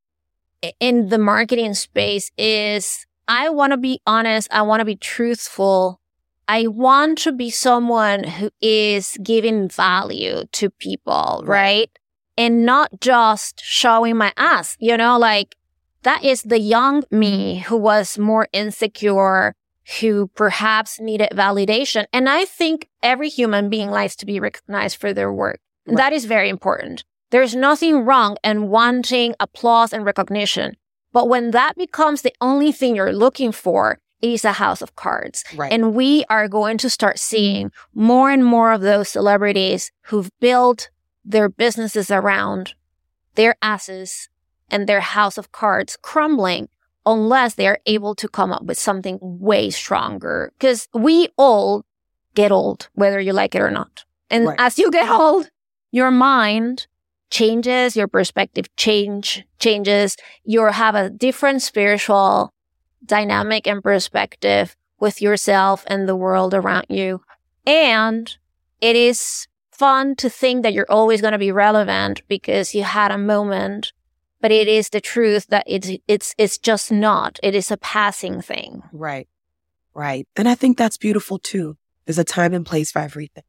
in 0.80 1.10
the 1.10 1.18
marketing 1.18 1.74
space 1.74 2.32
is 2.38 3.06
I 3.28 3.50
want 3.50 3.72
to 3.72 3.78
be 3.78 4.02
honest. 4.06 4.48
I 4.52 4.62
want 4.64 4.82
to 4.82 4.86
be 4.86 4.96
truthful. 4.96 6.01
I 6.52 6.68
want 6.68 7.18
to 7.20 7.32
be 7.32 7.50
someone 7.50 8.26
who 8.26 8.50
is 8.60 9.18
giving 9.24 9.70
value 9.70 10.44
to 10.52 10.70
people, 10.70 11.44
right? 11.46 11.90
And 12.38 12.66
not 12.66 12.90
just 13.00 13.62
showing 13.64 14.18
my 14.18 14.34
ass, 14.36 14.76
you 14.78 14.98
know, 14.98 15.18
like 15.18 15.56
that 16.04 16.26
is 16.26 16.44
the 16.44 16.60
young 16.60 17.04
me 17.10 17.60
who 17.60 17.78
was 17.78 18.18
more 18.18 18.50
insecure, 18.52 19.56
who 20.02 20.28
perhaps 20.36 21.00
needed 21.00 21.30
validation. 21.32 22.06
And 22.12 22.28
I 22.28 22.44
think 22.44 22.90
every 23.02 23.30
human 23.30 23.70
being 23.70 23.90
likes 23.90 24.18
to 24.18 24.26
be 24.26 24.42
recognized 24.42 24.98
for 24.98 25.14
their 25.14 25.32
work. 25.32 25.62
Right. 25.88 25.96
That 25.96 26.12
is 26.12 26.26
very 26.26 26.50
important. 26.50 27.06
There's 27.30 27.56
nothing 27.56 28.04
wrong 28.04 28.36
in 28.44 28.68
wanting 28.68 29.36
applause 29.40 29.94
and 29.94 30.04
recognition. 30.04 30.76
But 31.14 31.30
when 31.30 31.52
that 31.52 31.78
becomes 31.78 32.24
the 32.24 32.36
only 32.42 32.74
thing 32.74 32.98
you're 32.98 33.14
looking 33.14 33.54
for, 33.54 34.00
is 34.22 34.46
a 34.46 34.54
house 34.54 34.82
of 34.82 34.96
cards. 34.96 35.44
Right. 35.56 35.72
And 35.72 35.94
we 35.94 36.24
are 36.30 36.48
going 36.48 36.78
to 36.80 36.90
start 36.90 37.20
seeing 37.20 37.72
more 37.94 38.30
and 38.30 38.46
more 38.46 38.72
of 38.72 38.82
those 38.82 39.10
celebrities 39.10 39.92
who've 40.04 40.32
built 40.40 40.90
their 41.24 41.50
businesses 41.50 42.12
around 42.12 42.74
their 43.36 43.56
asses 43.62 44.30
and 44.70 44.88
their 44.88 45.02
house 45.02 45.38
of 45.38 45.52
cards 45.52 45.98
crumbling 46.02 46.70
unless 47.06 47.56
they 47.56 47.68
are 47.68 47.80
able 47.86 48.16
to 48.16 48.28
come 48.28 48.52
up 48.52 48.64
with 48.64 48.78
something 48.78 49.18
way 49.22 49.70
stronger. 49.70 50.52
Because 50.58 50.88
we 50.94 51.30
all 51.38 51.86
get 52.36 52.52
old, 52.52 52.90
whether 52.94 53.20
you 53.20 53.34
like 53.34 53.56
it 53.56 53.62
or 53.62 53.72
not. 53.72 54.06
And 54.30 54.48
right. 54.48 54.60
as 54.60 54.80
you 54.80 54.92
get 54.92 55.10
old, 55.10 55.50
your 55.92 56.12
mind 56.12 56.88
changes, 57.30 57.96
your 57.96 58.08
perspective 58.08 58.74
change 58.76 59.44
changes. 59.60 60.16
You 60.44 60.64
have 60.66 60.96
a 60.96 61.10
different 61.10 61.62
spiritual 61.62 62.54
dynamic 63.06 63.68
and 63.68 63.84
perspective 63.84 64.76
with 65.00 65.22
yourself 65.22 65.84
and 65.88 66.08
the 66.08 66.16
world 66.16 66.54
around 66.54 66.86
you. 66.90 67.22
And 67.66 68.36
it 68.80 68.96
is 68.96 69.48
fun 69.72 70.16
to 70.18 70.30
think 70.30 70.64
that 70.64 70.74
you're 70.74 70.92
always 70.92 71.22
going 71.22 71.34
to 71.34 71.40
be 71.40 71.52
relevant 71.52 72.22
because 72.28 72.76
you 72.76 72.84
had 72.84 73.12
a 73.12 73.18
moment, 73.18 73.94
but 74.40 74.52
it 74.52 74.68
is 74.68 74.90
the 74.90 75.02
truth 75.02 75.48
that 75.48 75.64
it's, 75.68 75.90
it's, 76.08 76.36
it's 76.38 76.58
just 76.58 76.92
not. 76.92 77.40
It 77.42 77.56
is 77.56 77.72
a 77.72 77.78
passing 77.78 78.42
thing. 78.42 78.84
Right. 78.92 79.28
Right. 79.94 80.28
And 80.36 80.48
I 80.48 80.56
think 80.56 80.78
that's 80.78 80.98
beautiful 80.98 81.40
too. 81.40 81.78
There's 82.06 82.20
a 82.20 82.24
time 82.24 82.54
and 82.54 82.66
place 82.66 82.92
for 82.92 83.00
everything. 83.00 83.44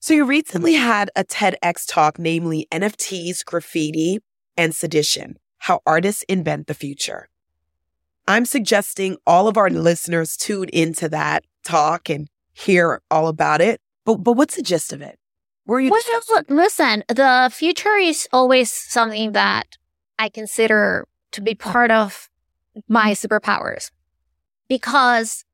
So 0.00 0.14
you 0.14 0.24
recently 0.24 0.74
had 0.74 1.10
a 1.14 1.22
TEDx 1.22 1.84
talk, 1.86 2.18
namely 2.18 2.66
NFTs, 2.72 3.44
graffiti, 3.44 4.18
and 4.56 4.74
sedition, 4.74 5.38
how 5.58 5.80
artists 5.86 6.24
invent 6.28 6.66
the 6.66 6.74
future. 6.74 7.28
I'm 8.26 8.44
suggesting 8.44 9.16
all 9.26 9.48
of 9.48 9.56
our 9.56 9.70
listeners 9.70 10.36
tune 10.36 10.68
into 10.72 11.08
that 11.08 11.44
talk 11.64 12.08
and 12.08 12.28
hear 12.52 13.02
all 13.10 13.28
about 13.28 13.60
it. 13.60 13.80
But 14.04 14.16
but 14.16 14.32
what's 14.32 14.56
the 14.56 14.62
gist 14.62 14.92
of 14.92 15.02
it? 15.02 15.18
Where 15.64 15.80
you? 15.80 15.90
Well, 15.90 16.42
listen, 16.48 17.04
the 17.08 17.50
future 17.52 17.94
is 17.96 18.28
always 18.32 18.72
something 18.72 19.32
that 19.32 19.76
I 20.18 20.28
consider 20.28 21.06
to 21.32 21.40
be 21.40 21.54
part 21.54 21.90
of 21.90 22.28
my 22.88 23.12
superpowers 23.12 23.90
because, 24.68 25.44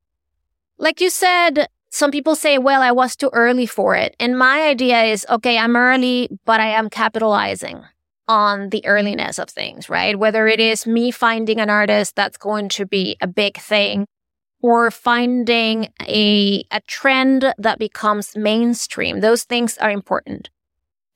like 0.79 1.01
you 1.01 1.11
said, 1.11 1.69
some 1.91 2.11
people 2.11 2.35
say, 2.35 2.59
well, 2.59 2.83
I 2.83 2.93
was 2.93 3.17
too 3.17 3.31
early 3.33 3.67
for 3.67 3.95
it. 3.95 4.15
And 4.21 4.39
my 4.39 4.63
idea 4.63 5.05
is, 5.05 5.27
okay, 5.29 5.59
I'm 5.59 5.77
early, 5.77 6.29
but 6.45 6.61
I 6.61 6.69
am 6.69 6.91
capitalizing 6.91 7.83
on 8.29 8.69
the 8.69 8.85
earliness 8.85 9.39
of 9.39 9.49
things, 9.49 9.89
right? 9.89 10.19
Whether 10.19 10.47
it 10.47 10.61
is 10.61 10.87
me 10.87 11.11
finding 11.11 11.59
an 11.61 11.71
artist 11.71 12.15
that's 12.15 12.37
going 12.37 12.69
to 12.71 12.87
be 12.87 13.17
a 13.21 13.27
big 13.27 13.57
thing 13.57 14.07
or 14.61 14.91
finding 14.91 15.89
a, 16.03 16.65
a 16.71 16.81
trend 16.87 17.55
that 17.59 17.79
becomes 17.79 18.37
mainstream. 18.37 19.21
Those 19.21 19.45
things 19.45 19.79
are 19.79 19.91
important. 19.91 20.51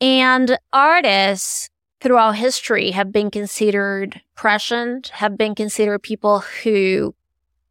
And 0.00 0.58
artists 0.72 1.68
throughout 2.00 2.32
history 2.32 2.90
have 2.92 3.12
been 3.12 3.30
considered 3.30 4.20
prescient, 4.34 5.08
have 5.08 5.36
been 5.36 5.54
considered 5.54 6.02
people 6.02 6.40
who 6.40 7.14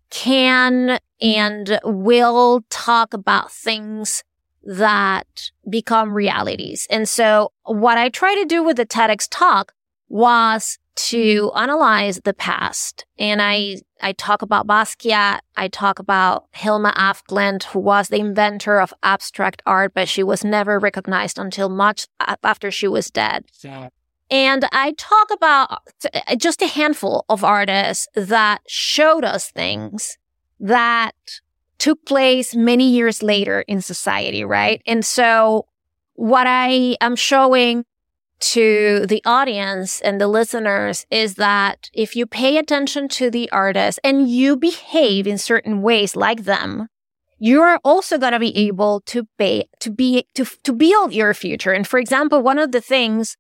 can 0.10 1.00
and 1.22 1.80
will 1.84 2.62
talk 2.70 3.14
about 3.14 3.52
things 3.52 4.24
that 4.64 5.52
become 5.70 6.14
realities. 6.14 6.88
And 6.90 7.08
so 7.08 7.52
what 7.64 7.98
I 7.98 8.10
try 8.10 8.36
to 8.36 8.46
do 8.46 8.64
with 8.64 8.78
the 8.78 8.86
TEDx 8.86 9.28
talk 9.30 9.74
was 10.10 10.78
to 10.94 11.48
mm-hmm. 11.48 11.58
analyze 11.58 12.20
the 12.24 12.34
past. 12.34 13.06
And 13.18 13.42
I, 13.42 13.78
I 14.02 14.12
talk 14.14 14.42
about 14.42 14.68
Basquiat. 14.68 15.40
I 15.56 15.68
talk 15.68 16.00
about 16.00 16.46
Hilma 16.52 16.94
af 16.96 17.24
Klint, 17.28 17.64
who 17.64 17.80
was 17.80 18.10
the 18.10 18.20
inventor 18.20 18.80
of 18.80 18.94
abstract 19.02 19.62
art, 19.66 19.94
but 19.94 20.10
she 20.10 20.24
was 20.24 20.44
never 20.44 20.80
recognized 20.80 21.40
until 21.40 21.70
much 21.70 22.08
after 22.44 22.72
she 22.72 22.88
was 22.88 23.10
dead. 23.10 23.46
Yeah. 23.62 23.90
And 24.30 24.66
I 24.72 24.94
talk 24.98 25.30
about 25.32 25.82
uh, 26.14 26.36
just 26.36 26.62
a 26.62 26.68
handful 26.68 27.26
of 27.28 27.44
artists 27.44 28.08
that 28.16 28.62
showed 28.68 29.26
us 29.26 29.52
things 29.52 30.18
that 30.60 31.16
took 31.82 32.06
place 32.06 32.54
many 32.54 32.88
years 32.88 33.24
later 33.24 33.62
in 33.62 33.82
society, 33.82 34.44
right? 34.44 34.84
And 34.86 35.04
so 35.04 35.66
what 36.14 36.46
I 36.46 36.96
am 37.02 37.16
showing 37.16 37.86
to 38.42 39.08
the 39.08 39.24
audience 39.26 40.00
and 40.02 40.22
the 40.22 40.28
listeners 40.28 41.08
is 41.10 41.36
that 41.36 41.90
if 41.92 42.16
you 42.16 42.28
pay 42.28 42.58
attention 42.58 43.08
to 43.10 43.32
the 43.32 43.52
artist 43.52 44.00
and 44.04 44.30
you 44.30 44.56
behave 44.56 45.26
in 45.26 45.40
certain 45.40 45.82
ways 45.82 46.16
like 46.16 46.44
them, 46.44 46.88
you're 47.40 47.80
also 47.84 48.20
going 48.20 48.34
to 48.34 48.40
be 48.40 48.56
able 48.56 49.02
to 49.08 49.28
pay, 49.40 49.68
to 49.80 49.90
be, 49.90 50.28
to, 50.36 50.46
to 50.62 50.74
build 50.74 51.14
your 51.14 51.34
future. 51.34 51.72
And 51.72 51.88
for 51.88 51.98
example, 51.98 52.44
one 52.44 52.60
of 52.60 52.74
the 52.74 52.82
things 52.82 53.38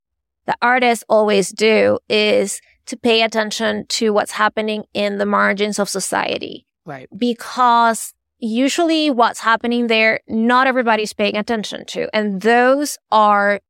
that 0.47 0.57
artists 0.63 1.05
always 1.07 1.51
do 1.51 1.99
is 2.09 2.59
to 2.87 2.97
pay 2.97 3.21
attention 3.21 3.85
to 3.89 4.09
what's 4.09 4.31
happening 4.31 4.85
in 4.95 5.19
the 5.19 5.27
margins 5.27 5.77
of 5.77 5.89
society. 5.89 6.65
Right. 6.87 7.07
Because 7.15 8.15
usually 8.41 9.09
what's 9.09 9.39
happening 9.39 9.87
there, 9.87 10.19
not 10.27 10.67
everybody's 10.67 11.13
paying 11.13 11.37
attention 11.37 11.85
to. 11.85 12.09
And 12.13 12.41
those 12.41 12.97
are 13.11 13.61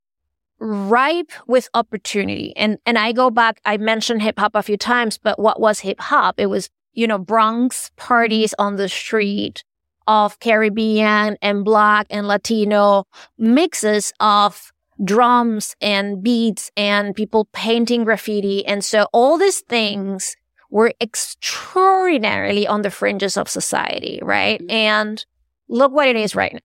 ripe 0.59 1.31
with 1.47 1.69
opportunity. 1.73 2.53
And, 2.55 2.77
and 2.85 2.97
I 2.97 3.11
go 3.11 3.29
back, 3.29 3.59
I 3.65 3.77
mentioned 3.77 4.21
hip 4.21 4.39
hop 4.39 4.51
a 4.55 4.63
few 4.63 4.77
times, 4.77 5.17
but 5.17 5.39
what 5.39 5.59
was 5.59 5.79
hip 5.79 5.99
hop? 5.99 6.39
It 6.39 6.47
was, 6.47 6.69
you 6.93 7.07
know, 7.07 7.17
Bronx 7.17 7.91
parties 7.97 8.53
on 8.57 8.77
the 8.77 8.87
street 8.87 9.63
of 10.07 10.39
Caribbean 10.39 11.37
and 11.41 11.65
Black 11.65 12.07
and 12.09 12.27
Latino 12.27 13.05
mixes 13.37 14.13
of 14.19 14.71
drums 15.03 15.75
and 15.81 16.21
beats 16.21 16.71
and 16.77 17.15
people 17.15 17.45
painting 17.53 18.03
graffiti. 18.03 18.65
And 18.65 18.85
so 18.85 19.07
all 19.11 19.37
these 19.37 19.61
things 19.61 20.35
were 20.71 20.93
extraordinarily 20.99 22.65
on 22.65 22.81
the 22.81 22.89
fringes 22.89 23.37
of 23.37 23.47
society, 23.47 24.19
right? 24.23 24.59
Mm-hmm. 24.61 24.71
And 24.71 25.25
look 25.67 25.91
what 25.91 26.07
it 26.07 26.15
is 26.15 26.35
right 26.35 26.53
now. 26.53 26.59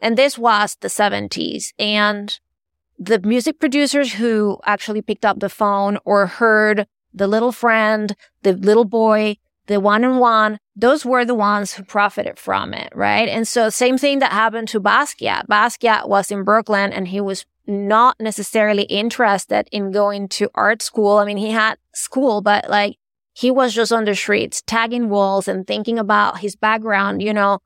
And 0.00 0.16
this 0.16 0.38
was 0.38 0.76
the 0.80 0.88
70s. 0.88 1.72
And 1.78 2.38
the 2.98 3.18
music 3.18 3.58
producers 3.58 4.14
who 4.14 4.58
actually 4.64 5.02
picked 5.02 5.24
up 5.24 5.40
the 5.40 5.48
phone 5.48 5.98
or 6.04 6.26
heard 6.26 6.86
the 7.12 7.26
little 7.26 7.52
friend, 7.52 8.14
the 8.42 8.52
little 8.52 8.84
boy, 8.84 9.36
the 9.66 9.80
one 9.80 10.04
on 10.04 10.18
one, 10.18 10.58
those 10.76 11.04
were 11.04 11.24
the 11.24 11.34
ones 11.34 11.72
who 11.72 11.82
profited 11.82 12.38
from 12.38 12.72
it, 12.72 12.92
right? 12.94 13.28
And 13.28 13.46
so 13.46 13.68
same 13.68 13.98
thing 13.98 14.20
that 14.20 14.32
happened 14.32 14.68
to 14.68 14.80
Basquiat. 14.80 15.46
Basquiat 15.46 16.08
was 16.08 16.30
in 16.30 16.44
Brooklyn 16.44 16.92
and 16.92 17.08
he 17.08 17.20
was 17.20 17.44
not 17.66 18.16
necessarily 18.18 18.82
interested 18.84 19.68
in 19.70 19.92
going 19.92 20.28
to 20.28 20.50
art 20.54 20.82
school. 20.82 21.18
I 21.18 21.24
mean, 21.24 21.36
he 21.36 21.50
had 21.50 21.78
school, 21.94 22.40
but 22.40 22.68
like 22.68 22.96
he 23.32 23.50
was 23.50 23.74
just 23.74 23.92
on 23.92 24.04
the 24.04 24.14
streets, 24.14 24.62
tagging 24.66 25.08
walls 25.08 25.48
and 25.48 25.66
thinking 25.66 25.98
about 25.98 26.38
his 26.38 26.56
background, 26.56 27.22
you 27.22 27.32
know, 27.32 27.60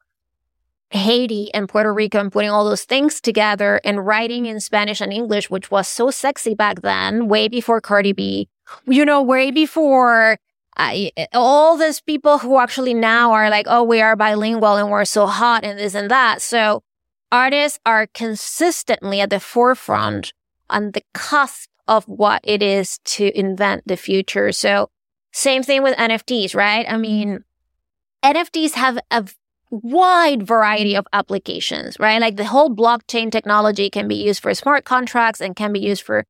Haiti 0.90 1.52
and 1.52 1.68
Puerto 1.68 1.92
Rico 1.92 2.20
and 2.20 2.30
putting 2.30 2.50
all 2.50 2.64
those 2.64 2.84
things 2.84 3.20
together 3.20 3.80
and 3.84 4.06
writing 4.06 4.46
in 4.46 4.60
Spanish 4.60 5.00
and 5.00 5.12
English, 5.12 5.50
which 5.50 5.70
was 5.70 5.88
so 5.88 6.10
sexy 6.10 6.54
back 6.54 6.82
then, 6.82 7.26
way 7.26 7.48
before 7.48 7.80
Cardi 7.80 8.12
B, 8.12 8.48
you 8.86 9.04
know, 9.04 9.20
way 9.20 9.50
before 9.50 10.38
uh, 10.76 11.08
all 11.32 11.76
these 11.76 12.00
people 12.00 12.38
who 12.38 12.58
actually 12.58 12.94
now 12.94 13.32
are 13.32 13.50
like, 13.50 13.66
oh, 13.68 13.82
we 13.82 14.00
are 14.00 14.16
bilingual 14.16 14.76
and 14.76 14.90
we're 14.90 15.04
so 15.04 15.26
hot 15.26 15.64
and 15.64 15.78
this 15.78 15.94
and 15.94 16.10
that. 16.10 16.42
So 16.42 16.82
artists 17.32 17.80
are 17.84 18.06
consistently 18.06 19.20
at 19.20 19.30
the 19.30 19.40
forefront 19.40 20.32
on 20.70 20.92
the 20.92 21.02
cusp 21.12 21.70
of 21.86 22.04
what 22.04 22.40
it 22.44 22.62
is 22.62 22.98
to 23.04 23.36
invent 23.36 23.82
the 23.86 23.96
future. 23.96 24.52
So 24.52 24.90
same 25.34 25.64
thing 25.64 25.82
with 25.82 25.96
NFTs, 25.96 26.54
right? 26.54 26.86
I 26.86 26.92
mm-hmm. 26.92 27.00
mean, 27.00 27.44
NFTs 28.24 28.74
have 28.74 29.00
a 29.10 29.28
wide 29.70 30.46
variety 30.46 30.94
of 30.94 31.08
applications, 31.12 31.98
right? 31.98 32.20
Like 32.20 32.36
the 32.36 32.44
whole 32.44 32.70
blockchain 32.70 33.32
technology 33.32 33.90
can 33.90 34.06
be 34.06 34.14
used 34.14 34.40
for 34.40 34.54
smart 34.54 34.84
contracts 34.84 35.40
and 35.40 35.56
can 35.56 35.72
be 35.72 35.80
used 35.80 36.02
for 36.02 36.24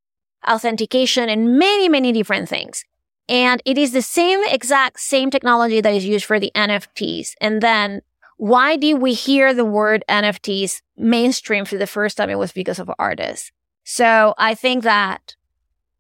authentication 0.48 1.28
and 1.28 1.58
many, 1.58 1.86
many 1.86 2.12
different 2.12 2.48
things. 2.48 2.82
And 3.28 3.60
it 3.66 3.76
is 3.76 3.92
the 3.92 4.00
same 4.00 4.42
exact 4.44 5.00
same 5.00 5.30
technology 5.30 5.82
that 5.82 5.92
is 5.92 6.06
used 6.06 6.24
for 6.24 6.40
the 6.40 6.50
NFTs. 6.54 7.34
And 7.42 7.60
then 7.60 8.00
why 8.38 8.76
did 8.76 9.02
we 9.02 9.12
hear 9.12 9.52
the 9.52 9.66
word 9.66 10.02
NFTs 10.08 10.80
mainstream 10.96 11.66
for 11.66 11.76
the 11.76 11.86
first 11.86 12.16
time? 12.16 12.30
It 12.30 12.38
was 12.38 12.52
because 12.52 12.78
of 12.78 12.90
artists. 12.98 13.52
So 13.84 14.34
I 14.38 14.54
think 14.54 14.82
that 14.84 15.36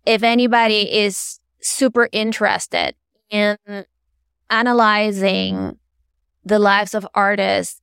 if 0.06 0.22
anybody 0.22 0.90
is 0.90 1.38
super 1.64 2.08
interested 2.12 2.94
in 3.30 3.56
analyzing 4.50 5.78
the 6.44 6.58
lives 6.58 6.94
of 6.94 7.06
artists 7.14 7.80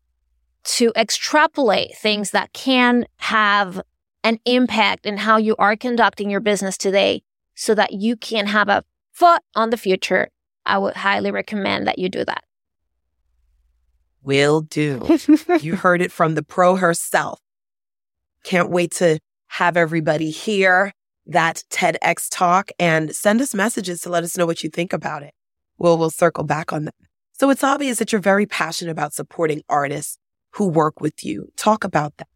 to 0.63 0.91
extrapolate 0.95 1.97
things 1.97 2.31
that 2.31 2.53
can 2.53 3.05
have 3.17 3.81
an 4.23 4.39
impact 4.45 5.05
in 5.05 5.17
how 5.17 5.37
you 5.37 5.55
are 5.57 5.75
conducting 5.75 6.29
your 6.29 6.39
business 6.39 6.77
today 6.77 7.23
so 7.55 7.73
that 7.73 7.93
you 7.93 8.15
can 8.15 8.45
have 8.45 8.69
a 8.69 8.83
foot 9.11 9.41
on 9.55 9.71
the 9.71 9.77
future, 9.77 10.29
I 10.65 10.77
would 10.77 10.95
highly 10.95 11.31
recommend 11.31 11.87
that 11.87 11.97
you 11.97 12.09
do 12.09 12.23
that. 12.25 12.43
Will 14.21 14.61
do. 14.61 15.17
you 15.61 15.75
heard 15.75 16.01
it 16.01 16.11
from 16.11 16.35
the 16.35 16.43
pro 16.43 16.75
herself. 16.75 17.39
Can't 18.43 18.69
wait 18.69 18.91
to 18.93 19.19
have 19.47 19.75
everybody 19.75 20.29
hear 20.29 20.93
that 21.25 21.63
TEDx 21.69 22.27
talk 22.29 22.71
and 22.79 23.15
send 23.15 23.41
us 23.41 23.53
messages 23.53 24.01
to 24.01 24.09
let 24.09 24.23
us 24.23 24.37
know 24.37 24.45
what 24.45 24.63
you 24.63 24.69
think 24.69 24.93
about 24.93 25.23
it. 25.23 25.33
We'll, 25.77 25.97
we'll 25.97 26.09
circle 26.09 26.43
back 26.43 26.73
on 26.73 26.85
that. 26.85 26.95
So 27.33 27.49
it's 27.49 27.63
obvious 27.63 27.99
that 27.99 28.11
you're 28.11 28.21
very 28.21 28.45
passionate 28.45 28.91
about 28.91 29.13
supporting 29.13 29.61
artists 29.67 30.17
who 30.51 30.67
work 30.67 31.01
with 31.01 31.23
you. 31.23 31.51
Talk 31.57 31.83
about 31.83 32.17
that. 32.17 32.27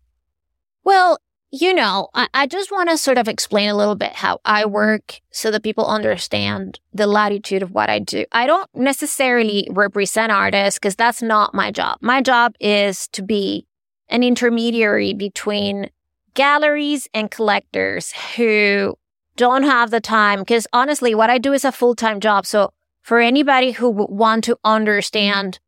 Well, 0.83 1.19
you 1.51 1.73
know, 1.73 2.09
I, 2.13 2.27
I 2.33 2.47
just 2.47 2.71
want 2.71 2.89
to 2.89 2.97
sort 2.97 3.17
of 3.17 3.27
explain 3.27 3.69
a 3.69 3.75
little 3.75 3.95
bit 3.95 4.13
how 4.13 4.39
I 4.45 4.65
work 4.65 5.21
so 5.31 5.51
that 5.51 5.63
people 5.63 5.85
understand 5.85 6.79
the 6.93 7.07
latitude 7.07 7.63
of 7.63 7.71
what 7.71 7.89
I 7.89 7.99
do. 7.99 8.25
I 8.31 8.45
don't 8.45 8.69
necessarily 8.75 9.67
represent 9.71 10.31
artists 10.31 10.79
because 10.79 10.95
that's 10.95 11.21
not 11.21 11.53
my 11.53 11.71
job. 11.71 11.97
My 12.01 12.21
job 12.21 12.55
is 12.59 13.07
to 13.09 13.21
be 13.21 13.67
an 14.09 14.21
intermediary 14.23 15.13
between 15.13 15.89
galleries 16.35 17.09
and 17.13 17.31
collectors 17.31 18.13
who 18.35 18.95
don't 19.35 19.63
have 19.63 19.89
the 19.89 19.99
time. 19.99 20.39
Because 20.39 20.67
honestly, 20.71 21.15
what 21.15 21.29
I 21.29 21.37
do 21.39 21.53
is 21.53 21.65
a 21.65 21.71
full 21.71 21.95
time 21.95 22.19
job. 22.19 22.45
So 22.45 22.71
for 23.01 23.19
anybody 23.19 23.71
who 23.71 23.89
want 23.89 24.43
to 24.45 24.57
understand 24.63 25.59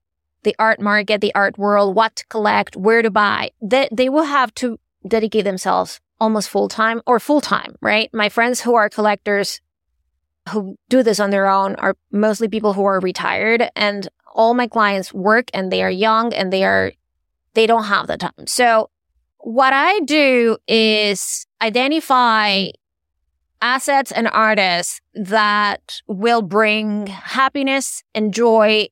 the 0.43 0.55
art 0.59 0.79
market, 0.79 1.21
the 1.21 1.33
art 1.35 1.57
world, 1.57 1.95
what 1.95 2.15
to 2.17 2.25
collect, 2.27 2.75
where 2.75 3.01
to 3.01 3.09
buy, 3.09 3.51
they, 3.61 3.89
they 3.91 4.09
will 4.09 4.23
have 4.23 4.53
to 4.55 4.79
dedicate 5.07 5.43
themselves 5.43 5.99
almost 6.19 6.49
full 6.49 6.67
time 6.67 7.01
or 7.05 7.19
full 7.19 7.41
time, 7.41 7.75
right? 7.81 8.09
My 8.13 8.29
friends 8.29 8.61
who 8.61 8.75
are 8.75 8.89
collectors 8.89 9.61
who 10.49 10.77
do 10.89 11.03
this 11.03 11.19
on 11.19 11.29
their 11.29 11.47
own 11.47 11.75
are 11.75 11.95
mostly 12.11 12.47
people 12.47 12.73
who 12.73 12.85
are 12.85 12.99
retired 12.99 13.69
and 13.75 14.07
all 14.33 14.53
my 14.53 14.67
clients 14.67 15.13
work 15.13 15.49
and 15.53 15.71
they 15.71 15.83
are 15.83 15.91
young 15.91 16.33
and 16.33 16.53
they 16.53 16.63
are, 16.63 16.93
they 17.53 17.67
don't 17.67 17.85
have 17.85 18.07
the 18.07 18.17
time. 18.17 18.47
So 18.47 18.89
what 19.47 19.71
I 19.71 20.01
do 20.01 20.57
is 20.67 21.47
identify 21.61 22.67
assets 23.61 24.11
and 24.11 24.27
artists 24.27 24.99
that 25.15 26.01
will 26.05 26.41
bring 26.41 27.07
happiness 27.07 28.03
and 28.13 28.33
joy 28.33 28.89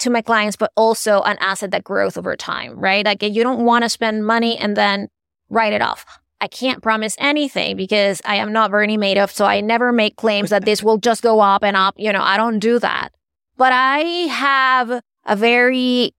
to 0.00 0.10
my 0.10 0.20
clients, 0.20 0.56
but 0.56 0.72
also 0.76 1.22
an 1.22 1.36
asset 1.38 1.70
that 1.70 1.84
grows 1.84 2.16
over 2.16 2.34
time, 2.34 2.76
right? 2.76 3.04
Like 3.04 3.22
you 3.22 3.44
don't 3.44 3.64
want 3.64 3.84
to 3.84 3.88
spend 3.88 4.26
money 4.26 4.58
and 4.58 4.76
then 4.76 5.06
write 5.48 5.72
it 5.72 5.80
off. 5.80 6.04
I 6.40 6.48
can't 6.48 6.82
promise 6.82 7.14
anything 7.20 7.76
because 7.76 8.20
I 8.24 8.34
am 8.34 8.52
not 8.52 8.72
Bernie 8.72 8.98
Madoff. 8.98 9.30
So 9.30 9.44
I 9.44 9.60
never 9.60 9.92
make 9.92 10.16
claims 10.16 10.50
that 10.50 10.64
this 10.64 10.82
will 10.82 10.98
just 10.98 11.22
go 11.22 11.38
up 11.38 11.62
and 11.62 11.76
up. 11.76 11.94
You 11.98 12.12
know, 12.12 12.20
I 12.20 12.36
don't 12.36 12.58
do 12.58 12.80
that. 12.80 13.10
But 13.56 13.72
I 13.72 14.00
have 14.00 15.00
a 15.24 15.36
very 15.36 16.16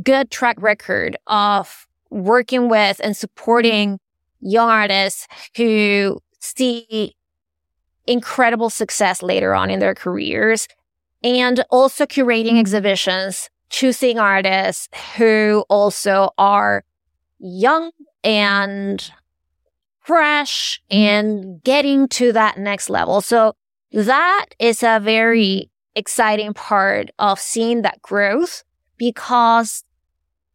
good 0.00 0.30
track 0.30 0.62
record 0.62 1.16
of 1.26 1.88
working 2.10 2.68
with 2.68 3.00
and 3.02 3.16
supporting 3.16 3.98
young 4.40 4.68
artists 4.68 5.26
who 5.56 6.18
see 6.40 7.14
incredible 8.06 8.70
success 8.70 9.22
later 9.22 9.54
on 9.54 9.70
in 9.70 9.80
their 9.80 9.94
careers 9.94 10.66
and 11.22 11.64
also 11.70 12.06
curating 12.06 12.58
exhibitions, 12.58 13.50
choosing 13.70 14.18
artists 14.18 14.88
who 15.16 15.64
also 15.68 16.30
are 16.38 16.84
young 17.38 17.90
and 18.24 19.10
fresh 20.00 20.80
and 20.90 21.62
getting 21.62 22.08
to 22.08 22.32
that 22.32 22.56
next 22.58 22.88
level. 22.88 23.20
So 23.20 23.54
that 23.92 24.46
is 24.58 24.82
a 24.82 25.00
very 25.00 25.70
exciting 25.94 26.54
part 26.54 27.10
of 27.18 27.38
seeing 27.38 27.82
that 27.82 28.00
growth 28.00 28.64
because 28.96 29.84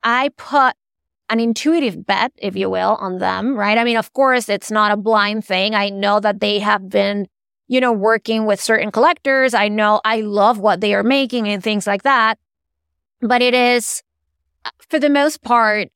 I 0.04 0.30
put 0.38 0.76
an 1.30 1.40
intuitive 1.40 2.06
bet, 2.06 2.32
if 2.38 2.56
you 2.56 2.70
will, 2.70 2.98
on 3.00 3.20
them, 3.20 3.56
right? 3.56 3.78
I 3.78 3.84
mean, 3.84 3.98
of 3.98 4.14
course, 4.14 4.50
it's 4.50 4.72
not 4.72 4.92
a 4.92 4.98
blind 4.98 5.46
thing. 5.46 5.74
I 5.74 5.90
know 5.90 6.20
that 6.20 6.40
they 6.40 6.60
have 6.60 6.90
been, 6.90 7.28
you 7.68 7.80
know, 7.80 7.92
working 7.92 8.46
with 8.46 8.62
certain 8.62 8.92
collectors. 8.92 9.54
I 9.54 9.68
know 9.68 10.02
I 10.04 10.22
love 10.22 10.60
what 10.60 10.82
they 10.82 10.94
are 10.94 11.04
making 11.04 11.48
and 11.48 11.64
things 11.64 11.88
like 11.88 12.04
that. 12.04 12.38
But 13.22 13.42
it 13.42 13.54
is, 13.54 14.04
for 14.90 15.00
the 15.00 15.10
most 15.10 15.42
part, 15.42 15.90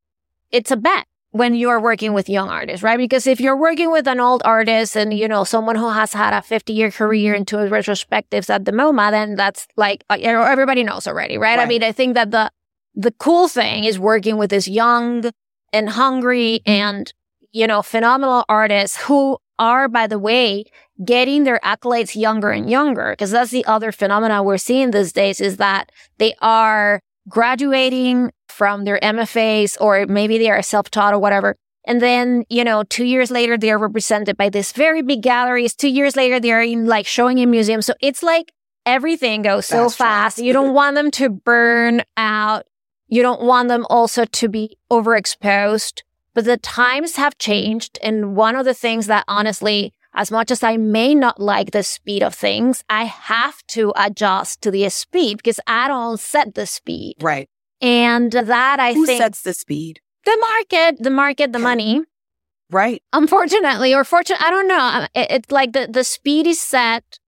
it's 0.51 0.71
a 0.71 0.78
bet 0.78 1.05
when 1.32 1.53
you're 1.53 1.80
working 1.80 2.13
with 2.13 2.30
young 2.30 2.49
artists, 2.49 2.82
right? 2.82 2.97
Because 2.97 3.28
if 3.28 3.39
you're 3.39 3.57
working 3.57 3.91
with 3.91 4.07
an 4.07 4.19
old 4.19 4.41
artist 4.45 4.95
and, 4.95 5.13
you 5.13 5.28
know, 5.28 5.43
someone 5.43 5.75
who 5.75 5.89
has 5.89 6.13
had 6.13 6.34
a 6.34 6.41
50 6.41 6.73
year 6.73 6.89
career 6.89 7.34
into 7.34 7.57
retrospectives 7.57 8.49
at 8.49 8.65
the 8.65 8.71
MoMA, 8.71 9.11
then 9.11 9.36
that's 9.36 9.67
like, 9.75 10.03
uh, 10.09 10.17
everybody 10.19 10.84
knows 10.84 11.05
already, 11.05 11.38
right? 11.38 11.57
right? 11.57 11.63
I 11.63 11.67
mean, 11.67 11.84
I 11.84 11.91
think 11.91 12.15
that 12.15 12.32
the, 12.32 12.49
the 12.97 13.11
cool 13.11 13.47
thing 13.47 13.83
is 13.83 13.99
working 13.99 14.37
with 14.37 14.49
this 14.49 14.67
young 14.67 15.31
and 15.71 15.89
hungry 15.89 16.61
and, 16.65 17.13
you 17.51 17.67
know, 17.67 17.83
phenomenal 17.83 18.43
artists 18.49 18.97
who 19.03 19.37
are, 19.59 19.87
by 19.87 20.07
the 20.07 20.17
way, 20.17 20.65
getting 21.05 21.43
their 21.43 21.59
accolades 21.63 22.19
younger 22.19 22.49
and 22.49 22.69
younger. 22.69 23.15
Cause 23.17 23.29
that's 23.29 23.51
the 23.51 23.65
other 23.65 23.91
phenomena 23.91 24.41
we're 24.41 24.57
seeing 24.57 24.91
these 24.91 25.13
days 25.13 25.39
is 25.39 25.57
that 25.57 25.91
they 26.17 26.33
are 26.41 26.99
graduating 27.29 28.31
from 28.49 28.83
their 28.83 28.99
MFAs 28.99 29.79
or 29.79 30.07
maybe 30.07 30.39
they 30.39 30.49
are 30.49 30.61
self-taught 30.63 31.13
or 31.13 31.19
whatever. 31.19 31.55
And 31.85 32.01
then, 32.01 32.45
you 32.49 32.63
know, 32.63 32.83
two 32.83 33.05
years 33.05 33.29
later, 33.29 33.57
they 33.57 33.71
are 33.71 33.77
represented 33.77 34.37
by 34.37 34.49
this 34.49 34.71
very 34.71 35.03
big 35.03 35.21
galleries. 35.21 35.75
Two 35.75 35.87
years 35.87 36.15
later, 36.15 36.39
they 36.39 36.51
are 36.51 36.63
in 36.63 36.87
like 36.87 37.05
showing 37.05 37.37
in 37.37 37.51
museums. 37.51 37.85
So 37.85 37.93
it's 38.01 38.23
like 38.23 38.51
everything 38.87 39.43
goes 39.43 39.67
so 39.67 39.89
fast. 39.89 40.39
You 40.39 40.51
don't 40.51 40.73
want 40.73 40.95
them 40.95 41.11
to 41.11 41.29
burn 41.29 42.01
out. 42.17 42.65
You 43.07 43.21
don't 43.21 43.41
want 43.41 43.69
them 43.69 43.85
also 43.89 44.25
to 44.25 44.49
be 44.49 44.77
overexposed. 44.91 46.03
But 46.33 46.45
the 46.45 46.57
times 46.57 47.15
have 47.15 47.37
changed. 47.37 47.97
And 48.03 48.35
one 48.35 48.55
of 48.55 48.65
the 48.65 48.73
things 48.73 49.07
that 49.07 49.23
honestly 49.27 49.93
as 50.17 50.31
much 50.31 50.49
as 50.49 50.63
I 50.63 50.77
may 50.77 51.13
not 51.13 51.39
like 51.39 51.71
the 51.71 51.83
speed 51.83 52.23
of 52.23 52.33
things, 52.33 52.83
I 52.89 53.03
have 53.05 53.65
to 53.67 53.93
adjust 53.95 54.63
to 54.63 54.71
the 54.71 54.89
speed 54.89 55.37
because 55.37 55.59
I 55.67 55.87
don't 55.87 56.19
set 56.19 56.55
the 56.55 56.65
speed. 56.65 57.17
Right. 57.21 57.47
And 57.79 58.31
that 58.31 58.79
I 58.79 58.93
Who 58.93 59.05
think 59.05 59.21
sets 59.21 59.43
the 59.43 59.53
speed? 59.53 60.01
The 60.25 60.37
market, 60.41 61.03
the 61.03 61.11
market, 61.11 61.53
the 61.53 61.59
money. 61.59 62.01
Right. 62.71 63.03
Unfortunately, 63.13 63.93
or 63.93 64.03
fortunately, 64.03 64.45
I 64.45 64.49
don't 64.49 64.67
know. 64.67 65.07
It, 65.13 65.27
it's 65.29 65.51
like 65.51 65.73
the, 65.73 65.87
the 65.87 66.03
speed 66.03 66.47
is 66.47 66.59
set 66.59 67.19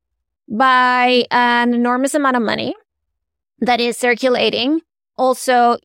by 0.49 1.25
an 1.29 1.75
enormous 1.75 2.15
amount 2.15 2.37
of 2.37 2.41
money 2.41 2.73
that 3.59 3.79
is 3.79 3.97
circulating. 3.97 4.81
Also, 5.19 5.77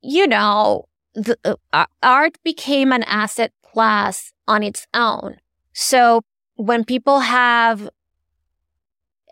you 0.00 0.26
know, 0.28 0.84
the, 1.14 1.58
uh, 1.72 1.86
art 2.02 2.38
became 2.44 2.92
an 2.92 3.02
asset 3.02 3.52
class 3.62 4.32
on 4.46 4.62
its 4.62 4.86
own. 4.94 5.36
So 5.72 6.22
when 6.54 6.84
people 6.84 7.20
have 7.20 7.90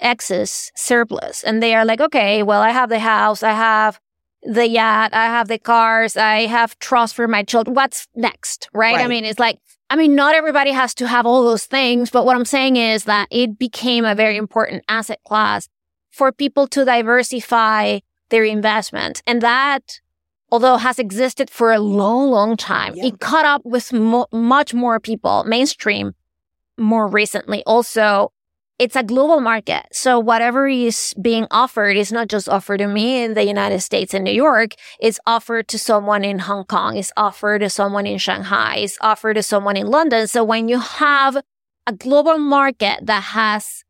excess 0.01 0.73
surplus 0.75 1.45
and 1.45 1.63
they 1.63 1.75
are 1.75 1.85
like, 1.85 2.01
okay, 2.01 2.43
well, 2.43 2.63
I 2.63 2.71
have 2.71 2.89
the 2.89 2.99
house, 2.99 3.45
I 3.45 3.53
have 3.53 4.01
the 4.43 4.69
yacht, 4.69 5.15
I 5.15 5.27
have 5.27 5.47
the 5.47 5.59
cars, 5.59 6.17
I 6.17 6.47
have 6.47 6.77
trust 6.81 7.15
for 7.15 7.29
my 7.29 7.45
children. 7.45 7.75
What's 7.75 8.09
next? 8.17 8.69
Right? 8.75 8.97
right? 8.97 9.05
I 9.05 9.09
mean, 9.09 9.25
it's 9.25 9.39
like, 9.39 9.59
I 9.89 9.95
mean, 9.95 10.17
not 10.17 10.35
everybody 10.35 10.73
has 10.73 10.95
to 10.97 11.07
have 11.07 11.27
all 11.27 11.45
those 11.45 11.67
things, 11.67 12.11
but 12.11 12.27
what 12.27 12.35
I'm 12.35 12.45
saying 12.45 12.75
is 12.75 13.05
that 13.05 13.29
it 13.31 13.57
became 13.57 14.05
a 14.05 14.17
very 14.17 14.37
important 14.37 14.85
asset 14.89 15.21
class 15.25 15.69
for 16.11 16.33
people 16.33 16.67
to 16.69 16.85
diversify 16.85 18.01
their 18.31 18.45
investment. 18.45 19.23
And 19.27 19.41
that, 19.43 20.01
although 20.51 20.77
has 20.77 20.99
existed 20.99 21.51
for 21.51 21.73
a 21.73 21.81
long, 21.81 22.31
long 22.31 22.57
time, 22.57 22.95
yeah. 22.97 23.07
it 23.07 23.21
caught 23.21 23.45
up 23.45 23.63
with 23.65 23.93
mo- 23.93 24.29
much 24.33 24.75
more 24.75 25.01
people, 25.01 25.45
mainstream 25.45 26.15
more 26.77 27.07
recently. 27.07 27.63
Also, 27.65 28.33
it's 28.79 28.97
a 28.97 29.05
global 29.05 29.41
market. 29.41 29.87
So 29.93 30.19
whatever 30.19 30.67
is 30.67 31.15
being 31.21 31.47
offered 31.51 31.97
is 31.97 32.11
not 32.11 32.29
just 32.29 32.49
offered 32.49 32.79
to 32.79 32.89
me 32.89 33.23
in 33.23 33.35
the 33.35 33.47
United 33.47 33.81
States 33.81 34.13
and 34.15 34.25
New 34.25 34.33
York. 34.33 34.75
It's 34.99 35.21
offered 35.27 35.69
to 35.69 35.79
someone 35.79 36.25
in 36.25 36.41
Hong 36.41 36.65
Kong. 36.65 36.97
It's 36.97 37.13
offered 37.17 37.61
to 37.61 37.71
someone 37.71 38.07
in 38.07 38.19
Shanghai. 38.19 38.79
It's 38.79 38.99
offered 39.01 39.35
to 39.35 39.45
someone 39.45 39.77
in 39.77 39.87
London. 39.87 40.27
So 40.27 40.43
when 40.43 40.69
you 40.69 40.81
have 40.81 41.37
a 41.87 41.93
global 41.93 42.39
market 42.39 43.07
that 43.07 43.23
has 43.23 43.84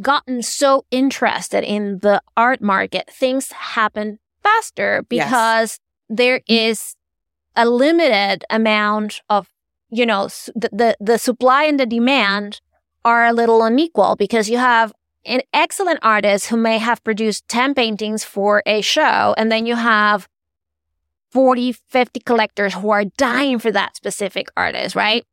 gotten 0.00 0.42
so 0.42 0.84
interested 0.90 1.64
in 1.64 1.98
the 1.98 2.22
art 2.36 2.60
market, 2.60 3.10
things 3.10 3.52
happen 3.52 4.18
faster 4.42 5.04
because 5.08 5.78
yes. 5.78 5.80
there 6.08 6.40
is 6.48 6.94
a 7.56 7.68
limited 7.68 8.44
amount 8.50 9.22
of 9.28 9.48
you 9.90 10.04
know, 10.04 10.28
the, 10.54 10.68
the, 10.72 10.96
the 11.00 11.18
supply 11.18 11.64
and 11.64 11.80
the 11.80 11.86
demand 11.86 12.60
are 13.04 13.26
a 13.26 13.32
little 13.32 13.62
unequal 13.62 14.16
because 14.16 14.50
you 14.50 14.58
have 14.58 14.92
an 15.24 15.40
excellent 15.52 15.98
artist 16.02 16.48
who 16.48 16.56
may 16.56 16.78
have 16.78 17.02
produced 17.04 17.48
10 17.48 17.74
paintings 17.74 18.24
for 18.24 18.62
a 18.66 18.80
show. 18.80 19.34
And 19.36 19.50
then 19.50 19.66
you 19.66 19.76
have 19.76 20.28
40, 21.30 21.72
50 21.72 22.20
collectors 22.20 22.74
who 22.74 22.90
are 22.90 23.04
dying 23.04 23.58
for 23.58 23.70
that 23.72 23.96
specific 23.96 24.48
artist, 24.56 24.94
right? 24.94 25.24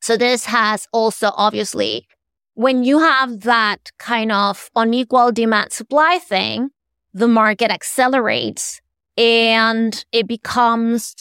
So 0.00 0.16
this 0.16 0.46
has 0.46 0.86
also 0.92 1.30
obviously, 1.36 2.06
when 2.54 2.84
you 2.84 3.00
have 3.00 3.40
that 3.40 3.90
kind 3.98 4.32
of 4.32 4.70
unequal 4.74 5.32
demand 5.32 5.72
supply 5.72 6.18
thing, 6.18 6.70
the 7.12 7.28
market 7.28 7.70
accelerates 7.70 8.80
and 9.16 10.04
it 10.12 10.26
becomes 10.26 11.14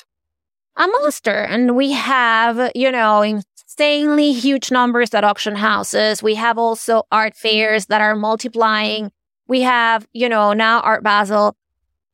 a 0.76 0.88
monster. 0.88 1.32
And 1.32 1.76
we 1.76 1.92
have, 1.92 2.72
you 2.74 2.92
know, 2.92 3.22
insanely 3.22 4.34
huge 4.34 4.72
numbers 4.72 5.14
at 5.14 5.24
auction 5.24 5.56
houses. 5.56 6.24
We 6.24 6.36
have 6.36 6.58
also 6.58 7.04
art 7.12 7.36
fairs 7.36 7.88
that 7.88 8.02
are 8.02 8.16
multiplying 8.16 9.12
we 9.48 9.62
have, 9.62 10.08
you 10.14 10.30
know, 10.30 10.54
now 10.54 10.80
Art 10.82 11.04
Basel. 11.04 11.56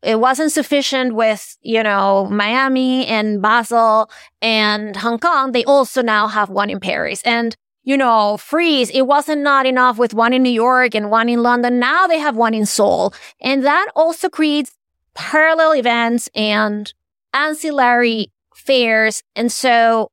It 0.01 0.20
wasn't 0.20 0.51
sufficient 0.51 1.13
with, 1.13 1.57
you 1.61 1.84
know, 1.84 2.26
Miami 2.32 3.05
and 3.05 3.41
Basel 3.41 4.09
and 4.41 4.95
Hong 4.95 5.20
Kong. 5.20 5.51
They 5.51 5.65
also 5.65 6.01
now 6.01 6.28
have 6.28 6.49
one 6.49 6.70
in 6.70 6.80
Paris. 6.80 7.22
And, 7.24 7.55
you 7.90 7.98
know, 7.98 8.38
Frieze. 8.38 8.92
it 8.92 9.08
wasn't 9.08 9.42
not 9.42 9.66
enough 9.66 9.98
with 9.98 10.14
one 10.14 10.32
in 10.32 10.44
New 10.44 10.52
York 10.52 10.94
and 10.94 11.10
one 11.10 11.28
in 11.28 11.42
London. 11.42 11.80
Now 11.80 12.06
they 12.06 12.20
have 12.20 12.36
one 12.36 12.54
in 12.54 12.68
Seoul. 12.68 13.16
And 13.42 13.66
that 13.66 13.88
also 13.96 14.30
creates 14.30 14.78
parallel 15.16 15.74
events 15.74 16.30
and 16.36 16.94
ancillary 17.34 18.32
fairs. 18.54 19.24
And 19.36 19.52
so 19.52 20.12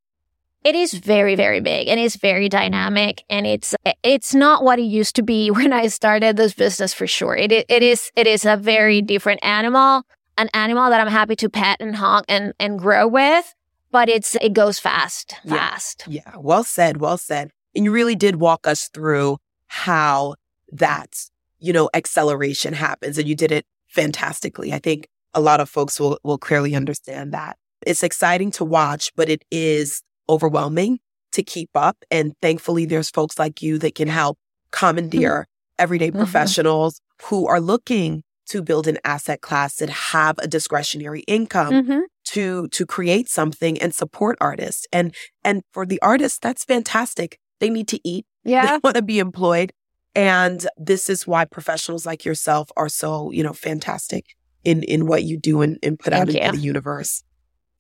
it 0.65 0.75
is 0.75 0.95
very, 0.95 1.35
very 1.35 1.61
big 1.61 1.89
and 1.89 2.01
it's 2.01 2.17
very 2.17 2.49
dynamic 2.49 3.23
and 3.29 3.47
it's, 3.47 3.75
it's 4.03 4.35
not 4.35 4.65
what 4.65 4.79
it 4.79 4.85
used 4.85 5.15
to 5.17 5.23
be 5.23 5.51
when 5.59 5.75
I 5.75 5.89
started 5.89 6.39
this 6.39 6.55
business 6.55 6.95
for 6.95 7.07
sure. 7.07 7.37
It, 7.37 7.53
it 7.53 7.83
is, 7.83 8.11
it 8.17 8.27
is 8.27 8.47
a 8.47 8.57
very 8.57 9.03
different 9.03 9.45
animal, 9.45 10.03
an 10.39 10.49
animal 10.55 10.89
that 10.89 10.99
I'm 10.99 11.13
happy 11.13 11.37
to 11.37 11.51
pet 11.51 11.77
and 11.81 11.95
hug 11.95 12.25
and, 12.27 12.55
and 12.59 12.79
grow 12.79 13.07
with, 13.07 13.55
but 13.91 14.09
it's, 14.09 14.35
it 14.41 14.55
goes 14.55 14.79
fast, 14.79 15.35
fast. 15.47 16.05
Yeah. 16.09 16.23
yeah. 16.25 16.37
Well 16.39 16.65
said. 16.65 17.03
Well 17.03 17.19
said. 17.19 17.51
And 17.77 17.85
you 17.85 17.93
really 17.93 18.17
did 18.17 18.37
walk 18.37 18.67
us 18.67 18.89
through 18.89 19.37
how 19.69 20.37
that, 20.73 21.15
you 21.59 21.73
know, 21.73 21.91
acceleration 21.95 22.73
happens 22.73 23.19
and 23.19 23.29
you 23.29 23.35
did 23.35 23.53
it 23.53 23.67
fantastically. 23.89 24.73
I 24.73 24.79
think 24.79 25.09
a 25.35 25.41
lot 25.41 25.61
of 25.61 25.69
folks 25.69 26.01
will, 26.01 26.19
will 26.25 26.39
clearly 26.39 26.75
understand 26.75 27.33
that. 27.35 27.59
It's 27.87 28.03
exciting 28.03 28.51
to 28.53 28.65
watch, 28.65 29.13
but 29.15 29.29
it 29.29 29.45
is 29.51 30.03
overwhelming 30.29 30.99
to 31.33 31.43
keep 31.43 31.71
up. 31.75 31.99
And 32.11 32.33
thankfully, 32.41 32.87
there's 32.87 33.11
folks 33.11 33.39
like 33.39 33.63
you 33.63 33.79
that 33.79 33.95
can 33.95 34.09
help 34.09 34.39
commandeer 34.71 35.43
mm-hmm. 35.43 35.83
everyday 35.83 36.09
mm-hmm. 36.09 36.19
professionals 36.19 37.01
who 37.25 37.47
are 37.47 37.61
looking 37.61 38.23
to 38.47 38.63
build 38.63 38.87
an 38.87 38.99
asset 39.05 39.43
class 39.43 39.77
that 39.77 39.91
have 39.91 40.39
a 40.39 40.49
discretionary 40.49 41.21
income 41.23 41.73
mm-hmm. 41.73 42.01
to 42.25 42.69
to 42.69 42.87
create 42.87 43.29
something 43.29 43.77
and 43.79 43.95
support 43.95 44.39
artists. 44.41 44.87
And 44.93 45.15
and 45.45 45.63
for 45.73 45.85
the 45.85 46.01
artists, 46.01 46.39
that's 46.39 46.65
fantastic. 46.65 47.39
They 47.61 47.71
need 47.71 47.89
to 47.89 48.01
eat. 48.09 48.27
Yeah. 48.49 48.65
They 48.65 48.81
want 48.85 48.95
to 48.95 49.03
be 49.03 49.19
employed. 49.19 49.73
And 50.15 50.65
this 50.77 51.11
is 51.11 51.27
why 51.27 51.47
professionals 51.47 52.07
like 52.07 52.25
yourself 52.25 52.71
are 52.77 52.89
so, 52.89 53.33
you 53.33 53.43
know, 53.43 53.53
fantastic 53.53 54.37
in 54.63 54.85
in 54.85 55.07
what 55.07 55.25
you 55.25 55.37
do 55.37 55.63
and, 55.63 55.79
and 55.83 55.99
put 55.99 56.13
Thank 56.13 56.29
out 56.29 56.33
you. 56.33 56.41
into 56.41 56.57
the 56.57 56.63
universe. 56.63 57.25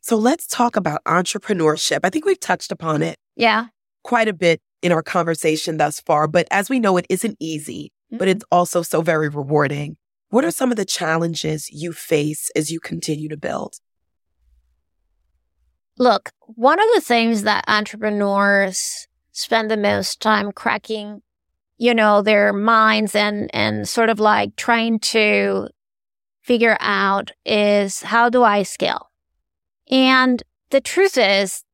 So 0.00 0.16
let's 0.16 0.46
talk 0.46 0.74
about 0.74 1.04
entrepreneurship. 1.04 2.00
I 2.02 2.10
think 2.10 2.24
we've 2.24 2.40
touched 2.40 2.72
upon 2.72 3.02
it. 3.02 3.16
Yeah. 3.36 3.66
Quite 4.02 4.26
a 4.26 4.32
bit 4.32 4.60
in 4.82 4.92
our 4.92 5.02
conversation 5.02 5.76
thus 5.76 6.00
far, 6.00 6.28
but 6.28 6.46
as 6.50 6.68
we 6.68 6.78
know, 6.80 6.96
it 6.96 7.06
isn't 7.08 7.36
easy, 7.40 7.92
mm-hmm. 8.12 8.18
but 8.18 8.28
it's 8.28 8.44
also 8.52 8.82
so 8.82 9.02
very 9.02 9.28
rewarding. 9.28 9.96
What 10.30 10.44
are 10.44 10.50
some 10.50 10.70
of 10.70 10.76
the 10.76 10.84
challenges 10.84 11.70
you 11.70 11.92
face 11.92 12.50
as 12.54 12.70
you 12.70 12.80
continue 12.80 13.28
to 13.28 13.36
build? 13.36 13.76
Look, 15.98 16.30
one 16.40 16.78
of 16.78 16.86
the 16.94 17.00
things 17.00 17.44
that 17.44 17.64
entrepreneurs 17.66 19.08
spend 19.36 19.70
the 19.70 19.76
most 19.76 20.22
time 20.22 20.50
cracking, 20.50 21.20
you 21.76 21.92
know, 21.92 22.22
their 22.22 22.54
minds 22.54 23.14
and, 23.14 23.50
and 23.54 23.86
sort 23.86 24.08
of 24.08 24.18
like 24.18 24.56
trying 24.56 24.98
to 24.98 25.68
figure 26.40 26.78
out 26.80 27.32
is 27.44 28.00
how 28.02 28.30
do 28.30 28.42
I 28.42 28.62
scale? 28.62 29.10
And 29.90 30.42
the 30.70 30.80
truth 30.80 31.18
is, 31.18 31.64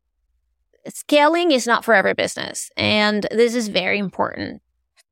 scaling 0.89 1.53
is 1.53 1.65
not 1.65 1.85
for 1.85 1.95
every 1.95 2.15
business. 2.15 2.69
And 2.77 3.29
this 3.31 3.55
is 3.55 3.69
very 3.69 3.99
important 3.99 4.61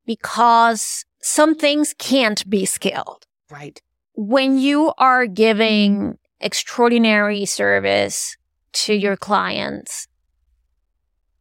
because 0.04 1.04
some 1.22 1.54
things 1.54 1.94
can't 1.98 2.48
be 2.50 2.66
scaled. 2.66 3.26
Right. 3.48 3.80
When 4.14 4.58
you 4.58 4.92
are 4.98 5.26
giving 5.26 6.18
extraordinary 6.40 7.44
service 7.44 8.36
to 8.72 8.92
your 8.92 9.16
clients, 9.16 10.08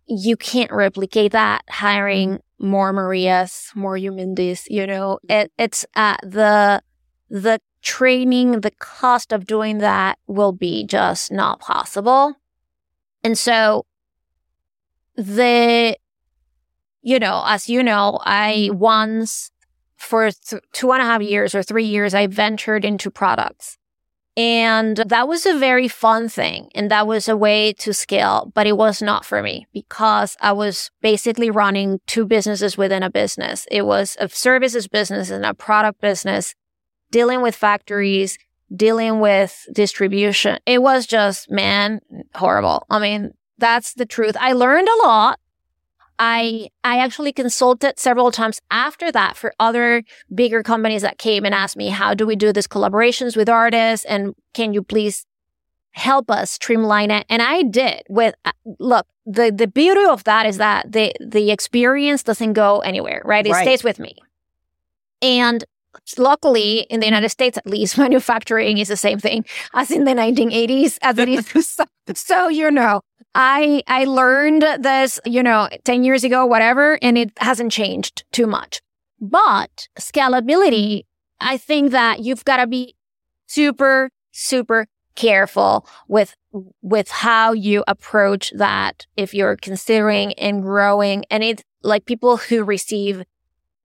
you 0.10 0.36
can't 0.36 0.72
replicate 0.72 1.32
that 1.32 1.64
hiring 1.70 2.38
mm-hmm. 2.38 2.68
more 2.68 2.92
Marias, 2.92 3.72
more 3.76 3.96
Umindis, 3.96 4.64
you 4.68 4.88
know, 4.88 5.20
mm-hmm. 5.30 5.46
it, 5.46 5.52
it's 5.58 5.86
at 5.96 6.20
the, 6.24 6.82
the 7.30 7.62
training, 7.82 8.62
the 8.62 8.72
cost 8.72 9.32
of 9.32 9.46
doing 9.46 9.78
that 9.78 10.18
will 10.28 10.52
be 10.52 10.86
just 10.86 11.32
not 11.32 11.60
possible. 11.60 12.36
And 13.24 13.38
so 13.38 13.86
the, 15.16 15.96
you 17.02 17.20
know, 17.20 17.44
as 17.46 17.70
you 17.70 17.84
know, 17.84 18.20
I 18.24 18.70
mm-hmm. 18.70 18.80
once 18.80 19.52
for 19.96 20.32
th- 20.32 20.64
two 20.74 20.92
and 20.92 21.02
a 21.02 21.06
half 21.06 21.22
years 21.22 21.54
or 21.54 21.62
three 21.62 21.86
years, 21.86 22.14
I 22.14 22.28
ventured 22.28 22.84
into 22.84 23.12
products. 23.12 23.78
And 24.40 24.96
that 24.96 25.28
was 25.28 25.46
a 25.46 25.60
very 25.60 25.90
fun 25.90 26.30
thing. 26.30 26.70
And 26.74 26.90
that 26.90 27.06
was 27.06 27.28
a 27.28 27.36
way 27.36 27.74
to 27.74 27.94
scale, 27.94 28.50
but 28.56 28.66
it 28.66 28.78
was 28.78 29.02
not 29.02 29.26
for 29.26 29.44
me 29.44 29.68
because 29.74 30.38
I 30.40 30.54
was 30.54 30.92
basically 31.02 31.50
running 31.52 32.00
two 32.08 32.26
businesses 32.26 32.78
within 32.78 33.04
a 33.04 33.10
business. 33.10 33.68
It 33.70 33.86
was 33.86 34.16
a 34.18 34.30
services 34.30 34.88
business 34.88 35.30
and 35.30 35.46
a 35.46 35.54
product 35.54 36.00
business 36.00 36.56
dealing 37.12 37.42
with 37.42 37.54
factories, 37.54 38.38
dealing 38.74 39.20
with 39.20 39.68
distribution. 39.74 40.60
It 40.66 40.82
was 40.82 41.06
just, 41.06 41.52
man, 41.52 42.00
horrible. 42.34 42.86
I 42.90 43.00
mean, 43.00 43.34
that's 43.58 43.94
the 43.94 44.06
truth. 44.06 44.38
I 44.40 44.54
learned 44.54 44.88
a 44.88 45.06
lot. 45.06 45.38
I, 46.20 46.70
I 46.84 47.00
actually 47.00 47.32
consulted 47.32 47.98
several 47.98 48.30
times 48.30 48.60
after 48.70 49.10
that 49.14 49.38
for 49.38 49.54
other 49.58 50.04
bigger 50.36 50.62
companies 50.62 51.02
that 51.02 51.18
came 51.18 51.46
and 51.46 51.56
asked 51.56 51.78
me, 51.78 51.88
how 51.88 52.14
do 52.14 52.28
we 52.28 52.36
do 52.36 52.52
these 52.52 52.68
collaborations 52.68 53.38
with 53.38 53.48
artists? 53.48 54.06
And 54.06 54.36
can 54.54 54.74
you 54.74 54.84
please 54.84 55.26
help 55.92 56.30
us 56.30 56.52
streamline 56.52 57.10
it? 57.10 57.26
And 57.30 57.42
I 57.42 57.64
did 57.64 58.04
with, 58.10 58.36
uh, 58.44 58.52
look, 58.80 59.08
the, 59.26 59.52
the 59.56 59.68
beauty 59.68 60.04
of 60.04 60.26
that 60.26 60.46
is 60.46 60.58
that 60.58 60.92
the, 60.92 61.14
the 61.26 61.52
experience 61.52 62.22
doesn't 62.24 62.54
go 62.54 62.80
anywhere, 62.80 63.22
right? 63.24 63.48
It 63.48 63.52
right. 63.54 63.64
stays 63.64 63.84
with 63.84 63.98
me. 63.98 64.16
And 65.22 65.64
luckily 66.18 66.82
in 66.90 67.00
the 67.00 67.06
united 67.06 67.30
states 67.30 67.58
at 67.58 67.66
least 67.66 67.98
manufacturing 67.98 68.78
is 68.78 68.88
the 68.88 68.96
same 68.96 69.20
thing 69.20 69.44
as 69.74 69.92
in 69.92 70.04
the 70.06 70.14
1980s 70.14 70.98
as 71.02 71.18
it 71.18 71.28
is 71.28 71.48
so, 71.68 71.84
so, 72.14 72.48
you 72.48 72.72
know 72.72 73.02
i 73.36 73.82
i 73.88 74.04
learned 74.06 74.64
this 74.80 75.20
you 75.26 75.44
know 75.44 75.70
10 75.84 76.04
years 76.04 76.24
ago 76.24 76.46
whatever 76.46 76.98
and 77.02 77.18
it 77.18 77.32
hasn't 77.38 77.72
changed 77.72 78.24
too 78.32 78.48
much 78.48 78.82
but 79.20 79.88
scalability 80.00 81.04
i 81.40 81.58
think 81.58 81.92
that 81.92 82.20
you've 82.20 82.46
got 82.46 82.58
to 82.58 82.68
be 82.68 82.96
super 83.46 84.10
super 84.32 84.88
careful 85.16 85.88
with 86.08 86.36
with 86.82 87.10
how 87.10 87.52
you 87.52 87.84
approach 87.88 88.52
that 88.56 89.06
if 89.18 89.34
you're 89.34 89.58
considering 89.58 90.34
and 90.34 90.64
growing 90.64 91.24
and 91.30 91.44
it's 91.44 91.64
like 91.84 92.06
people 92.06 92.38
who 92.38 92.64
receive 92.64 93.24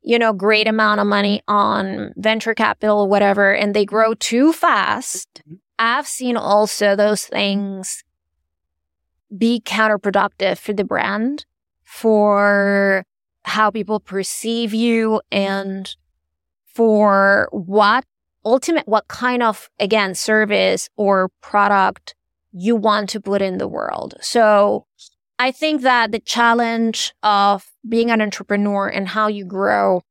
you 0.04 0.18
know, 0.18 0.32
great 0.34 0.68
amount 0.68 1.00
of 1.00 1.06
money 1.06 1.42
on 1.48 2.12
venture 2.16 2.54
capital 2.54 3.00
or 3.00 3.08
whatever, 3.08 3.54
and 3.54 3.74
they 3.74 3.86
grow 3.86 4.12
too 4.14 4.52
fast. 4.52 5.42
Mm-hmm. 5.48 5.54
I've 5.78 6.06
seen 6.06 6.36
also 6.36 6.94
those 6.94 7.24
things 7.24 8.04
be 9.36 9.60
counterproductive 9.64 10.58
for 10.58 10.72
the 10.72 10.84
brand, 10.84 11.46
for 11.82 13.04
how 13.44 13.70
people 13.70 14.00
perceive 14.00 14.72
you 14.72 15.20
and 15.30 15.94
for 16.66 17.48
what 17.52 18.04
ultimate, 18.44 18.86
what 18.86 19.08
kind 19.08 19.42
of, 19.42 19.70
again, 19.78 20.14
service 20.14 20.88
or 20.96 21.30
product 21.40 22.14
you 22.52 22.76
want 22.76 23.08
to 23.10 23.20
put 23.20 23.42
in 23.42 23.58
the 23.58 23.68
world. 23.68 24.14
So 24.20 24.86
I 25.38 25.50
think 25.50 25.82
that 25.82 26.12
the 26.12 26.20
challenge 26.20 27.12
of 27.22 27.72
being 27.88 28.10
an 28.10 28.20
entrepreneur 28.20 28.88
and 28.88 29.08
how 29.08 29.28
you 29.28 29.44
grow, 29.44 30.02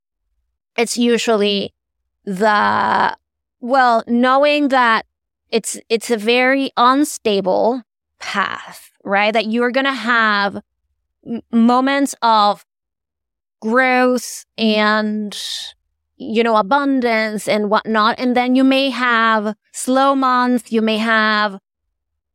it's 0.78 0.98
usually 0.98 1.74
the, 2.26 3.18
well, 3.60 4.04
knowing 4.08 4.70
that 4.70 5.06
it's, 5.50 5.80
it's 5.90 6.10
a 6.10 6.18
very 6.18 6.72
unstable 6.76 7.84
path, 8.20 8.92
right? 9.04 9.34
That 9.34 9.48
you're 9.48 9.72
going 9.72 9.86
to 9.86 9.94
have 9.94 10.62
moments 11.52 12.16
of 12.22 12.66
growth 13.62 14.46
and, 14.58 15.38
you 16.18 16.44
know, 16.44 16.56
abundance 16.56 17.48
and 17.48 17.70
whatnot. 17.70 18.16
And 18.20 18.36
then 18.36 18.56
you 18.56 18.64
may 18.64 18.90
have 18.90 19.56
slow 19.72 20.16
months. 20.16 20.72
You 20.72 20.82
may 20.82 20.98
have 20.98 21.60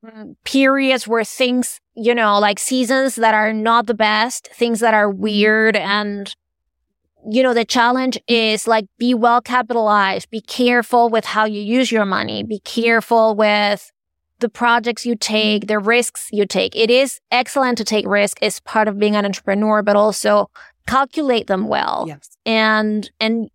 mm, 0.04 0.36
periods 0.44 1.06
where 1.06 1.24
things 1.24 1.80
you 1.98 2.14
know, 2.14 2.38
like 2.38 2.58
seasons 2.58 3.16
that 3.16 3.34
are 3.34 3.52
not 3.52 3.86
the 3.86 3.94
best, 3.94 4.48
things 4.52 4.80
that 4.80 4.94
are 4.94 5.10
weird. 5.10 5.76
And, 5.76 6.32
you 7.28 7.42
know, 7.42 7.52
the 7.52 7.64
challenge 7.64 8.18
is 8.28 8.68
like 8.68 8.86
be 8.98 9.14
well 9.14 9.40
capitalized, 9.40 10.30
be 10.30 10.40
careful 10.40 11.08
with 11.08 11.24
how 11.24 11.44
you 11.44 11.60
use 11.60 11.90
your 11.90 12.04
money, 12.04 12.44
be 12.44 12.60
careful 12.60 13.34
with 13.34 13.90
the 14.40 14.48
projects 14.48 15.04
you 15.04 15.16
take, 15.16 15.66
the 15.66 15.78
risks 15.78 16.28
you 16.32 16.46
take. 16.46 16.74
It 16.76 16.90
is 16.90 17.20
excellent 17.30 17.78
to 17.78 17.84
take 17.84 18.06
risk. 18.06 18.38
It's 18.40 18.60
part 18.60 18.88
of 18.88 18.98
being 18.98 19.16
an 19.16 19.24
entrepreneur, 19.24 19.82
but 19.82 19.96
also 19.96 20.50
calculate 20.86 21.46
them 21.48 21.68
well 21.68 22.04
Yes. 22.08 22.36
and 22.46 23.10
and 23.20 23.50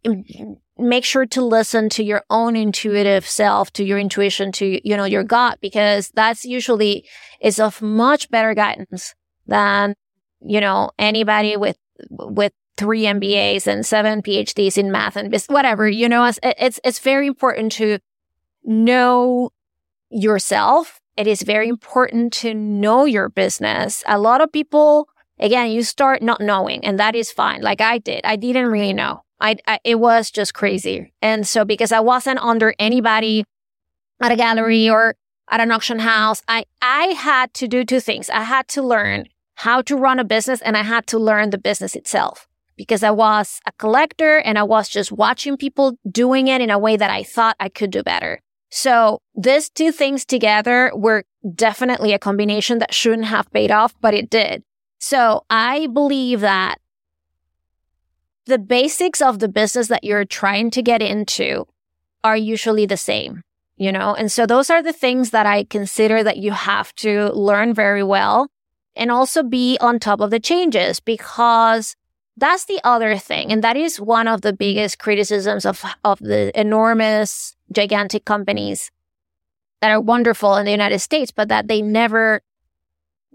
make 0.78 1.04
sure 1.06 1.26
to 1.26 1.42
listen 1.42 1.90
to 1.90 2.04
your 2.04 2.24
own 2.30 2.56
intuitive 2.56 3.28
self 3.28 3.72
to 3.74 3.84
your 3.84 3.98
intuition 3.98 4.52
to 4.52 4.80
you 4.88 4.96
know 4.98 5.06
your 5.06 5.24
gut 5.24 5.58
because 5.62 6.10
that's 6.14 6.46
usually 6.46 7.06
is 7.42 7.60
of 7.60 7.82
much 7.82 8.30
better 8.30 8.54
guidance 8.54 9.16
than 9.48 9.96
you 10.46 10.60
know 10.62 10.92
anybody 11.00 11.58
with 11.58 11.78
with 12.10 12.54
three 12.78 13.04
MBAs 13.04 13.66
and 13.68 13.86
seven 13.86 14.22
PhDs 14.22 14.78
in 14.78 14.92
math 14.92 15.16
and 15.16 15.34
whatever 15.48 15.88
you 15.90 16.08
know 16.10 16.26
it's 16.26 16.40
it's 16.44 16.80
it's 16.84 17.00
very 17.00 17.26
important 17.28 17.72
to 17.74 17.98
know 18.64 19.50
yourself 20.14 21.00
it 21.16 21.28
is 21.28 21.44
very 21.44 21.68
important 21.68 22.34
to 22.34 22.54
know 22.54 23.06
your 23.06 23.30
business. 23.30 24.04
A 24.08 24.18
lot 24.18 24.42
of 24.42 24.52
people 24.52 25.08
again 25.40 25.72
you 25.72 25.84
start 25.84 26.22
not 26.22 26.42
knowing 26.42 26.84
and 26.86 27.00
that 27.00 27.16
is 27.16 27.32
fine. 27.32 27.62
Like 27.62 27.82
i 27.82 27.98
did 27.98 28.22
i 28.24 28.36
didn't 28.36 28.68
really 28.68 28.94
know. 28.94 29.24
I, 29.40 29.58
I 29.68 29.80
it 29.84 30.00
was 30.00 30.32
just 30.32 30.54
crazy. 30.54 31.14
And 31.22 31.48
so 31.48 31.66
because 31.66 31.92
i 31.92 32.00
wasn't 32.00 32.40
under 32.40 32.74
anybody 32.80 33.44
at 34.22 34.32
a 34.32 34.36
gallery 34.36 34.90
or 34.90 35.16
at 35.50 35.60
an 35.60 35.72
auction 35.72 36.00
house 36.00 36.42
i 36.48 36.66
i 36.82 37.06
had 37.08 37.54
to 37.56 37.68
do 37.68 37.84
two 37.84 38.00
things. 38.00 38.30
I 38.30 38.44
had 38.44 38.68
to 38.70 38.82
learn 38.82 39.28
how 39.56 39.82
to 39.84 39.96
run 39.96 40.20
a 40.20 40.24
business 40.24 40.62
and 40.62 40.76
i 40.76 40.84
had 40.84 41.06
to 41.08 41.20
learn 41.20 41.52
the 41.52 41.58
business 41.58 41.96
itself. 41.96 42.48
Because 42.76 43.04
i 43.04 43.12
was 43.12 43.60
a 43.68 43.72
collector 43.74 44.38
and 44.40 44.58
i 44.58 44.64
was 44.64 44.90
just 44.90 45.12
watching 45.12 45.58
people 45.58 45.98
doing 46.10 46.48
it 46.48 46.60
in 46.60 46.72
a 46.72 46.80
way 46.80 46.98
that 46.98 47.12
i 47.12 47.22
thought 47.22 47.56
i 47.60 47.70
could 47.70 47.92
do 47.92 48.02
better 48.02 48.42
so 48.76 49.22
these 49.36 49.70
two 49.70 49.92
things 49.92 50.26
together 50.26 50.92
were 50.96 51.24
definitely 51.54 52.12
a 52.14 52.20
combination 52.20 52.80
that 52.80 52.94
shouldn't 52.94 53.28
have 53.28 53.52
paid 53.52 53.72
off 53.72 53.94
but 54.02 54.14
it 54.14 54.30
did 54.30 54.64
so 55.04 55.44
I 55.50 55.88
believe 55.88 56.40
that 56.40 56.78
the 58.46 58.58
basics 58.58 59.22
of 59.22 59.40
the 59.40 59.50
business 59.50 59.90
that 59.90 60.06
you're 60.06 60.24
trying 60.24 60.72
to 60.72 60.82
get 60.82 61.02
into 61.02 61.66
are 62.24 62.38
usually 62.38 62.86
the 62.86 62.96
same, 62.96 63.42
you 63.76 63.92
know? 63.92 64.16
And 64.16 64.32
so 64.32 64.46
those 64.46 64.70
are 64.70 64.82
the 64.82 64.94
things 64.94 65.32
that 65.32 65.46
I 65.46 65.66
consider 65.66 66.24
that 66.24 66.38
you 66.38 66.52
have 66.52 66.96
to 66.96 67.34
learn 67.34 67.74
very 67.74 68.02
well 68.02 68.50
and 68.96 69.12
also 69.12 69.44
be 69.44 69.78
on 69.82 70.00
top 70.00 70.22
of 70.22 70.30
the 70.30 70.40
changes 70.40 71.02
because 71.02 71.98
that's 72.38 72.64
the 72.66 72.80
other 72.86 73.18
thing. 73.18 73.52
And 73.52 73.62
that 73.62 73.76
is 73.76 74.00
one 74.00 74.30
of 74.30 74.40
the 74.40 74.54
biggest 74.54 75.00
criticisms 75.00 75.66
of, 75.66 75.84
of 76.06 76.20
the 76.20 76.58
enormous, 76.58 77.58
gigantic 77.74 78.26
companies 78.26 78.92
that 79.82 79.92
are 79.92 80.00
wonderful 80.00 80.56
in 80.56 80.66
the 80.66 80.72
United 80.72 81.00
States, 81.00 81.32
but 81.32 81.50
that 81.50 81.68
they 81.68 81.82
never 81.82 82.42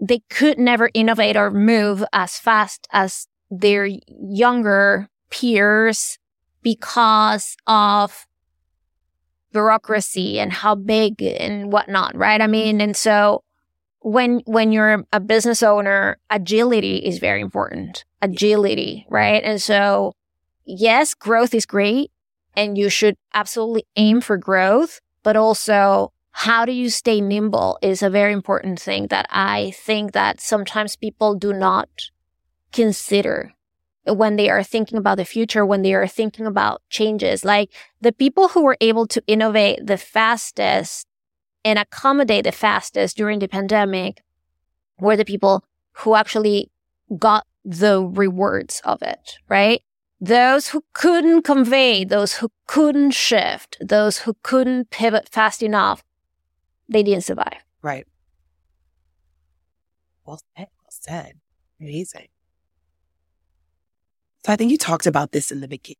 they 0.01 0.19
could 0.29 0.57
never 0.57 0.89
innovate 0.93 1.35
or 1.35 1.51
move 1.51 2.03
as 2.13 2.39
fast 2.39 2.87
as 2.91 3.27
their 3.51 3.85
younger 4.07 5.09
peers 5.29 6.17
because 6.61 7.57
of 7.67 8.25
bureaucracy 9.51 10.39
and 10.39 10.53
how 10.53 10.75
big 10.75 11.21
and 11.21 11.71
whatnot, 11.71 12.15
right? 12.15 12.41
I 12.41 12.47
mean, 12.47 12.81
and 12.81 12.95
so 12.95 13.43
when 13.99 14.41
when 14.45 14.71
you're 14.71 15.05
a 15.11 15.19
business 15.19 15.61
owner, 15.61 16.17
agility 16.29 16.97
is 16.97 17.19
very 17.19 17.41
important. 17.41 18.05
Agility, 18.21 19.05
right? 19.09 19.43
And 19.43 19.61
so 19.61 20.13
yes, 20.65 21.13
growth 21.13 21.53
is 21.53 21.65
great 21.65 22.11
and 22.55 22.77
you 22.77 22.89
should 22.89 23.15
absolutely 23.33 23.85
aim 23.95 24.21
for 24.21 24.37
growth, 24.37 24.99
but 25.23 25.35
also 25.35 26.11
how 26.31 26.65
do 26.65 26.71
you 26.71 26.89
stay 26.89 27.21
nimble 27.21 27.77
is 27.81 28.01
a 28.01 28.09
very 28.09 28.33
important 28.33 28.79
thing 28.79 29.07
that 29.07 29.27
I 29.29 29.71
think 29.75 30.13
that 30.13 30.39
sometimes 30.39 30.95
people 30.95 31.35
do 31.35 31.53
not 31.53 31.89
consider 32.71 33.53
when 34.05 34.35
they 34.35 34.49
are 34.49 34.63
thinking 34.63 34.97
about 34.97 35.17
the 35.17 35.25
future, 35.25 35.65
when 35.65 35.81
they 35.81 35.93
are 35.93 36.07
thinking 36.07 36.45
about 36.45 36.81
changes. 36.89 37.43
Like 37.43 37.71
the 38.01 38.11
people 38.11 38.49
who 38.49 38.63
were 38.63 38.77
able 38.79 39.05
to 39.07 39.23
innovate 39.27 39.85
the 39.85 39.97
fastest 39.97 41.07
and 41.65 41.77
accommodate 41.77 42.45
the 42.45 42.51
fastest 42.51 43.17
during 43.17 43.39
the 43.39 43.47
pandemic 43.47 44.23
were 44.99 45.17
the 45.17 45.25
people 45.25 45.63
who 45.91 46.15
actually 46.15 46.71
got 47.17 47.45
the 47.65 48.01
rewards 48.01 48.81
of 48.85 49.01
it, 49.01 49.37
right? 49.49 49.81
Those 50.21 50.69
who 50.69 50.83
couldn't 50.93 51.43
convey, 51.43 52.03
those 52.03 52.35
who 52.35 52.51
couldn't 52.67 53.11
shift, 53.11 53.77
those 53.79 54.19
who 54.19 54.35
couldn't 54.43 54.89
pivot 54.89 55.29
fast 55.29 55.63
enough, 55.63 56.03
they 56.89 57.03
didn't 57.03 57.23
survive. 57.23 57.63
Right. 57.81 58.05
Well 60.25 60.41
said. 60.55 60.67
Well 60.81 60.89
said. 60.89 61.33
Amazing. 61.79 62.27
So 64.45 64.53
I 64.53 64.55
think 64.55 64.71
you 64.71 64.77
talked 64.77 65.05
about 65.05 65.31
this 65.31 65.51
in 65.51 65.61
the 65.61 65.67
beginning. 65.67 65.97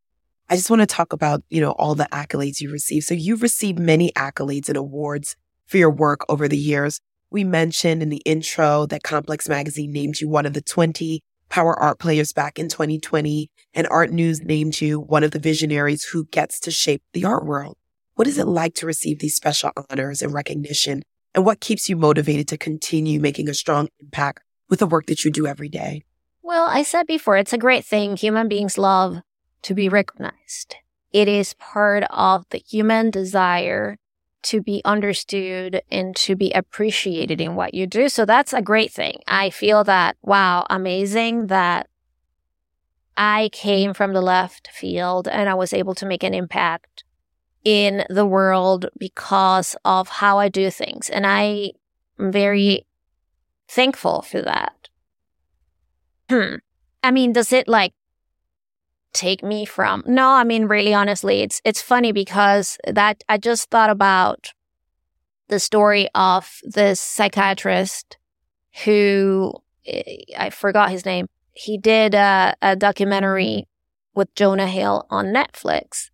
I 0.49 0.55
just 0.55 0.70
want 0.70 0.82
to 0.82 0.88
talk 0.88 1.13
about, 1.13 1.43
you 1.49 1.61
know, 1.61 1.72
all 1.72 1.95
the 1.95 2.07
accolades 2.11 2.59
you 2.59 2.72
received. 2.72 3.05
So 3.05 3.13
you've 3.13 3.41
received 3.41 3.80
many 3.80 4.11
accolades 4.13 4.67
and 4.67 4.78
awards 4.78 5.36
for 5.67 5.78
your 5.78 5.91
work 5.91 6.22
over 6.28 6.47
the 6.47 6.57
years. 6.57 6.99
We 7.30 7.43
mentioned 7.43 8.01
in 8.01 8.09
the 8.09 8.22
intro 8.26 8.88
that 8.88 9.03
Complex 9.03 9.47
Magazine 9.47 9.91
named 9.91 10.20
you 10.20 10.28
one 10.28 10.47
of 10.47 10.53
the 10.53 10.61
20 10.61 11.22
power 11.50 11.78
art 11.80 12.00
players 12.00 12.32
back 12.32 12.58
in 12.58 12.70
2020 12.70 13.50
and 13.74 13.88
Art 13.91 14.12
News 14.12 14.41
named 14.41 14.80
you 14.82 15.00
one 15.00 15.24
of 15.24 15.32
the 15.32 15.39
visionaries 15.39 16.06
who 16.06 16.26
gets 16.26 16.60
to 16.62 16.72
shape 16.72 17.04
the 17.14 17.26
art 17.26 17.45
world. 17.45 17.76
What 18.16 18.28
is 18.28 18.38
it 18.38 18.47
like 18.47 18.74
to 18.76 18.86
receive 18.86 19.20
these 19.20 19.36
special 19.36 19.72
honors 19.89 20.22
and 20.22 20.34
recognition? 20.34 21.04
And 21.36 21.45
what 21.45 21.60
keeps 21.60 21.88
you 21.88 21.95
motivated 21.95 22.47
to 22.50 22.58
continue 22.58 23.20
making 23.20 23.50
a 23.50 23.54
strong 23.54 23.89
impact 24.00 24.41
with 24.70 24.80
the 24.80 24.88
work 24.88 25.06
that 25.06 25.24
you 25.24 25.32
do 25.32 25.47
every 25.47 25.70
day? 25.70 26.04
Well, 26.41 26.66
I 26.68 26.84
said 26.84 27.06
before, 27.06 27.38
it's 27.38 27.54
a 27.54 27.58
great 27.58 27.86
thing. 27.86 28.18
Human 28.18 28.47
beings 28.47 28.78
love 28.78 29.22
to 29.62 29.74
be 29.74 29.88
recognized. 29.88 30.76
It 31.12 31.28
is 31.28 31.54
part 31.54 32.04
of 32.10 32.45
the 32.50 32.58
human 32.58 33.12
desire 33.12 33.97
to 34.42 34.62
be 34.62 34.82
understood 34.86 35.82
and 35.92 36.16
to 36.16 36.36
be 36.36 36.52
appreciated 36.52 37.42
in 37.42 37.56
what 37.56 37.74
you 37.74 37.86
do. 37.86 38.10
So 38.10 38.26
that's 38.26 38.54
a 38.54 38.62
great 38.62 38.92
thing. 38.92 39.22
I 39.28 39.50
feel 39.50 39.84
that, 39.84 40.18
wow, 40.22 40.66
amazing 40.70 41.48
that 41.48 41.90
I 43.18 43.50
came 43.52 43.94
from 43.94 44.14
the 44.14 44.22
left 44.22 44.70
field 44.72 45.28
and 45.28 45.50
I 45.50 45.54
was 45.54 45.74
able 45.74 45.94
to 45.96 46.06
make 46.06 46.24
an 46.24 46.34
impact 46.34 47.04
in 47.66 48.06
the 48.10 48.26
world 48.26 48.86
because 48.98 49.76
of 49.84 50.08
how 50.08 50.40
I 50.40 50.48
do 50.48 50.72
things. 50.72 51.10
And 51.10 51.28
I 51.28 51.72
am 52.18 52.32
very 52.32 52.86
thankful 53.68 54.22
for 54.22 54.42
that. 54.42 54.88
Hmm. 56.30 56.56
I 57.04 57.12
mean, 57.12 57.34
does 57.34 57.52
it 57.52 57.68
like 57.68 57.94
take 59.14 59.43
me 59.43 59.66
from 59.66 60.03
no 60.05 60.30
i 60.30 60.43
mean 60.43 60.66
really 60.66 60.93
honestly 60.93 61.41
it's 61.41 61.62
it's 61.66 61.82
funny 61.82 62.12
because 62.12 62.78
that 62.88 63.24
i 63.28 63.38
just 63.38 63.70
thought 63.70 63.89
about 63.89 64.53
the 65.47 65.60
story 65.60 66.07
of 66.16 66.60
this 66.64 67.01
psychiatrist 67.01 68.18
who 68.86 69.53
eh, 69.86 70.03
i 70.38 70.49
forgot 70.49 70.91
his 70.91 71.05
name. 71.05 71.28
He 71.53 71.78
did 71.78 72.14
a, 72.14 72.55
a 72.62 72.76
documentary 72.76 73.68
with 74.16 74.34
jonah 74.36 74.68
hill 74.68 75.05
on 75.10 75.28
netflix 75.28 76.10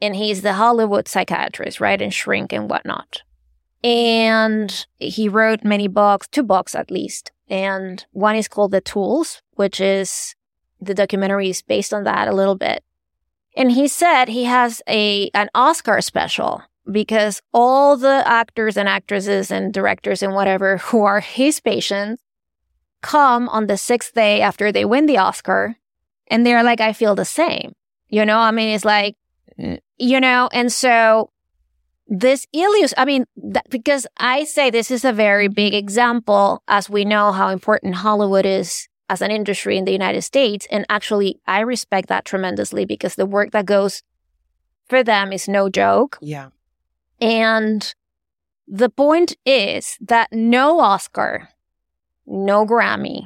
and 0.00 0.16
he's 0.16 0.42
the 0.42 0.54
hollywood 0.54 1.06
psychiatrist 1.06 1.80
right 1.80 2.02
and 2.02 2.12
shrink 2.12 2.52
and 2.52 2.68
whatnot. 2.68 3.22
And 3.82 4.86
he 4.98 5.26
wrote 5.28 5.64
many 5.64 5.88
books 5.88 6.26
two 6.28 6.42
books 6.42 6.74
at 6.74 6.90
least 6.90 7.32
and 7.48 8.04
one 8.12 8.36
is 8.36 8.48
called 8.48 8.72
the 8.72 8.80
tools 8.80 9.42
which 9.52 9.80
is 9.80 10.34
the 10.80 10.94
documentary 10.94 11.50
is 11.50 11.62
based 11.62 11.92
on 11.92 12.04
that 12.04 12.28
a 12.28 12.34
little 12.34 12.56
bit. 12.56 12.82
And 13.56 13.72
he 13.72 13.88
said 13.88 14.28
he 14.28 14.44
has 14.44 14.80
a 14.88 15.30
an 15.34 15.50
Oscar 15.54 16.00
special 16.00 16.62
because 16.90 17.40
all 17.52 17.96
the 17.96 18.22
actors 18.26 18.76
and 18.76 18.88
actresses 18.88 19.50
and 19.50 19.72
directors 19.72 20.22
and 20.22 20.34
whatever 20.34 20.78
who 20.78 21.02
are 21.02 21.20
his 21.20 21.60
patients 21.60 22.22
come 23.02 23.48
on 23.48 23.66
the 23.66 23.76
sixth 23.76 24.14
day 24.14 24.40
after 24.40 24.72
they 24.72 24.84
win 24.84 25.06
the 25.06 25.18
Oscar 25.18 25.76
and 26.28 26.46
they're 26.46 26.62
like, 26.62 26.80
I 26.80 26.92
feel 26.92 27.14
the 27.14 27.24
same. 27.24 27.72
You 28.08 28.24
know, 28.24 28.38
I 28.38 28.50
mean, 28.50 28.74
it's 28.74 28.84
like, 28.84 29.16
you 29.98 30.20
know, 30.20 30.48
and 30.52 30.72
so 30.72 31.30
this 32.06 32.46
illus, 32.52 32.92
I 32.96 33.04
mean, 33.04 33.24
because 33.68 34.06
I 34.18 34.44
say 34.44 34.70
this 34.70 34.90
is 34.90 35.04
a 35.04 35.12
very 35.12 35.48
big 35.48 35.74
example 35.74 36.62
as 36.66 36.90
we 36.90 37.04
know 37.04 37.32
how 37.32 37.48
important 37.48 37.94
Hollywood 37.96 38.46
is 38.46 38.88
as 39.10 39.20
an 39.20 39.32
industry 39.32 39.76
in 39.76 39.84
the 39.84 39.92
United 39.92 40.22
States. 40.22 40.66
And 40.70 40.86
actually, 40.88 41.40
I 41.46 41.60
respect 41.60 42.08
that 42.08 42.24
tremendously 42.24 42.84
because 42.84 43.16
the 43.16 43.26
work 43.26 43.50
that 43.50 43.66
goes 43.66 44.02
for 44.88 45.02
them 45.02 45.32
is 45.32 45.48
no 45.48 45.68
joke. 45.68 46.16
Yeah. 46.22 46.50
And 47.20 47.92
the 48.68 48.88
point 48.88 49.36
is 49.44 49.98
that 50.00 50.28
no 50.32 50.78
Oscar, 50.78 51.48
no 52.24 52.64
Grammy, 52.64 53.24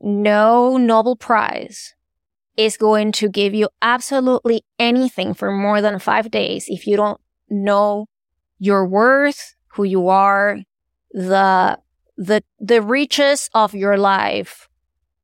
no 0.00 0.78
Nobel 0.78 1.16
Prize 1.16 1.94
is 2.56 2.78
going 2.78 3.12
to 3.12 3.28
give 3.28 3.54
you 3.54 3.68
absolutely 3.82 4.64
anything 4.78 5.34
for 5.34 5.52
more 5.52 5.82
than 5.82 5.98
five 5.98 6.30
days 6.30 6.64
if 6.68 6.86
you 6.86 6.96
don't 6.96 7.20
know 7.50 8.06
your 8.58 8.86
worth, 8.86 9.54
who 9.74 9.84
you 9.84 10.08
are, 10.08 10.60
the 11.12 11.78
the 12.16 12.42
the 12.58 12.82
reaches 12.82 13.48
of 13.54 13.74
your 13.74 13.96
life 13.96 14.68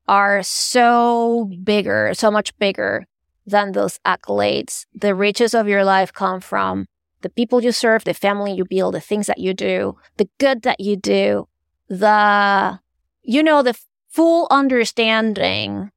are 0.07 0.43
so 0.43 1.51
bigger, 1.63 2.13
so 2.15 2.31
much 2.31 2.57
bigger 2.59 3.07
than 3.47 3.73
those 3.73 3.99
accolades. 4.07 4.87
The 4.95 5.15
riches 5.15 5.55
of 5.55 5.69
your 5.69 5.85
life 5.85 6.13
come 6.13 6.41
from 6.41 6.87
the 7.21 7.29
people 7.31 7.63
you 7.63 7.73
serve, 7.73 8.05
the 8.05 8.15
family 8.15 8.53
you 8.53 8.65
build, 8.65 8.95
the 8.95 9.01
things 9.01 9.27
that 9.27 9.39
you 9.39 9.53
do, 9.55 9.97
the 10.17 10.29
good 10.39 10.63
that 10.63 10.81
you 10.81 10.97
do, 10.97 11.49
the, 11.89 12.79
you 13.23 13.43
know, 13.43 13.63
the 13.63 13.79
full 14.09 14.47
understanding 14.51 15.91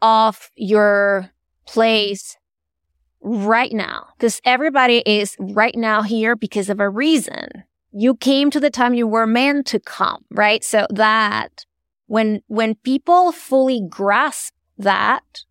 of 0.00 0.50
your 0.56 1.30
place 1.66 2.36
right 3.20 3.72
now. 3.72 4.08
Because 4.16 4.40
everybody 4.44 5.02
is 5.04 5.36
right 5.38 5.76
now 5.76 6.02
here 6.02 6.36
because 6.36 6.70
of 6.70 6.80
a 6.80 6.88
reason. 6.88 7.64
You 7.92 8.16
came 8.16 8.50
to 8.50 8.60
the 8.60 8.70
time 8.70 8.94
you 8.94 9.06
were 9.06 9.26
meant 9.26 9.66
to 9.68 9.80
come, 9.80 10.24
right? 10.30 10.62
So 10.62 10.86
that 10.90 11.64
when, 12.06 12.42
when 12.46 12.74
people 12.76 13.32
fully 13.32 13.82
grasp 13.88 14.54
that, 14.78 15.44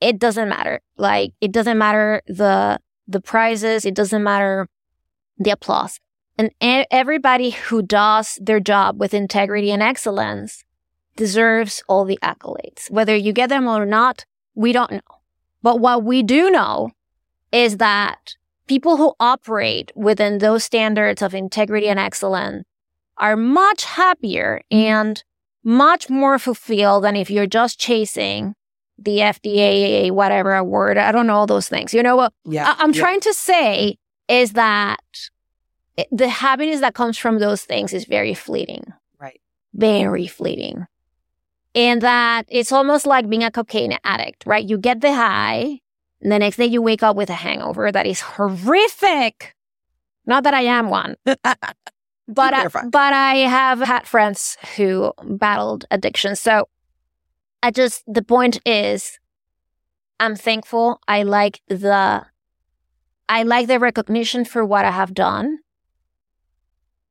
it 0.00 0.18
doesn't 0.18 0.48
matter. 0.48 0.80
Like, 0.96 1.32
it 1.40 1.52
doesn't 1.52 1.78
matter 1.78 2.22
the, 2.26 2.78
the 3.06 3.20
prizes. 3.20 3.84
It 3.84 3.94
doesn't 3.94 4.22
matter 4.22 4.68
the 5.38 5.50
applause. 5.50 5.98
And 6.36 6.52
everybody 6.60 7.50
who 7.50 7.82
does 7.82 8.38
their 8.40 8.60
job 8.60 9.00
with 9.00 9.12
integrity 9.12 9.72
and 9.72 9.82
excellence 9.82 10.64
deserves 11.16 11.82
all 11.88 12.04
the 12.04 12.18
accolades. 12.22 12.88
Whether 12.90 13.16
you 13.16 13.32
get 13.32 13.48
them 13.48 13.66
or 13.66 13.84
not, 13.84 14.24
we 14.54 14.72
don't 14.72 14.92
know. 14.92 15.00
But 15.62 15.80
what 15.80 16.04
we 16.04 16.22
do 16.22 16.48
know 16.48 16.90
is 17.50 17.78
that 17.78 18.36
people 18.68 18.96
who 18.96 19.14
operate 19.18 19.90
within 19.96 20.38
those 20.38 20.62
standards 20.62 21.22
of 21.22 21.34
integrity 21.34 21.88
and 21.88 21.98
excellence 21.98 22.64
are 23.16 23.36
much 23.36 23.84
happier 23.84 24.60
and 24.70 25.24
much 25.64 26.08
more 26.08 26.38
fulfilled 26.38 27.04
than 27.04 27.16
if 27.16 27.30
you're 27.30 27.46
just 27.46 27.80
chasing 27.80 28.54
the 28.98 29.18
FDA, 29.18 30.10
whatever 30.10 30.54
award. 30.54 30.98
I 30.98 31.12
don't 31.12 31.26
know 31.26 31.34
all 31.34 31.46
those 31.46 31.68
things. 31.68 31.92
You 31.92 32.02
know 32.02 32.16
what 32.16 32.32
yeah, 32.44 32.74
I- 32.78 32.84
am 32.84 32.92
yeah. 32.92 33.00
trying 33.00 33.20
to 33.20 33.34
say 33.34 33.96
is 34.28 34.52
that 34.52 35.00
the 36.12 36.28
happiness 36.28 36.80
that 36.80 36.94
comes 36.94 37.18
from 37.18 37.38
those 37.38 37.64
things 37.64 37.92
is 37.92 38.04
very 38.04 38.34
fleeting. 38.34 38.92
Right. 39.20 39.40
Very 39.74 40.26
fleeting. 40.26 40.86
And 41.74 42.02
that 42.02 42.44
it's 42.48 42.72
almost 42.72 43.06
like 43.06 43.28
being 43.28 43.44
a 43.44 43.50
cocaine 43.50 43.96
addict, 44.04 44.44
right? 44.46 44.68
You 44.68 44.78
get 44.78 45.00
the 45.00 45.14
high, 45.14 45.80
and 46.20 46.32
the 46.32 46.38
next 46.38 46.56
day 46.56 46.66
you 46.66 46.82
wake 46.82 47.02
up 47.02 47.16
with 47.16 47.30
a 47.30 47.34
hangover 47.34 47.92
that 47.92 48.06
is 48.06 48.20
horrific. 48.20 49.54
Not 50.26 50.44
that 50.44 50.54
I 50.54 50.62
am 50.62 50.90
one. 50.90 51.16
but 51.24 52.54
I, 52.54 52.68
but 52.68 53.12
I 53.12 53.36
have 53.36 53.80
had 53.80 54.06
friends 54.06 54.56
who 54.76 55.12
battled 55.24 55.84
addiction. 55.90 56.36
So 56.36 56.68
I 57.62 57.70
just 57.70 58.02
the 58.06 58.22
point 58.22 58.60
is 58.66 59.18
I'm 60.20 60.34
thankful. 60.34 61.00
I 61.06 61.22
like 61.22 61.60
the 61.68 62.26
I 63.28 63.42
like 63.42 63.68
the 63.68 63.78
recognition 63.78 64.44
for 64.44 64.64
what 64.64 64.84
I 64.84 64.90
have 64.90 65.14
done. 65.14 65.58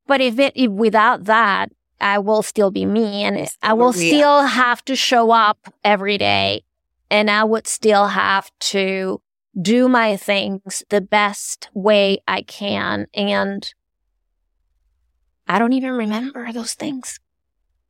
But 0.06 0.20
if 0.20 0.38
it 0.38 0.52
if 0.54 0.70
without 0.70 1.24
that, 1.24 1.72
I 2.00 2.18
will 2.18 2.42
still 2.42 2.70
be 2.70 2.84
me 2.84 3.24
and 3.24 3.48
I 3.62 3.72
will 3.72 3.92
still 3.92 4.42
have 4.42 4.84
to 4.84 4.94
show 4.94 5.30
up 5.30 5.58
every 5.82 6.18
day 6.18 6.62
and 7.10 7.30
I 7.30 7.44
would 7.44 7.66
still 7.66 8.08
have 8.08 8.50
to 8.60 9.20
do 9.60 9.88
my 9.88 10.16
things 10.16 10.82
the 10.88 11.00
best 11.00 11.68
way 11.74 12.18
I 12.28 12.42
can. 12.42 13.06
And 13.14 13.72
I 15.46 15.58
don't 15.58 15.72
even 15.72 15.92
remember 15.92 16.52
those 16.52 16.74
things. 16.74 17.18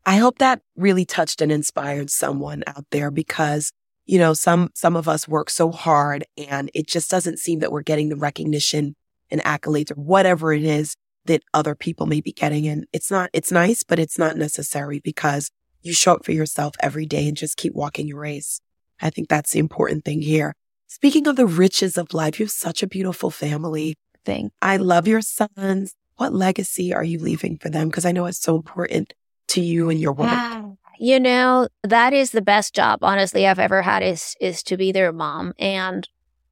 I 0.07 0.17
hope 0.17 0.39
that 0.39 0.63
really 0.77 1.05
touched 1.05 1.43
and 1.43 1.53
inspired 1.53 2.09
someone 2.09 2.63
out 2.67 2.87
there 2.91 3.11
because, 3.11 3.73
you 4.07 4.19
know, 4.19 4.33
some, 4.33 4.71
some 4.75 4.97
of 4.97 5.09
us 5.09 5.29
work 5.29 5.51
so 5.51 5.71
hard 5.71 6.25
and 6.39 6.71
it 6.73 6.87
just 6.87 7.11
doesn't 7.11 7.39
seem 7.39 7.59
that 7.59 7.73
we're 7.73 7.83
getting 7.83 8.09
the 8.09 8.17
recognition 8.17 8.95
and 9.31 9.43
accolades 9.43 9.91
or 9.91 9.97
whatever 9.97 10.53
it 10.53 10.63
is 10.63 10.97
that 11.27 11.43
other 11.53 11.75
people 11.75 12.07
may 12.07 12.23
be 12.23 12.33
getting. 12.33 12.67
And 12.67 12.87
it's 12.93 13.11
not, 13.11 13.29
it's 13.35 13.53
nice, 13.53 13.83
but 13.83 13.99
it's 13.99 14.19
not 14.19 14.37
necessary 14.37 15.01
because 15.01 15.51
you 15.83 15.93
show 15.93 16.15
up 16.15 16.25
for 16.25 16.33
yourself 16.33 16.75
every 16.81 17.05
day 17.05 17.29
and 17.29 17.37
just 17.37 17.59
keep 17.59 17.75
walking 17.75 18.09
your 18.09 18.21
race. 18.21 18.61
I 19.01 19.11
think 19.11 19.29
that's 19.29 19.53
the 19.53 19.59
important 19.59 20.05
thing 20.05 20.23
here. 20.23 20.55
Speaking 20.87 21.27
of 21.27 21.37
the 21.37 21.47
riches 21.47 21.99
of 21.99 22.15
life, 22.15 22.39
you 22.39 22.47
have 22.47 22.51
such 22.51 22.83
a 22.83 22.87
beautiful 22.87 23.31
family. 23.31 23.97
Thing. 24.25 24.51
I 24.61 24.77
love 24.77 25.09
your 25.09 25.23
sons. 25.23 25.95
What 26.17 26.35
legacy 26.35 26.93
are 26.93 27.05
you 27.05 27.19
leaving 27.19 27.57
for 27.57 27.71
them? 27.71 27.89
Because 27.89 28.05
I 28.05 28.13
know 28.13 28.27
it's 28.27 28.43
so 28.43 28.57
important 28.57 29.15
to 29.49 29.63
you 29.63 29.89
and 29.89 29.99
your 29.99 30.13
work. 30.13 30.29
Ah, 30.31 30.73
you 30.99 31.19
know, 31.19 31.69
that 31.83 32.13
is 32.13 32.33
the 32.33 32.43
best 32.43 32.75
job, 32.75 32.99
honestly, 33.03 33.47
I've 33.47 33.59
ever 33.59 33.81
had 33.81 34.03
is 34.03 34.37
is 34.39 34.63
to 34.65 34.77
be 34.77 34.93
their 34.93 35.13
mom. 35.13 35.55
And 35.59 36.07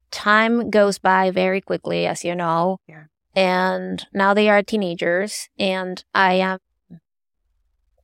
time 0.09 0.71
goes 0.71 0.97
by 0.97 1.29
very 1.29 1.61
quickly, 1.61 2.07
as 2.07 2.23
you 2.23 2.33
know. 2.33 2.79
Yeah 2.87 3.03
and 3.37 4.07
now 4.13 4.33
they 4.33 4.49
are 4.49 4.63
teenagers 4.63 5.47
and 5.59 6.03
I 6.15 6.33
am 6.33 6.57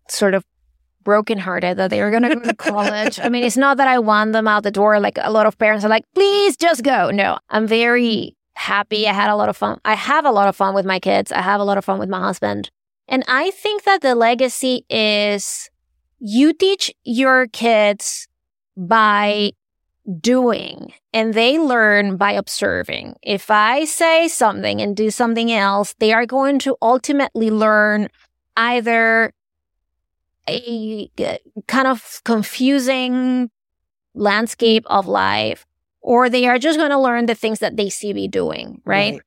sort 0.08 0.36
of 0.36 0.46
brokenhearted 1.04 1.78
that 1.78 1.90
they 1.90 2.02
are 2.02 2.12
going 2.12 2.24
to 2.24 2.36
go 2.36 2.42
to 2.42 2.54
college. 2.72 3.20
I 3.20 3.30
mean, 3.30 3.44
it's 3.44 3.58
not 3.58 3.78
that 3.78 3.88
I 3.88 4.00
want 4.00 4.34
them 4.34 4.48
out 4.48 4.64
the 4.64 4.72
door. 4.72 5.00
Like 5.00 5.18
a 5.22 5.32
lot 5.32 5.46
of 5.46 5.58
parents 5.58 5.86
are 5.86 5.90
like, 5.90 6.06
please 6.14 6.58
just 6.58 6.84
go. 6.84 7.12
No, 7.12 7.38
I'm 7.50 7.68
very 7.68 8.36
happy. 8.56 9.08
I 9.08 9.14
had 9.14 9.30
a 9.30 9.36
lot 9.36 9.50
of 9.50 9.58
fun. 9.58 9.80
I 9.86 9.96
have 9.96 10.26
a 10.26 10.32
lot 10.32 10.48
of 10.48 10.56
fun 10.56 10.74
with 10.74 10.86
my 10.86 11.00
kids. 11.00 11.32
I 11.32 11.42
have 11.42 11.60
a 11.60 11.64
lot 11.64 11.78
of 11.78 11.86
fun 11.86 12.00
with 12.00 12.10
my 12.10 12.20
husband. 12.20 12.70
And 13.08 13.24
I 13.28 13.52
think 13.52 13.84
that 13.84 14.02
the 14.02 14.16
legacy 14.16 14.86
is 14.90 15.70
you 16.20 16.54
teach 16.54 16.92
your 17.04 17.48
kids 17.48 18.28
by 18.78 19.52
doing 20.20 20.94
and 21.14 21.34
they 21.34 21.60
learn 21.60 22.18
by 22.18 22.32
observing. 22.34 23.16
If 23.22 23.50
I 23.50 23.86
say 23.86 24.28
something 24.28 24.82
and 24.82 24.96
do 24.96 25.12
something 25.12 25.52
else, 25.52 25.96
they 26.00 26.14
are 26.14 26.26
going 26.26 26.60
to 26.60 26.76
ultimately 26.82 27.50
learn 27.50 28.10
either 28.58 29.34
a 30.48 31.10
uh, 31.20 31.38
kind 31.68 31.88
of 31.88 32.22
confusing 32.24 33.50
landscape 34.14 34.84
of 34.88 35.08
life 35.08 35.66
or 36.02 36.30
they 36.30 36.46
are 36.46 36.60
just 36.60 36.78
going 36.78 36.92
to 36.92 37.00
learn 37.00 37.26
the 37.26 37.36
things 37.36 37.60
that 37.60 37.78
they 37.78 37.90
see 37.90 38.14
me 38.14 38.28
doing, 38.28 38.82
right? 38.86 39.14
right? 39.14 39.22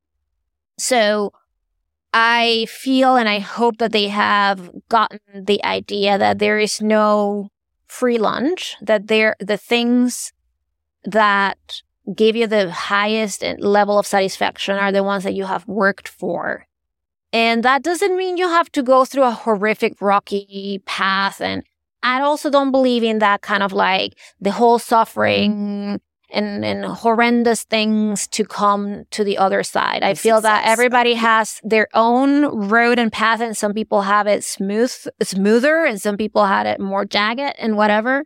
So 0.78 1.32
I 2.12 2.66
feel 2.68 3.16
and 3.16 3.28
I 3.28 3.40
hope 3.40 3.78
that 3.78 3.92
they 3.92 4.08
have 4.08 4.70
gotten 4.88 5.20
the 5.34 5.62
idea 5.64 6.18
that 6.18 6.38
there 6.38 6.58
is 6.58 6.80
no 6.80 7.50
free 7.86 8.18
lunch, 8.18 8.76
that 8.80 9.06
there 9.08 9.36
the 9.40 9.56
things 9.56 10.32
that 11.04 11.82
give 12.14 12.36
you 12.36 12.46
the 12.46 12.70
highest 12.70 13.42
eh, 13.42 13.56
level 13.58 13.98
of 13.98 14.06
satisfaction 14.06 14.76
are 14.76 14.92
the 14.92 15.02
ones 15.02 15.24
that 15.24 15.34
you 15.34 15.44
have 15.44 15.66
worked 15.66 16.08
for. 16.08 16.66
And 17.36 17.62
that 17.64 17.82
doesn't 17.82 18.16
mean 18.16 18.38
you 18.38 18.48
have 18.48 18.72
to 18.72 18.82
go 18.82 19.04
through 19.04 19.24
a 19.24 19.30
horrific, 19.30 20.00
rocky 20.00 20.80
path. 20.86 21.38
And 21.42 21.64
I 22.02 22.22
also 22.22 22.48
don't 22.48 22.70
believe 22.70 23.02
in 23.02 23.18
that 23.18 23.42
kind 23.42 23.62
of 23.62 23.72
like 23.74 24.16
the 24.40 24.52
whole 24.52 24.78
suffering 24.78 26.00
and, 26.30 26.64
and 26.64 26.86
horrendous 26.86 27.64
things 27.64 28.26
to 28.28 28.46
come 28.46 29.04
to 29.10 29.22
the 29.22 29.36
other 29.36 29.62
side. 29.62 30.02
I 30.02 30.14
feel 30.14 30.40
that 30.40 30.66
everybody 30.66 31.12
has 31.12 31.60
their 31.62 31.88
own 31.92 32.70
road 32.70 32.98
and 32.98 33.12
path 33.12 33.42
and 33.42 33.54
some 33.54 33.74
people 33.74 34.00
have 34.00 34.26
it 34.26 34.42
smooth, 34.42 34.90
smoother 35.22 35.84
and 35.84 36.00
some 36.00 36.16
people 36.16 36.46
had 36.46 36.66
it 36.66 36.80
more 36.80 37.04
jagged 37.04 37.54
and 37.58 37.76
whatever. 37.76 38.24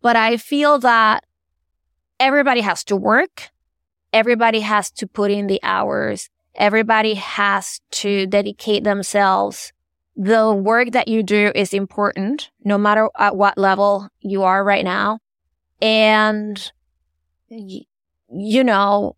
But 0.00 0.16
I 0.16 0.38
feel 0.38 0.78
that 0.78 1.26
everybody 2.18 2.62
has 2.62 2.84
to 2.84 2.96
work. 2.96 3.50
Everybody 4.14 4.60
has 4.60 4.90
to 4.92 5.06
put 5.06 5.30
in 5.30 5.46
the 5.46 5.60
hours. 5.62 6.30
Everybody 6.56 7.14
has 7.14 7.80
to 7.92 8.26
dedicate 8.26 8.84
themselves. 8.84 9.72
The 10.16 10.52
work 10.52 10.92
that 10.92 11.08
you 11.08 11.22
do 11.22 11.52
is 11.54 11.74
important, 11.74 12.50
no 12.64 12.78
matter 12.78 13.08
at 13.18 13.36
what 13.36 13.58
level 13.58 14.08
you 14.20 14.42
are 14.42 14.64
right 14.64 14.84
now. 14.84 15.18
And, 15.82 16.72
you 17.48 18.64
know, 18.64 19.16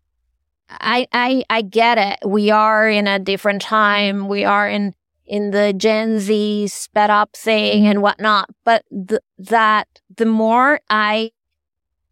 I, 0.69 1.07
I, 1.13 1.43
I 1.49 1.61
get 1.61 1.97
it. 1.97 2.27
We 2.27 2.51
are 2.51 2.89
in 2.89 3.07
a 3.07 3.17
different 3.17 3.61
time. 3.61 4.27
We 4.27 4.43
are 4.43 4.69
in, 4.69 4.93
in 5.25 5.51
the 5.51 5.73
Gen 5.73 6.19
Z 6.19 6.67
sped 6.67 7.09
up 7.09 7.35
thing 7.35 7.87
and 7.87 8.01
whatnot. 8.01 8.49
But 8.65 8.83
th- 8.91 9.21
that 9.37 9.87
the 10.15 10.25
more 10.25 10.81
I 10.89 11.31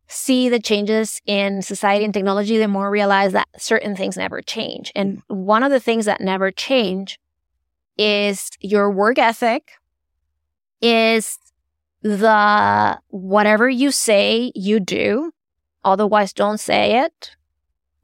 see 0.07 0.49
the 0.49 0.59
changes 0.59 1.21
in 1.25 1.61
society 1.61 2.05
and 2.05 2.13
technology, 2.13 2.57
the 2.57 2.67
more 2.67 2.89
realize 2.89 3.33
that 3.33 3.47
certain 3.57 3.95
things 3.95 4.17
never 4.17 4.41
change. 4.41 4.91
And 4.95 5.21
mm. 5.27 5.35
one 5.35 5.63
of 5.63 5.71
the 5.71 5.79
things 5.79 6.05
that 6.05 6.21
never 6.21 6.51
change 6.51 7.19
is 7.97 8.49
your 8.61 8.89
work 8.91 9.17
ethic, 9.17 9.73
is 10.81 11.37
the 12.01 12.99
whatever 13.09 13.67
you 13.69 13.91
say, 13.91 14.51
you 14.55 14.79
do. 14.79 15.31
Otherwise, 15.83 16.33
don't 16.33 16.59
say 16.59 16.99
it 17.03 17.35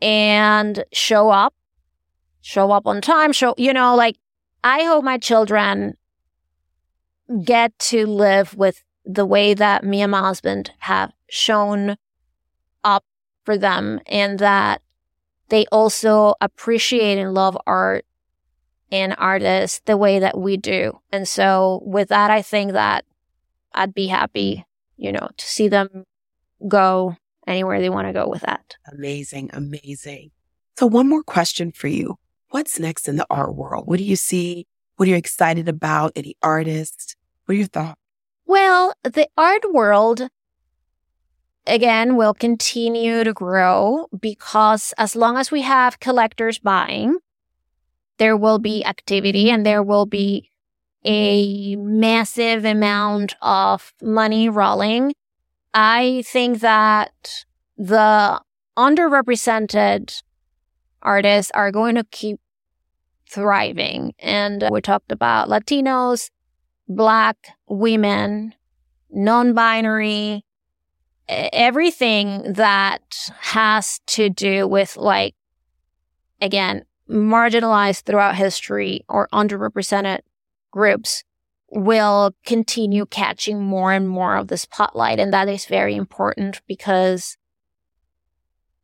and 0.01 0.83
show 0.91 1.29
up, 1.29 1.53
show 2.41 2.71
up 2.71 2.87
on 2.87 3.01
time, 3.01 3.31
show, 3.31 3.53
you 3.57 3.73
know, 3.73 3.95
like 3.95 4.17
I 4.63 4.83
hope 4.83 5.03
my 5.03 5.17
children 5.17 5.95
get 7.43 7.77
to 7.79 8.05
live 8.05 8.55
with 8.55 8.83
the 9.05 9.25
way 9.25 9.53
that 9.53 9.83
me 9.83 10.01
and 10.01 10.11
my 10.11 10.19
husband 10.19 10.71
have 10.79 11.11
shown 11.33 11.95
up 12.83 13.03
for 13.43 13.57
them 13.57 13.99
and 14.05 14.37
that 14.37 14.83
they 15.49 15.65
also 15.71 16.35
appreciate 16.39 17.17
and 17.17 17.33
love 17.33 17.57
art 17.65 18.05
and 18.91 19.15
artists 19.17 19.81
the 19.85 19.97
way 19.97 20.19
that 20.19 20.37
we 20.37 20.57
do. 20.57 20.99
And 21.11 21.27
so 21.27 21.81
with 21.83 22.09
that, 22.09 22.29
I 22.29 22.43
think 22.43 22.73
that 22.73 23.05
I'd 23.73 23.95
be 23.95 24.07
happy, 24.07 24.63
you 24.95 25.11
know, 25.11 25.27
to 25.35 25.45
see 25.45 25.67
them 25.67 26.05
go 26.67 27.17
anywhere 27.47 27.81
they 27.81 27.89
want 27.89 28.07
to 28.07 28.13
go 28.13 28.29
with 28.29 28.41
that. 28.43 28.75
Amazing. 28.93 29.49
Amazing. 29.53 30.29
So 30.77 30.85
one 30.85 31.09
more 31.09 31.23
question 31.23 31.71
for 31.71 31.87
you. 31.87 32.17
What's 32.49 32.79
next 32.79 33.09
in 33.09 33.15
the 33.15 33.25
art 33.31 33.55
world? 33.55 33.87
What 33.87 33.97
do 33.97 34.03
you 34.03 34.15
see? 34.15 34.67
What 34.97 35.07
are 35.07 35.09
you 35.09 35.17
excited 35.17 35.67
about? 35.67 36.11
Any 36.15 36.35
artists? 36.43 37.15
What 37.45 37.55
are 37.55 37.57
your 37.57 37.67
thoughts? 37.67 37.99
Well, 38.45 38.93
the 39.03 39.27
art 39.35 39.63
world 39.73 40.29
again 41.65 42.15
will 42.15 42.33
continue 42.33 43.23
to 43.23 43.33
grow 43.33 44.07
because 44.19 44.93
as 44.97 45.15
long 45.15 45.37
as 45.37 45.51
we 45.51 45.61
have 45.61 45.99
collectors 45.99 46.59
buying, 46.59 47.17
there 48.17 48.37
will 48.37 48.59
be 48.59 48.85
activity 48.85 49.49
and 49.49 49.65
there 49.65 49.83
will 49.83 50.05
be 50.05 50.49
a 51.05 51.75
massive 51.75 52.65
amount 52.65 53.35
of 53.41 53.93
money 54.01 54.49
rolling. 54.49 55.13
I 55.73 56.23
think 56.27 56.59
that 56.59 57.45
the 57.77 58.41
underrepresented 58.77 60.21
artists 61.01 61.51
are 61.53 61.71
going 61.71 61.95
to 61.95 62.03
keep 62.05 62.39
thriving. 63.29 64.13
And 64.19 64.63
we 64.71 64.81
talked 64.81 65.11
about 65.11 65.49
Latinos, 65.49 66.29
Black 66.87 67.37
women, 67.67 68.53
non 69.09 69.53
binary, 69.53 70.45
everything 71.27 72.53
that 72.53 73.01
has 73.39 73.99
to 74.07 74.29
do 74.29 74.67
with 74.67 74.97
like, 74.97 75.35
again, 76.41 76.85
marginalized 77.09 78.03
throughout 78.03 78.35
history 78.35 79.01
or 79.07 79.27
underrepresented 79.33 80.19
groups 80.71 81.23
will 81.69 82.35
continue 82.45 83.05
catching 83.05 83.61
more 83.61 83.91
and 83.91 84.07
more 84.07 84.35
of 84.35 84.47
the 84.47 84.57
spotlight. 84.57 85.19
And 85.19 85.33
that 85.33 85.49
is 85.49 85.65
very 85.65 85.95
important 85.95 86.61
because 86.67 87.37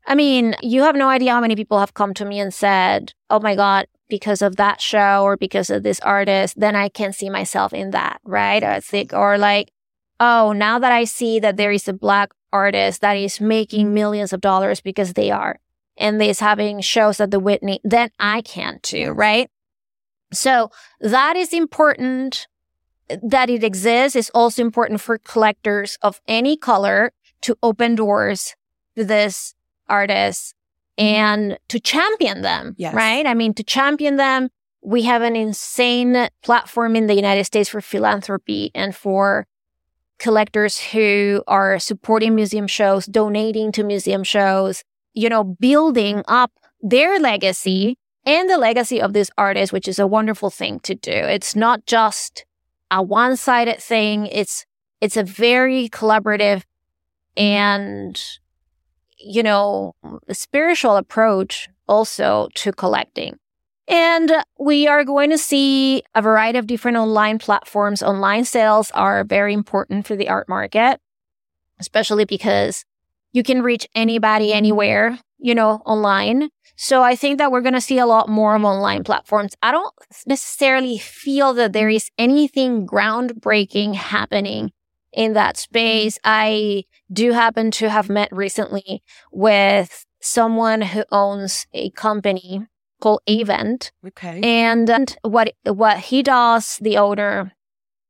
I 0.10 0.16
mean, 0.16 0.56
you 0.64 0.82
have 0.82 0.96
no 0.96 1.08
idea 1.08 1.34
how 1.34 1.40
many 1.42 1.56
people 1.56 1.80
have 1.80 1.94
come 1.94 2.16
to 2.16 2.26
me 2.26 2.40
and 2.40 2.52
said, 2.52 3.14
Oh 3.30 3.40
my 3.40 3.56
God, 3.56 3.86
because 4.10 4.42
of 4.42 4.56
that 4.56 4.82
show 4.82 5.24
or 5.24 5.38
because 5.38 5.70
of 5.70 5.84
this 5.84 6.00
artist, 6.00 6.60
then 6.60 6.76
I 6.76 6.90
can 6.90 7.14
see 7.14 7.30
myself 7.30 7.74
in 7.74 7.92
that, 7.92 8.20
right? 8.24 8.64
I 8.64 8.80
think, 8.80 9.14
or 9.14 9.38
like, 9.38 9.72
oh, 10.20 10.52
now 10.52 10.80
that 10.80 10.92
I 10.92 11.04
see 11.06 11.40
that 11.40 11.58
there 11.58 11.72
is 11.72 11.88
a 11.88 11.94
black 11.94 12.32
artist 12.52 13.02
that 13.02 13.18
is 13.18 13.40
making 13.40 13.88
mm-hmm. 13.88 13.96
millions 13.96 14.34
of 14.34 14.42
dollars 14.42 14.82
because 14.82 15.14
they 15.14 15.32
are, 15.32 15.60
and 15.98 16.22
is 16.22 16.40
having 16.40 16.82
shows 16.82 17.20
at 17.20 17.32
the 17.32 17.40
Whitney, 17.40 17.80
then 17.84 18.10
I 18.20 18.42
can 18.42 18.80
too, 18.82 19.12
right? 19.12 19.50
So 20.32 20.72
that 21.00 21.36
is 21.36 21.54
important 21.54 22.48
that 23.24 23.50
it 23.50 23.64
exists. 23.64 24.16
It's 24.16 24.30
also 24.32 24.62
important 24.62 25.02
for 25.02 25.18
collectors 25.18 25.98
of 26.02 26.22
any 26.28 26.56
color 26.58 27.12
to 27.42 27.58
open 27.64 27.96
doors 27.96 28.56
to 28.96 29.04
this 29.06 29.56
artist 29.88 30.54
mm-hmm. 31.00 31.06
and 31.06 31.60
to 31.70 31.80
champion 31.80 32.42
them, 32.42 32.76
yes. 32.78 32.94
right? 32.94 33.26
I 33.26 33.34
mean, 33.34 33.54
to 33.56 33.64
champion 33.64 34.18
them. 34.18 34.50
We 34.82 35.04
have 35.04 35.22
an 35.24 35.36
insane 35.36 36.30
platform 36.42 36.96
in 36.96 37.08
the 37.08 37.14
United 37.14 37.44
States 37.44 37.68
for 37.68 37.82
philanthropy 37.82 38.72
and 38.74 38.96
for 38.96 39.46
collectors 40.20 40.80
who 40.80 41.44
are 41.48 41.80
supporting 41.80 42.36
museum 42.36 42.68
shows, 42.68 43.06
donating 43.06 43.72
to 43.72 43.84
museum 43.84 44.24
shows, 44.24 44.84
you 45.14 45.30
know, 45.30 45.44
building 45.44 46.24
up 46.28 46.52
their 46.82 47.20
legacy 47.20 47.98
and 48.26 48.50
the 48.50 48.58
legacy 48.58 49.02
of 49.02 49.14
this 49.14 49.32
artist, 49.38 49.74
which 49.74 49.88
is 49.88 49.98
a 49.98 50.08
wonderful 50.08 50.50
thing 50.50 50.80
to 50.82 50.94
do. 50.94 51.12
It's 51.12 51.56
not 51.56 51.86
just 51.86 52.46
a 52.92 53.02
one-sided 53.02 53.80
thing. 53.80 54.28
It's, 54.28 54.66
it's 55.02 55.18
a 55.18 55.24
very 55.24 55.90
collaborative 55.90 56.64
and, 57.38 58.22
you 59.18 59.42
know, 59.42 59.96
spiritual 60.32 60.98
approach 60.98 61.70
also 61.88 62.50
to 62.56 62.72
collecting. 62.72 63.38
And 63.90 64.32
we 64.60 64.88
are 64.88 65.04
going 65.04 65.32
to 65.32 65.38
see 65.38 66.04
a 66.14 66.22
variety 66.22 66.60
of 66.60 66.68
different 66.68 66.98
online 66.98 67.40
platforms. 67.40 68.04
Online 68.04 68.46
sales 68.46 68.92
are 68.92 69.24
very 69.24 69.54
important 69.54 70.06
for 70.06 70.16
the 70.16 70.30
art 70.30 70.48
market, 70.48 71.02
especially 71.80 72.26
because 72.26 72.86
you 73.34 73.42
can 73.42 73.64
reach 73.64 73.88
anybody 73.96 74.54
anywhere, 74.54 75.18
you 75.40 75.56
know, 75.56 75.82
online. 75.88 76.50
So 76.76 77.02
I 77.02 77.16
think 77.16 77.40
that 77.40 77.52
we're 77.52 77.62
going 77.62 77.74
to 77.74 77.82
see 77.82 77.98
a 77.98 78.06
lot 78.06 78.30
more 78.30 78.56
of 78.56 78.64
online 78.64 79.04
platforms. 79.04 79.56
I 79.64 79.72
don't 79.72 79.94
necessarily 80.28 81.00
feel 81.00 81.56
that 81.56 81.74
there 81.74 81.90
is 81.90 82.12
anything 82.18 82.86
groundbreaking 82.86 83.96
happening 83.96 84.72
in 85.12 85.34
that 85.34 85.58
space. 85.58 86.20
I 86.24 86.84
do 87.12 87.32
happen 87.32 87.72
to 87.72 87.90
have 87.90 88.08
met 88.08 88.30
recently 88.32 89.02
with 89.32 90.06
someone 90.22 90.84
who 90.84 91.04
owns 91.12 91.66
a 91.74 91.90
company 91.92 92.68
called 93.00 93.22
Avant. 93.28 93.92
Okay. 94.06 94.40
And, 94.44 95.18
what 95.24 95.54
what 95.64 95.98
he 96.00 96.24
does, 96.24 96.78
the 96.82 96.98
owner 96.98 97.54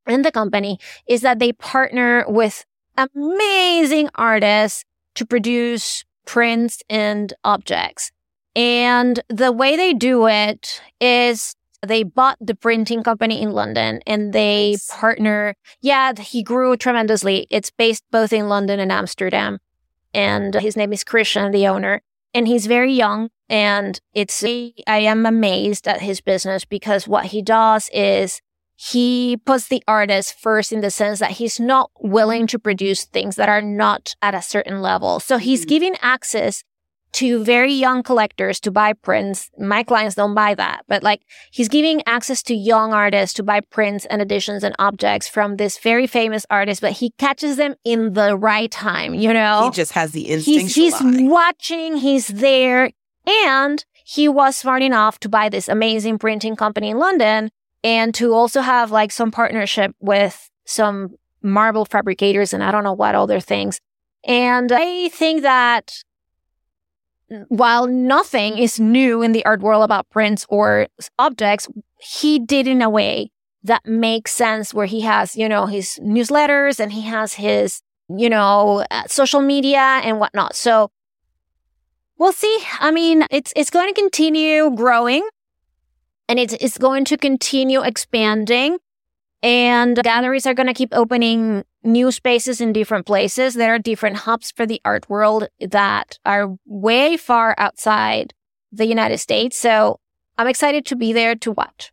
and 0.06 0.26
the 0.26 0.32
company, 0.32 0.80
is 1.08 1.22
that 1.22 1.40
they 1.40 1.54
partner 1.54 2.26
with 2.28 2.66
amazing 2.98 4.10
artists 4.16 4.84
to 5.16 5.26
produce 5.26 6.06
prints 6.26 6.82
and 6.90 7.34
objects. 7.44 8.12
And 8.56 9.22
the 9.30 9.52
way 9.52 9.76
they 9.76 9.94
do 9.94 10.28
it 10.28 10.82
is 11.00 11.56
they 11.86 12.04
bought 12.04 12.38
the 12.42 12.56
printing 12.56 13.04
company 13.04 13.42
in 13.42 13.52
London 13.52 14.02
and 14.06 14.34
they 14.34 14.72
nice. 14.72 14.88
partner. 14.92 15.56
Yeah, 15.82 16.14
he 16.20 16.44
grew 16.44 16.76
tremendously. 16.76 17.48
It's 17.50 17.72
based 17.72 18.04
both 18.12 18.34
in 18.34 18.50
London 18.50 18.80
and 18.80 18.92
Amsterdam. 18.92 19.60
And 20.14 20.56
his 20.56 20.76
name 20.76 20.92
is 20.92 21.04
Christian, 21.04 21.52
the 21.52 21.68
owner 21.68 22.02
and 22.34 22.48
he's 22.48 22.68
very 22.68 22.94
young 22.94 23.30
and 23.50 24.00
it's 24.14 24.44
i 24.44 24.74
am 24.88 25.26
amazed 25.26 25.88
at 25.88 26.02
his 26.02 26.22
business 26.22 26.66
because 26.66 27.08
what 27.08 27.28
he 27.28 27.42
does 27.42 27.90
is 27.94 28.42
he 28.76 29.38
puts 29.46 29.68
the 29.68 29.84
artist 29.88 30.34
first 30.40 30.72
in 30.72 30.80
the 30.80 30.92
sense 30.92 31.20
that 31.20 31.32
he's 31.32 31.60
not 31.60 31.92
willing 32.00 32.48
to 32.48 32.58
produce 32.58 33.04
things 33.04 33.36
that 33.36 33.50
are 33.50 33.62
not 33.62 34.16
at 34.22 34.34
a 34.34 34.42
certain 34.42 34.82
level 34.82 35.20
so 35.20 35.38
he's 35.38 35.62
mm-hmm. 35.62 35.70
giving 35.70 35.96
access 36.02 36.64
to 37.12 37.44
very 37.44 37.74
young 37.74 38.04
collectors 38.04 38.60
to 38.62 38.72
buy 38.72 38.94
prints. 38.94 39.50
My 39.58 39.84
clients 39.84 40.16
don't 40.16 40.36
buy 40.36 40.54
that, 40.56 40.84
but 40.88 41.04
like 41.04 41.22
he's 41.52 41.68
giving 41.68 42.04
access 42.06 42.44
to 42.44 42.54
young 42.54 42.94
artists 42.94 43.34
to 43.36 43.44
buy 43.44 43.62
prints 43.62 44.06
and 44.06 44.22
editions 44.22 44.64
and 44.64 44.76
objects 44.80 45.28
from 45.28 45.58
this 45.58 45.78
very 45.80 46.08
famous 46.08 46.46
artist, 46.50 46.82
but 46.82 46.94
he 46.94 47.12
catches 47.18 47.58
them 47.58 47.76
in 47.84 48.14
the 48.14 48.38
right 48.38 48.70
time, 48.70 49.14
you 49.14 49.34
know? 49.34 49.64
He 49.66 49.76
just 49.76 49.94
has 49.94 50.12
the 50.12 50.22
instinct. 50.22 50.76
He's, 50.76 51.00
he's 51.00 51.02
watching, 51.02 51.98
he's 51.98 52.28
there, 52.28 52.92
and 53.26 53.84
he 54.06 54.28
was 54.28 54.58
smart 54.58 54.82
enough 54.82 55.20
to 55.20 55.30
buy 55.30 55.50
this 55.50 55.68
amazing 55.68 56.20
printing 56.20 56.56
company 56.56 56.90
in 56.90 56.98
London 56.98 57.50
and 57.84 58.14
to 58.16 58.34
also 58.34 58.62
have 58.62 58.92
like 58.92 59.12
some 59.12 59.32
partnership 59.32 59.96
with 60.00 60.50
some 60.66 61.16
marble 61.42 61.86
fabricators 61.86 62.54
and 62.54 62.64
I 62.64 62.72
don't 62.72 62.84
know 62.84 62.94
what 62.94 63.16
other 63.16 63.40
things. 63.40 63.80
And 64.26 64.72
I 64.72 65.10
think 65.10 65.44
that 65.44 66.04
while 67.48 67.88
nothing 67.88 68.58
is 68.58 68.80
new 68.80 69.22
in 69.22 69.32
the 69.32 69.46
art 69.46 69.62
world 69.62 69.84
about 69.84 70.10
prints 70.10 70.46
or 70.50 70.88
objects, 71.18 71.68
he 72.00 72.40
did 72.40 72.68
in 72.68 72.82
a 72.82 72.90
way 72.90 73.32
that 73.64 73.86
makes 73.86 74.32
sense 74.34 74.74
where 74.74 74.86
he 74.86 75.02
has, 75.02 75.36
you 75.36 75.50
know, 75.50 75.66
his 75.66 76.00
newsletters 76.02 76.80
and 76.80 76.94
he 76.94 77.02
has 77.02 77.34
his, 77.34 77.82
you 78.08 78.30
know, 78.30 78.86
uh, 78.90 79.04
social 79.08 79.42
media 79.42 80.02
and 80.04 80.20
whatnot. 80.20 80.56
So 80.56 80.92
we'll 82.18 82.32
see. 82.32 82.60
I 82.80 82.92
mean, 82.92 83.26
it's, 83.30 83.54
it's 83.56 83.70
going 83.70 83.94
to 83.94 84.00
continue 84.00 84.72
growing 84.72 85.28
and 86.28 86.40
it's, 86.40 86.54
it's 86.60 86.78
going 86.78 87.06
to 87.06 87.18
continue 87.18 87.82
expanding 87.82 88.78
and 89.42 90.02
galleries 90.04 90.46
are 90.46 90.54
going 90.54 90.68
to 90.68 90.74
keep 90.74 90.94
opening 90.94 91.64
new 91.84 92.12
spaces 92.12 92.60
in 92.60 92.74
different 92.74 93.06
places. 93.06 93.54
There 93.54 93.74
are 93.74 93.80
different 93.80 94.18
hubs 94.18 94.52
for 94.52 94.66
the 94.66 94.82
art 94.84 95.10
world 95.10 95.48
that 95.60 96.20
are 96.26 96.56
way 96.66 97.18
far 97.18 97.56
outside 97.58 98.34
the 98.72 98.86
United 98.86 99.20
States. 99.20 99.58
So 99.58 100.00
I'm 100.38 100.48
excited 100.48 100.86
to 100.88 100.96
be 100.96 101.14
there 101.14 101.36
to 101.36 101.52
watch. 101.52 101.92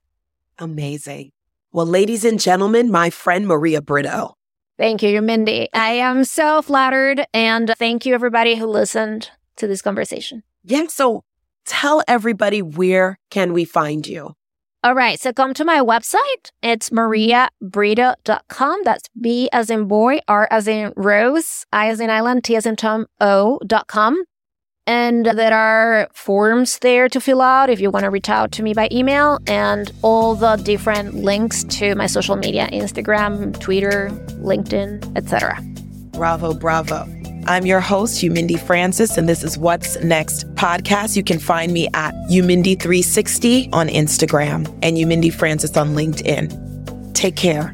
Amazing. 0.59 1.33
Well, 1.73 1.87
ladies 1.87 2.25
and 2.25 2.41
gentlemen, 2.41 2.91
my 2.91 3.11
friend 3.11 3.47
Maria 3.47 3.83
Brito. 3.83 4.35
Thank 4.79 5.03
you, 5.03 5.23
Mindy. 5.23 5.69
I 5.73 5.93
am 5.93 6.25
so 6.25 6.63
flattered. 6.63 7.25
And 7.33 7.73
thank 7.79 8.05
you, 8.05 8.15
everybody 8.15 8.57
who 8.57 8.67
listened 8.67 9.31
to 9.57 9.67
this 9.67 9.83
conversation. 9.83 10.43
Yeah. 10.65 10.87
So 10.89 11.25
tell 11.65 12.03
everybody 12.07 12.61
where 12.61 13.19
can 13.31 13.53
we 13.53 13.65
find 13.65 14.07
you? 14.07 14.35
All 14.87 14.95
right. 14.95 15.19
So 15.19 15.33
come 15.33 15.53
to 15.55 15.65
my 15.65 15.81
website. 15.81 16.53
It's 16.63 16.91
mariabrito.com. 16.91 18.85
That's 18.85 19.09
B 19.21 19.49
as 19.53 19.69
in 19.69 19.89
boy, 19.89 20.21
R 20.29 20.47
as 20.49 20.69
in 20.69 20.93
rose, 20.95 21.67
I 21.73 21.89
as 21.89 21.99
in 21.99 22.09
island, 22.09 22.45
T 22.45 22.55
as 22.55 22.67
in 22.67 22.77
Tom, 22.77 23.07
O.com. 23.21 24.23
And 24.87 25.27
there 25.27 25.53
are 25.53 26.09
forms 26.13 26.79
there 26.79 27.09
to 27.09 27.21
fill 27.21 27.43
out 27.43 27.69
if 27.69 27.81
you 27.81 27.91
want 27.91 28.05
to 28.05 28.11
reach 28.11 28.29
out 28.29 28.53
to 28.53 28.63
me 28.63 28.75
by 28.75 28.89
email 28.93 29.41
and 29.49 29.91
all 30.03 30.37
the 30.37 30.55
different 30.55 31.15
links 31.15 31.65
to 31.65 31.97
my 31.97 32.07
social 32.07 32.37
media, 32.37 32.69
Instagram, 32.69 33.59
Twitter, 33.59 34.11
LinkedIn, 34.39 35.17
etc. 35.17 35.61
Bravo, 36.13 36.55
bravo. 36.55 37.16
I'm 37.49 37.65
your 37.65 37.81
host, 37.81 38.23
Umindi 38.23 38.59
Francis, 38.59 39.17
and 39.17 39.29
this 39.29 39.45
is 39.45 39.57
What's 39.57 39.97
Next 40.03 40.53
podcast. 40.57 41.17
You 41.17 41.23
can 41.23 41.39
find 41.39 41.73
me 41.73 41.87
at 41.95 42.13
Umindi360 42.29 43.73
on 43.73 43.87
Instagram 43.87 44.67
and 44.83 44.97
Umindi 44.97 45.33
Francis 45.33 45.77
on 45.77 45.91
LinkedIn. 45.95 47.15
Take 47.15 47.37
care. 47.37 47.73